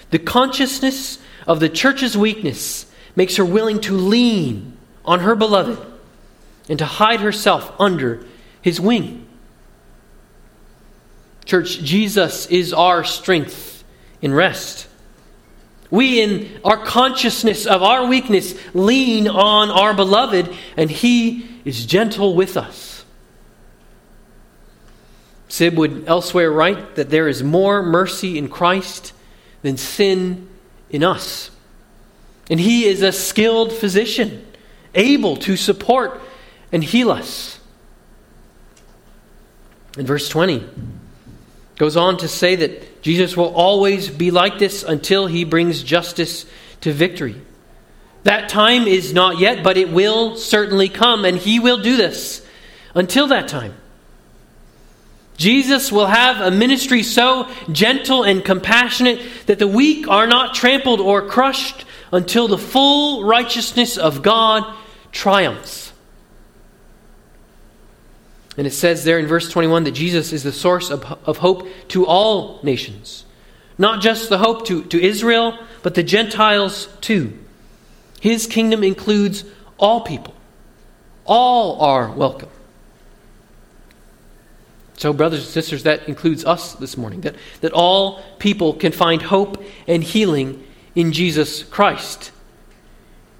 The 0.09 0.19
consciousness 0.19 1.17
of 1.47 1.61
the 1.61 1.69
church's 1.69 2.17
weakness 2.17 2.85
makes 3.15 3.37
her 3.37 3.45
willing 3.45 3.79
to 3.81 3.95
lean 3.95 4.77
on 5.05 5.21
her 5.21 5.33
beloved 5.37 5.79
and 6.67 6.77
to 6.79 6.85
hide 6.85 7.21
herself 7.21 7.73
under 7.79 8.25
his 8.61 8.81
wing. 8.81 9.25
Church, 11.45 11.79
Jesus 11.79 12.47
is 12.47 12.73
our 12.73 13.05
strength 13.05 13.85
in 14.21 14.33
rest. 14.33 14.89
We, 15.89 16.21
in 16.21 16.59
our 16.65 16.83
consciousness 16.83 17.65
of 17.65 17.81
our 17.81 18.07
weakness, 18.07 18.55
lean 18.73 19.29
on 19.29 19.69
our 19.69 19.93
beloved, 19.93 20.53
and 20.75 20.91
he 20.91 21.47
is 21.63 21.85
gentle 21.85 22.35
with 22.35 22.57
us. 22.57 22.90
Sibb 25.51 25.75
would 25.75 26.05
elsewhere 26.07 26.49
write 26.49 26.95
that 26.95 27.09
there 27.09 27.27
is 27.27 27.43
more 27.43 27.83
mercy 27.83 28.37
in 28.37 28.47
Christ 28.47 29.11
than 29.63 29.75
sin 29.75 30.47
in 30.89 31.03
us. 31.03 31.51
And 32.49 32.57
he 32.57 32.85
is 32.85 33.01
a 33.01 33.11
skilled 33.11 33.73
physician, 33.73 34.45
able 34.95 35.35
to 35.35 35.57
support 35.57 36.21
and 36.71 36.81
heal 36.81 37.11
us. 37.11 37.59
In 39.97 40.05
verse 40.05 40.29
20, 40.29 40.63
goes 41.75 41.97
on 41.97 42.15
to 42.19 42.29
say 42.29 42.55
that 42.55 43.01
Jesus 43.01 43.35
will 43.35 43.53
always 43.53 44.07
be 44.07 44.31
like 44.31 44.57
this 44.57 44.83
until 44.83 45.27
he 45.27 45.43
brings 45.43 45.83
justice 45.83 46.45
to 46.79 46.93
victory. 46.93 47.35
That 48.23 48.47
time 48.47 48.87
is 48.87 49.13
not 49.13 49.37
yet, 49.37 49.65
but 49.65 49.75
it 49.75 49.91
will 49.91 50.37
certainly 50.37 50.87
come, 50.87 51.25
and 51.25 51.37
he 51.37 51.59
will 51.59 51.79
do 51.79 51.97
this 51.97 52.47
until 52.95 53.27
that 53.27 53.49
time. 53.49 53.73
Jesus 55.41 55.91
will 55.91 56.05
have 56.05 56.39
a 56.39 56.51
ministry 56.51 57.01
so 57.01 57.49
gentle 57.71 58.23
and 58.23 58.45
compassionate 58.45 59.19
that 59.47 59.57
the 59.57 59.67
weak 59.67 60.07
are 60.07 60.27
not 60.27 60.53
trampled 60.53 61.01
or 61.01 61.27
crushed 61.27 61.83
until 62.13 62.47
the 62.47 62.59
full 62.59 63.23
righteousness 63.23 63.97
of 63.97 64.21
God 64.21 64.71
triumphs. 65.11 65.93
And 68.55 68.67
it 68.67 68.71
says 68.71 69.03
there 69.03 69.17
in 69.17 69.25
verse 69.25 69.49
21 69.49 69.85
that 69.85 69.93
Jesus 69.93 70.31
is 70.31 70.43
the 70.43 70.51
source 70.51 70.91
of, 70.91 71.03
of 71.27 71.37
hope 71.37 71.67
to 71.87 72.05
all 72.05 72.59
nations. 72.61 73.25
Not 73.79 73.99
just 73.99 74.29
the 74.29 74.37
hope 74.37 74.67
to, 74.67 74.83
to 74.83 75.01
Israel, 75.01 75.57
but 75.81 75.95
the 75.95 76.03
Gentiles 76.03 76.87
too. 77.01 77.35
His 78.19 78.45
kingdom 78.45 78.83
includes 78.83 79.43
all 79.79 80.01
people, 80.01 80.35
all 81.25 81.81
are 81.81 82.11
welcome. 82.11 82.49
So, 85.01 85.13
brothers 85.13 85.39
and 85.39 85.49
sisters, 85.49 85.81
that 85.81 86.07
includes 86.07 86.45
us 86.45 86.73
this 86.73 86.95
morning, 86.95 87.21
that, 87.21 87.33
that 87.61 87.71
all 87.73 88.21
people 88.37 88.75
can 88.75 88.91
find 88.91 89.19
hope 89.19 89.63
and 89.87 90.03
healing 90.03 90.63
in 90.93 91.11
Jesus 91.11 91.63
Christ, 91.63 92.31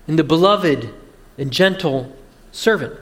in 0.07 0.15
the 0.15 0.23
beloved 0.23 0.91
and 1.37 1.51
gentle 1.51 2.15
servant. 2.51 2.95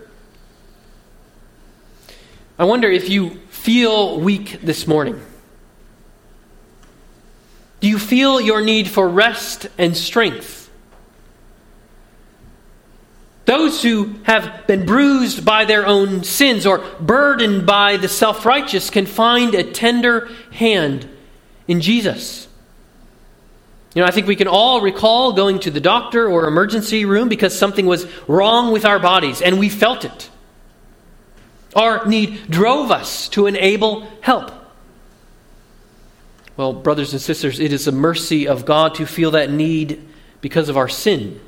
I 2.57 2.66
wonder 2.66 2.91
if 2.91 3.07
you 3.07 3.39
feel 3.47 4.20
weak 4.20 4.60
this 4.62 4.86
morning. 4.86 5.22
Do 7.80 7.88
you 7.88 7.97
feel 7.97 8.41
your 8.41 8.60
need 8.60 8.89
for 8.89 9.07
rest 9.07 9.70
and 9.78 9.95
strength? 9.95 10.59
Those 13.49 13.81
who 13.81 14.13
have 14.25 14.67
been 14.67 14.85
bruised 14.85 15.43
by 15.43 15.65
their 15.65 15.87
own 15.87 16.23
sins 16.23 16.67
or 16.67 16.85
burdened 16.99 17.65
by 17.65 17.97
the 17.97 18.07
self 18.07 18.45
righteous 18.45 18.91
can 18.91 19.07
find 19.07 19.55
a 19.55 19.63
tender 19.63 20.29
hand 20.51 21.09
in 21.67 21.81
Jesus. 21.81 22.47
You 23.95 24.03
know, 24.03 24.07
I 24.07 24.11
think 24.11 24.27
we 24.27 24.35
can 24.35 24.47
all 24.47 24.81
recall 24.81 25.33
going 25.33 25.57
to 25.61 25.71
the 25.71 25.79
doctor 25.79 26.29
or 26.29 26.47
emergency 26.47 27.05
room 27.05 27.27
because 27.27 27.57
something 27.57 27.87
was 27.87 28.05
wrong 28.27 28.71
with 28.71 28.85
our 28.85 28.99
bodies 28.99 29.41
and 29.41 29.57
we 29.57 29.67
felt 29.67 30.05
it. 30.05 30.29
Our 31.75 32.05
need 32.05 32.51
drove 32.51 32.91
us 32.91 33.29
to 33.29 33.47
enable 33.47 34.07
help. 34.21 34.51
Well, 36.55 36.71
brothers 36.71 37.13
and 37.13 37.21
sisters, 37.21 37.59
it 37.59 37.73
is 37.73 37.87
a 37.87 37.91
mercy 37.91 38.47
of 38.47 38.65
God 38.65 38.93
to 38.95 39.07
feel 39.07 39.31
that 39.31 39.49
need 39.49 40.07
because 40.39 40.69
of 40.69 40.77
our 40.77 40.87
sin 40.87 41.41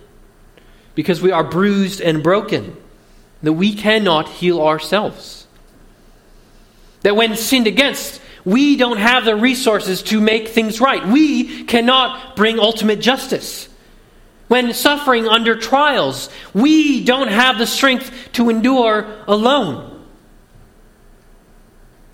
because 1.01 1.19
we 1.19 1.31
are 1.31 1.43
bruised 1.43 1.99
and 1.99 2.21
broken, 2.21 2.77
that 3.41 3.53
we 3.53 3.73
cannot 3.73 4.29
heal 4.29 4.61
ourselves. 4.61 5.47
That 7.01 7.15
when 7.15 7.35
sinned 7.35 7.65
against, 7.65 8.21
we 8.45 8.75
don't 8.75 8.99
have 8.99 9.25
the 9.25 9.35
resources 9.35 10.03
to 10.03 10.21
make 10.21 10.49
things 10.49 10.79
right. 10.79 11.03
We 11.07 11.63
cannot 11.63 12.35
bring 12.35 12.59
ultimate 12.59 13.01
justice. 13.01 13.67
When 14.47 14.75
suffering 14.75 15.27
under 15.27 15.55
trials, 15.55 16.29
we 16.53 17.03
don't 17.03 17.29
have 17.29 17.57
the 17.57 17.65
strength 17.65 18.11
to 18.33 18.51
endure 18.51 19.23
alone. 19.27 20.05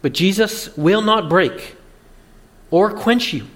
But 0.01 0.13
Jesus 0.13 0.77
will 0.77 1.01
not 1.01 1.27
break 1.27 1.75
or 2.71 2.91
quench 2.91 3.33
you. 3.33 3.47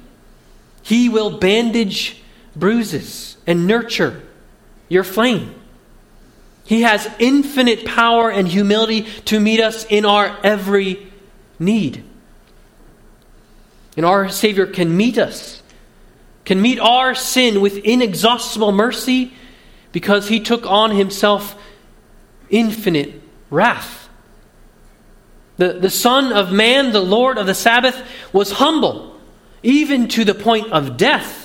He 0.84 1.08
will 1.08 1.38
bandage 1.38 2.22
bruises 2.54 3.38
and 3.48 3.66
nurture 3.66 4.24
your 4.92 5.06
flame. 5.06 5.56
He 6.66 6.82
has 6.82 7.10
infinite 7.18 7.86
power 7.86 8.30
and 8.30 8.46
humility 8.46 9.04
to 9.26 9.40
meet 9.40 9.62
us 9.62 9.86
in 9.86 10.04
our 10.04 10.38
every 10.44 11.10
need. 11.58 12.04
And 13.96 14.06
our 14.06 14.28
Savior 14.28 14.66
can 14.66 14.96
meet 14.98 15.18
us, 15.18 15.64
can 16.44 16.62
meet 16.62 16.78
our 16.78 17.16
sin 17.16 17.62
with 17.62 17.78
inexhaustible 17.78 18.74
mercy 18.74 19.32
because 19.94 20.28
He 20.28 20.42
took 20.42 20.70
on 20.70 20.92
Himself 20.92 21.56
infinite 22.50 23.22
wrath. 23.50 24.10
The, 25.56 25.72
the 25.74 25.90
Son 25.90 26.34
of 26.34 26.52
Man, 26.52 26.92
the 26.92 27.00
Lord 27.00 27.38
of 27.38 27.48
the 27.48 27.56
Sabbath, 27.56 28.06
was 28.34 28.52
humble, 28.52 29.18
even 29.64 30.10
to 30.10 30.26
the 30.26 30.36
point 30.36 30.70
of 30.74 30.98
death 30.98 31.41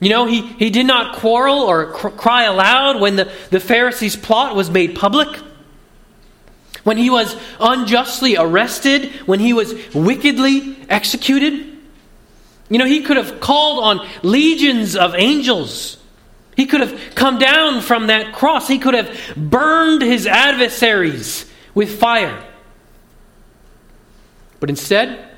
you 0.00 0.08
know, 0.08 0.24
he, 0.24 0.40
he 0.40 0.70
did 0.70 0.86
not 0.86 1.16
quarrel 1.16 1.58
or 1.58 1.92
cr- 1.92 2.08
cry 2.08 2.44
aloud 2.44 3.00
when 3.00 3.16
the, 3.16 3.30
the 3.50 3.60
Pharisees' 3.60 4.16
plot 4.16 4.56
was 4.56 4.70
made 4.70 4.96
public. 4.96 5.28
When 6.84 6.96
he 6.96 7.10
was 7.10 7.36
unjustly 7.60 8.36
arrested, 8.38 9.10
when 9.26 9.40
he 9.40 9.52
was 9.52 9.74
wickedly 9.94 10.78
executed. 10.88 11.66
You 12.70 12.78
know, 12.78 12.86
he 12.86 13.02
could 13.02 13.18
have 13.18 13.40
called 13.40 13.84
on 13.84 14.08
legions 14.22 14.96
of 14.96 15.14
angels. 15.14 15.98
He 16.56 16.64
could 16.64 16.80
have 16.80 17.14
come 17.14 17.38
down 17.38 17.82
from 17.82 18.06
that 18.06 18.32
cross. 18.32 18.66
He 18.66 18.78
could 18.78 18.94
have 18.94 19.34
burned 19.36 20.00
his 20.00 20.26
adversaries 20.26 21.44
with 21.74 22.00
fire. 22.00 22.42
But 24.60 24.70
instead, 24.70 25.28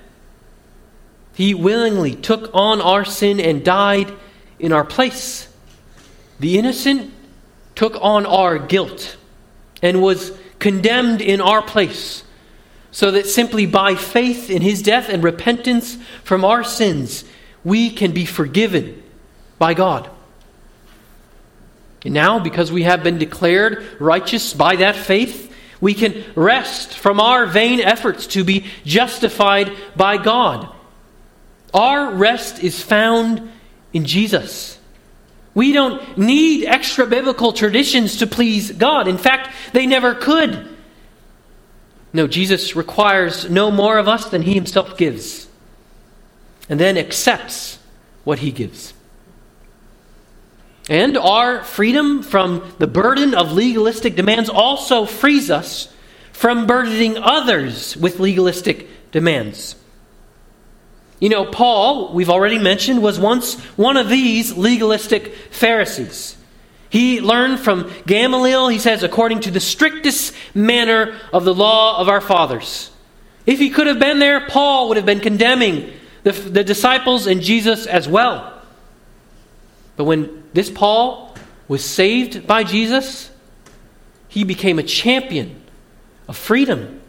he 1.34 1.54
willingly 1.54 2.14
took 2.14 2.50
on 2.54 2.80
our 2.80 3.04
sin 3.04 3.40
and 3.40 3.64
died 3.64 4.12
in 4.62 4.72
our 4.72 4.84
place. 4.84 5.48
The 6.40 6.58
innocent 6.58 7.12
took 7.74 7.96
on 8.00 8.24
our 8.24 8.58
guilt 8.58 9.18
and 9.82 10.00
was 10.00 10.32
condemned 10.58 11.20
in 11.20 11.40
our 11.40 11.60
place, 11.60 12.22
so 12.90 13.10
that 13.10 13.26
simply 13.26 13.66
by 13.66 13.96
faith 13.96 14.48
in 14.48 14.62
his 14.62 14.80
death 14.80 15.08
and 15.08 15.22
repentance 15.22 15.96
from 16.24 16.44
our 16.44 16.62
sins, 16.62 17.24
we 17.64 17.90
can 17.90 18.12
be 18.12 18.24
forgiven 18.24 19.02
by 19.58 19.74
God. 19.74 20.08
And 22.04 22.14
now, 22.14 22.38
because 22.38 22.72
we 22.72 22.82
have 22.82 23.02
been 23.02 23.18
declared 23.18 23.84
righteous 24.00 24.54
by 24.54 24.76
that 24.76 24.96
faith, 24.96 25.54
we 25.80 25.94
can 25.94 26.24
rest 26.34 26.96
from 26.96 27.20
our 27.20 27.46
vain 27.46 27.80
efforts 27.80 28.26
to 28.28 28.44
be 28.44 28.66
justified 28.84 29.72
by 29.96 30.16
God. 30.16 30.68
Our 31.74 32.12
rest 32.14 32.62
is 32.62 32.82
found 32.82 33.50
in 33.93 34.05
Jesus. 34.05 34.78
We 35.55 35.72
don't 35.72 36.16
need 36.16 36.66
extra 36.66 37.07
biblical 37.07 37.53
traditions 37.53 38.18
to 38.18 38.26
please 38.26 38.72
God. 38.72 39.07
In 39.07 39.18
fact, 39.18 39.51
they 39.72 39.86
never 39.86 40.14
could. 40.14 40.68
No, 42.12 42.26
Jesus 42.26 42.76
requires 42.76 43.49
no 43.51 43.70
more 43.70 43.99
of 43.99 44.09
us 44.09 44.26
than 44.30 44.43
he 44.43 44.55
himself 44.55 44.97
gives, 44.97 45.49
and 46.68 46.78
then 46.78 46.99
accepts 46.99 47.78
what 48.24 48.38
he 48.38 48.51
gives. 48.51 48.93
And 50.88 51.16
our 51.16 51.62
freedom 51.64 52.22
from 52.22 52.74
the 52.78 52.86
burden 52.86 53.34
of 53.34 53.53
legalistic 53.53 54.16
demands 54.16 54.51
also 54.51 55.07
frees 55.07 55.51
us 55.51 55.93
from 56.32 56.66
burdening 56.66 57.18
others 57.18 57.97
with 57.97 58.18
legalistic 58.18 58.88
demands. 59.12 59.76
You 61.22 61.28
know, 61.28 61.44
Paul, 61.44 62.12
we've 62.12 62.28
already 62.28 62.58
mentioned, 62.58 63.00
was 63.00 63.16
once 63.16 63.54
one 63.76 63.96
of 63.96 64.08
these 64.08 64.56
legalistic 64.56 65.32
Pharisees. 65.52 66.36
He 66.90 67.20
learned 67.20 67.60
from 67.60 67.92
Gamaliel, 68.08 68.66
he 68.66 68.80
says, 68.80 69.04
according 69.04 69.38
to 69.42 69.52
the 69.52 69.60
strictest 69.60 70.34
manner 70.52 71.16
of 71.32 71.44
the 71.44 71.54
law 71.54 72.00
of 72.00 72.08
our 72.08 72.20
fathers. 72.20 72.90
If 73.46 73.60
he 73.60 73.70
could 73.70 73.86
have 73.86 74.00
been 74.00 74.18
there, 74.18 74.48
Paul 74.48 74.88
would 74.88 74.96
have 74.96 75.06
been 75.06 75.20
condemning 75.20 75.92
the, 76.24 76.32
the 76.32 76.64
disciples 76.64 77.28
and 77.28 77.40
Jesus 77.40 77.86
as 77.86 78.08
well. 78.08 78.60
But 79.94 80.06
when 80.06 80.42
this 80.54 80.70
Paul 80.70 81.36
was 81.68 81.84
saved 81.84 82.48
by 82.48 82.64
Jesus, 82.64 83.30
he 84.26 84.42
became 84.42 84.80
a 84.80 84.82
champion 84.82 85.62
of 86.26 86.36
freedom 86.36 87.00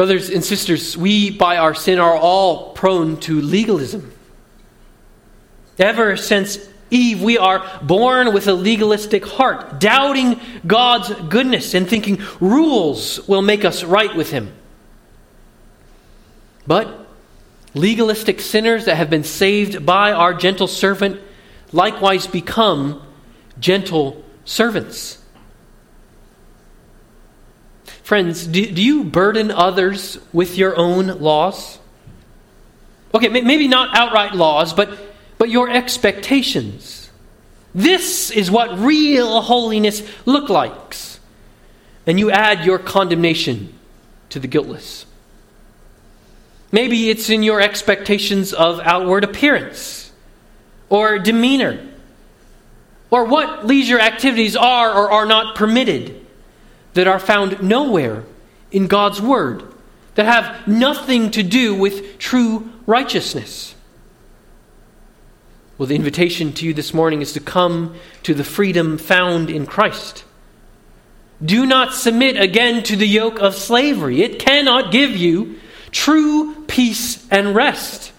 Brothers 0.00 0.30
and 0.30 0.42
sisters, 0.42 0.96
we 0.96 1.28
by 1.28 1.58
our 1.58 1.74
sin 1.74 1.98
are 1.98 2.16
all 2.16 2.72
prone 2.72 3.20
to 3.20 3.38
legalism. 3.38 4.10
Ever 5.78 6.16
since 6.16 6.58
Eve, 6.90 7.22
we 7.22 7.36
are 7.36 7.62
born 7.82 8.32
with 8.32 8.48
a 8.48 8.54
legalistic 8.54 9.26
heart, 9.26 9.78
doubting 9.78 10.40
God's 10.66 11.12
goodness 11.28 11.74
and 11.74 11.86
thinking 11.86 12.22
rules 12.40 13.28
will 13.28 13.42
make 13.42 13.62
us 13.66 13.84
right 13.84 14.16
with 14.16 14.30
Him. 14.30 14.54
But 16.66 17.06
legalistic 17.74 18.40
sinners 18.40 18.86
that 18.86 18.94
have 18.94 19.10
been 19.10 19.24
saved 19.24 19.84
by 19.84 20.12
our 20.12 20.32
gentle 20.32 20.66
servant 20.66 21.20
likewise 21.72 22.26
become 22.26 23.02
gentle 23.58 24.24
servants. 24.46 25.19
Friends, 28.10 28.44
do, 28.44 28.66
do 28.66 28.82
you 28.82 29.04
burden 29.04 29.52
others 29.52 30.18
with 30.32 30.58
your 30.58 30.76
own 30.76 31.20
laws? 31.20 31.78
Okay, 33.14 33.28
maybe 33.28 33.68
not 33.68 33.96
outright 33.96 34.34
laws, 34.34 34.74
but, 34.74 34.98
but 35.38 35.48
your 35.48 35.70
expectations. 35.70 37.08
This 37.72 38.32
is 38.32 38.50
what 38.50 38.80
real 38.80 39.40
holiness 39.40 40.02
looks 40.26 40.50
like. 40.50 40.96
And 42.04 42.18
you 42.18 42.32
add 42.32 42.64
your 42.64 42.80
condemnation 42.80 43.78
to 44.30 44.40
the 44.40 44.48
guiltless. 44.48 45.06
Maybe 46.72 47.10
it's 47.10 47.30
in 47.30 47.44
your 47.44 47.60
expectations 47.60 48.52
of 48.52 48.80
outward 48.80 49.22
appearance 49.22 50.10
or 50.88 51.20
demeanor 51.20 51.86
or 53.08 53.26
what 53.26 53.68
leisure 53.68 54.00
activities 54.00 54.56
are 54.56 54.92
or 54.92 55.12
are 55.12 55.26
not 55.26 55.54
permitted 55.54 56.19
that 56.94 57.06
are 57.06 57.18
found 57.18 57.62
nowhere 57.62 58.24
in 58.70 58.86
God's 58.86 59.20
Word, 59.20 59.62
that 60.14 60.26
have 60.26 60.66
nothing 60.66 61.30
to 61.32 61.42
do 61.42 61.74
with 61.74 62.18
true 62.18 62.70
righteousness. 62.86 63.74
Well, 65.78 65.86
the 65.86 65.96
invitation 65.96 66.52
to 66.54 66.66
you 66.66 66.74
this 66.74 66.92
morning 66.92 67.22
is 67.22 67.32
to 67.32 67.40
come 67.40 67.94
to 68.24 68.34
the 68.34 68.44
freedom 68.44 68.98
found 68.98 69.48
in 69.48 69.66
Christ. 69.66 70.24
Do 71.42 71.64
not 71.64 71.94
submit 71.94 72.38
again 72.38 72.82
to 72.82 72.96
the 72.96 73.08
yoke 73.08 73.40
of 73.40 73.54
slavery. 73.54 74.20
It 74.22 74.38
cannot 74.38 74.92
give 74.92 75.16
you 75.16 75.58
true 75.90 76.64
peace 76.66 77.26
and 77.30 77.54
rest. 77.54 78.12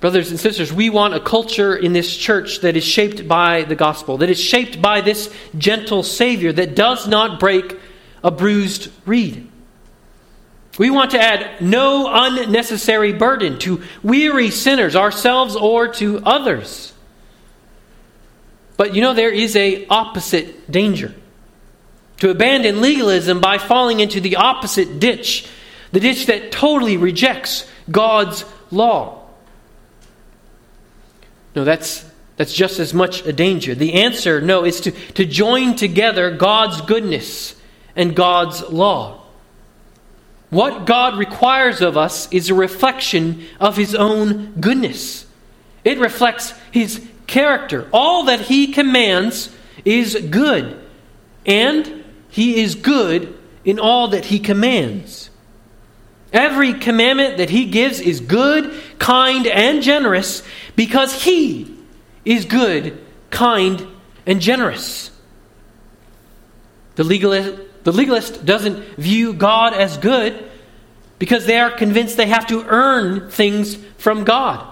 Brothers 0.00 0.30
and 0.30 0.38
sisters, 0.38 0.72
we 0.72 0.90
want 0.90 1.14
a 1.14 1.20
culture 1.20 1.74
in 1.74 1.92
this 1.92 2.16
church 2.16 2.60
that 2.60 2.76
is 2.76 2.84
shaped 2.84 3.26
by 3.26 3.64
the 3.64 3.74
gospel, 3.74 4.18
that 4.18 4.30
is 4.30 4.40
shaped 4.40 4.80
by 4.80 5.00
this 5.00 5.32
gentle 5.56 6.04
Savior 6.04 6.52
that 6.52 6.76
does 6.76 7.08
not 7.08 7.40
break 7.40 7.76
a 8.22 8.30
bruised 8.30 8.92
reed. 9.06 9.50
We 10.78 10.90
want 10.90 11.10
to 11.10 11.20
add 11.20 11.60
no 11.60 12.08
unnecessary 12.08 13.12
burden 13.12 13.58
to 13.60 13.82
weary 14.04 14.50
sinners, 14.50 14.94
ourselves 14.94 15.56
or 15.56 15.88
to 15.94 16.20
others. 16.24 16.92
But 18.76 18.94
you 18.94 19.00
know, 19.00 19.14
there 19.14 19.32
is 19.32 19.56
a 19.56 19.86
opposite 19.88 20.70
danger. 20.70 21.12
To 22.18 22.30
abandon 22.30 22.80
legalism 22.80 23.40
by 23.40 23.58
falling 23.58 23.98
into 23.98 24.20
the 24.20 24.36
opposite 24.36 25.00
ditch, 25.00 25.48
the 25.90 26.00
ditch 26.00 26.26
that 26.26 26.52
totally 26.52 26.96
rejects 26.96 27.66
God's 27.90 28.44
law. 28.70 29.17
No, 31.54 31.64
that's, 31.64 32.04
that's 32.36 32.52
just 32.52 32.78
as 32.78 32.94
much 32.94 33.26
a 33.26 33.32
danger. 33.32 33.74
The 33.74 33.94
answer, 33.94 34.40
no, 34.40 34.64
is 34.64 34.80
to, 34.82 34.90
to 34.90 35.24
join 35.24 35.76
together 35.76 36.30
God's 36.30 36.80
goodness 36.82 37.54
and 37.96 38.14
God's 38.14 38.62
law. 38.62 39.22
What 40.50 40.86
God 40.86 41.18
requires 41.18 41.82
of 41.82 41.96
us 41.96 42.32
is 42.32 42.48
a 42.48 42.54
reflection 42.54 43.44
of 43.60 43.76
His 43.76 43.94
own 43.94 44.52
goodness. 44.60 45.26
It 45.84 45.98
reflects 45.98 46.54
His 46.70 47.06
character. 47.26 47.88
All 47.92 48.24
that 48.24 48.40
He 48.40 48.72
commands 48.72 49.54
is 49.84 50.16
good, 50.30 50.80
and 51.44 52.04
He 52.30 52.60
is 52.60 52.74
good 52.74 53.38
in 53.64 53.78
all 53.78 54.08
that 54.08 54.26
He 54.26 54.38
commands. 54.38 55.27
Every 56.32 56.74
commandment 56.74 57.38
that 57.38 57.50
He 57.50 57.66
gives 57.66 58.00
is 58.00 58.20
good, 58.20 58.74
kind, 58.98 59.46
and 59.46 59.82
generous, 59.82 60.42
because 60.76 61.22
he 61.22 61.74
is 62.24 62.44
good, 62.44 62.98
kind, 63.30 63.86
and 64.26 64.40
generous. 64.40 65.10
The 66.96 67.04
legalist, 67.04 67.84
the 67.84 67.92
legalist 67.92 68.44
doesn't 68.44 68.96
view 68.96 69.32
God 69.32 69.72
as 69.72 69.96
good 69.96 70.50
because 71.18 71.46
they 71.46 71.58
are 71.58 71.70
convinced 71.70 72.16
they 72.16 72.26
have 72.26 72.48
to 72.48 72.64
earn 72.64 73.30
things 73.30 73.76
from 73.96 74.24
God. 74.24 74.66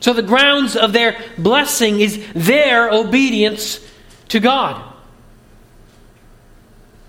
So 0.00 0.12
the 0.12 0.22
grounds 0.22 0.76
of 0.76 0.92
their 0.92 1.16
blessing 1.38 2.00
is 2.00 2.26
their 2.34 2.90
obedience 2.90 3.80
to 4.28 4.40
God. 4.40 4.82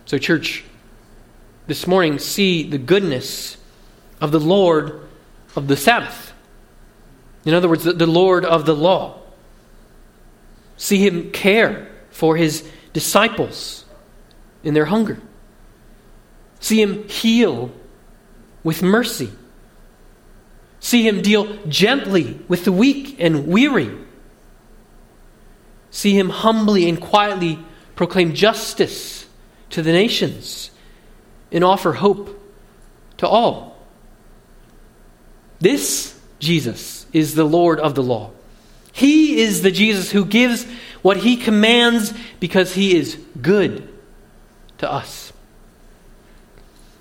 So, 0.06 0.18
church, 0.18 0.64
this 1.68 1.88
morning, 1.88 2.20
see 2.20 2.70
the 2.70 2.78
goodness 2.78 3.58
of 4.22 4.32
the 4.32 4.40
Lord 4.40 5.08
of 5.56 5.68
the 5.68 5.78
Sabbath. 5.78 6.34
In 7.44 7.54
other 7.54 7.70
words, 7.70 7.84
the, 7.84 8.08
Lord 8.08 8.46
of 8.46 8.66
the 8.66 8.76
law. 8.76 9.20
See 10.78 11.06
him 11.06 11.32
care 11.32 11.92
for 12.10 12.36
his 12.36 12.68
disciples 12.94 13.86
in 14.64 14.74
their 14.74 14.86
hunger. 14.86 15.20
See 16.60 16.82
him 16.82 17.08
heal 17.08 17.72
with 18.64 18.82
mercy. 18.82 19.32
See 20.80 21.08
him 21.08 21.22
deal 21.22 21.58
gently 21.68 22.40
with 22.48 22.66
the 22.66 22.72
weak 22.72 23.18
and 23.20 23.48
weary. 23.48 23.96
See 25.92 26.18
him 26.18 26.30
humbly 26.30 26.90
and 26.90 27.00
quietly 27.00 27.60
proclaim 27.96 28.34
justice 28.34 29.26
to 29.70 29.82
the 29.82 29.92
nations 29.92 30.72
and 31.56 31.64
offer 31.64 31.94
hope 31.94 32.40
to 33.18 33.28
all. 33.28 33.76
This 35.60 36.20
Jesus 36.38 37.08
is 37.14 37.34
the 37.34 37.46
Lord 37.46 37.80
of 37.80 37.96
the 37.96 38.04
law. 38.04 38.30
He 38.92 39.40
is 39.40 39.64
the 39.64 39.72
Jesus 39.72 40.12
who 40.12 40.26
gives 40.26 40.66
what 41.02 41.18
he 41.18 41.38
commands 41.38 42.14
because 42.40 42.74
he 42.74 42.96
is 42.96 43.18
good 43.42 43.88
to 44.80 44.92
us. 44.92 45.34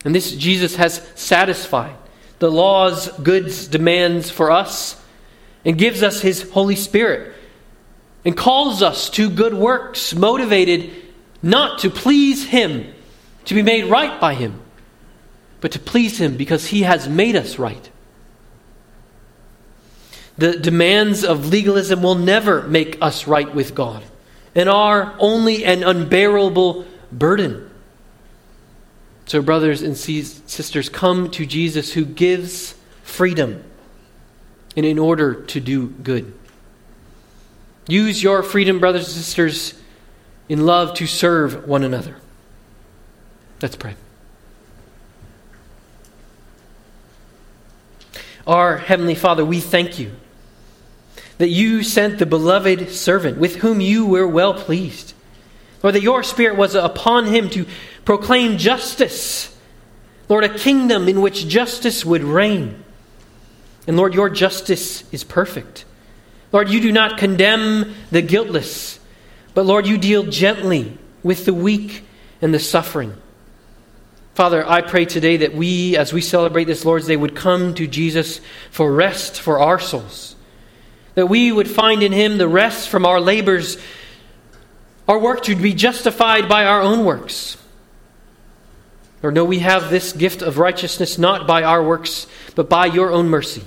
And 0.05 0.15
this 0.15 0.33
Jesus 0.33 0.77
has 0.77 1.07
satisfied 1.15 1.97
the 2.39 2.51
law's 2.51 3.09
goods 3.09 3.67
demands 3.67 4.31
for 4.31 4.51
us 4.51 5.01
and 5.65 5.77
gives 5.77 6.03
us 6.03 6.21
his 6.21 6.49
Holy 6.51 6.77
Spirit 6.77 7.35
and 8.25 8.37
calls 8.37 8.83
us 8.83 9.11
to 9.11 9.31
good 9.31 9.55
works 9.55 10.15
motivated 10.15 10.91
not 11.43 11.81
to 11.81 11.91
please 11.91 12.45
him, 12.45 12.94
to 13.47 13.55
be 13.55 13.63
made 13.63 13.85
right 13.85 14.21
by 14.21 14.35
him, 14.35 14.61
but 15.61 15.73
to 15.73 15.79
please 15.79 16.19
him 16.19 16.37
because 16.37 16.67
he 16.67 16.83
has 16.83 17.09
made 17.09 17.37
us 17.37 17.59
right. 17.59 17.91
The 20.37 20.59
demands 20.59 21.25
of 21.25 21.49
legalism 21.49 22.03
will 22.03 22.17
never 22.17 22.63
make 22.63 22.99
us 23.01 23.27
right 23.27 23.53
with 23.55 23.75
God 23.75 24.03
and 24.55 24.69
are 24.69 25.15
only 25.19 25.65
an 25.65 25.83
unbearable 25.83 26.87
burden. 27.13 27.71
So, 29.27 29.41
brothers 29.41 29.81
and 29.81 29.97
sisters, 29.97 30.89
come 30.89 31.31
to 31.31 31.47
Jesus 31.47 31.93
who 31.93 32.05
gives 32.05 32.75
freedom 33.03 33.65
and 34.77 34.85
in 34.85 34.99
order 34.99 35.35
to 35.35 35.61
do 35.61 35.89
good. 35.89 36.35
Use 37.87 38.23
your 38.23 38.43
freedom, 38.43 38.81
brothers 38.81 39.07
and 39.07 39.15
sisters, 39.15 39.75
in 40.49 40.67
love 40.67 40.95
to 40.95 41.07
serve 41.07 41.67
one 41.67 41.85
another. 41.85 42.17
Let's 43.65 43.77
pray. 43.77 43.95
Our 48.47 48.77
Heavenly 48.77 49.15
Father, 49.15 49.43
we 49.43 49.59
thank 49.59 49.99
you 49.99 50.13
that 51.39 51.49
you 51.49 51.83
sent 51.83 52.19
the 52.19 52.27
beloved 52.27 52.91
servant 52.91 53.39
with 53.39 53.57
whom 53.57 53.81
you 53.81 54.05
were 54.05 54.29
well 54.29 54.53
pleased. 54.53 55.15
or 55.83 55.93
that 55.93 56.03
your 56.03 56.23
Spirit 56.23 56.59
was 56.59 56.75
upon 56.75 57.25
him 57.25 57.49
to 57.51 57.65
proclaim 58.05 58.59
justice. 58.59 59.57
Lord, 60.29 60.45
a 60.45 60.59
kingdom 60.59 61.09
in 61.09 61.23
which 61.23 61.49
justice 61.49 62.05
would 62.05 62.23
reign. 62.23 62.85
And 63.87 63.97
Lord, 63.97 64.13
your 64.13 64.29
justice 64.29 65.11
is 65.11 65.25
perfect. 65.25 65.87
Lord, 66.53 66.69
you 66.69 66.81
do 66.81 66.93
not 66.93 67.17
condemn 67.17 67.95
the 68.11 68.21
guiltless, 68.21 69.01
but 69.55 69.65
Lord, 69.65 69.87
you 69.87 69.97
deal 69.97 70.25
gently 70.25 70.99
with 71.23 71.47
the 71.47 71.55
weak 71.55 72.05
and 72.43 72.53
the 72.53 72.59
suffering. 72.59 73.23
Father, 74.35 74.69
I 74.69 74.81
pray 74.81 75.05
today 75.05 75.39
that 75.39 75.55
we, 75.55 75.97
as 75.97 76.13
we 76.13 76.21
celebrate 76.21 76.65
this 76.65 76.85
Lord's 76.85 77.07
Day, 77.07 77.17
would 77.17 77.37
come 77.37 77.73
to 77.75 77.87
Jesus 77.87 78.41
for 78.73 78.93
rest 78.93 79.41
for 79.41 79.61
our 79.61 79.79
souls. 79.79 80.35
That 81.15 81.27
we 81.27 81.53
would 81.53 81.71
find 81.71 82.03
in 82.03 82.11
him 82.11 82.37
the 82.37 82.49
rest 82.49 82.89
from 82.89 83.07
our 83.07 83.21
labors, 83.21 83.79
our 85.07 85.21
work 85.21 85.45
to 85.45 85.55
be 85.55 85.73
justified 85.73 86.49
by 86.49 86.65
our 86.65 86.81
own 86.81 87.05
works. 87.05 87.57
Or 89.23 89.31
know 89.31 89.45
we 89.45 89.61
have 89.61 89.89
this 89.89 90.13
gift 90.13 90.43
of 90.43 90.59
righteousness 90.59 91.17
not 91.17 91.47
by 91.47 91.63
our 91.63 91.83
works, 91.83 92.27
but 92.57 92.69
by 92.69 92.87
your 92.87 93.13
own 93.13 93.29
mercy. 93.29 93.63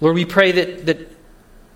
Lord, 0.00 0.16
we 0.16 0.24
pray 0.24 0.50
that, 0.50 0.86
that 0.86 1.08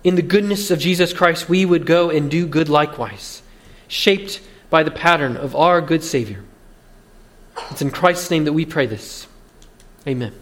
in 0.03 0.15
the 0.15 0.21
goodness 0.21 0.71
of 0.71 0.79
Jesus 0.79 1.13
Christ, 1.13 1.47
we 1.47 1.63
would 1.63 1.85
go 1.85 2.09
and 2.09 2.29
do 2.29 2.45
good 2.45 2.67
likewise, 2.67 3.41
shaped 3.87 4.41
by 4.69 4.83
the 4.83 4.91
pattern 4.91 5.37
of 5.37 5.55
our 5.55 5.79
good 5.79 6.03
Savior. 6.03 6.43
It's 7.71 7.81
in 7.81 7.91
Christ's 7.91 8.31
name 8.31 8.45
that 8.45 8.53
we 8.53 8.65
pray 8.65 8.85
this. 8.85 9.27
Amen. 10.07 10.33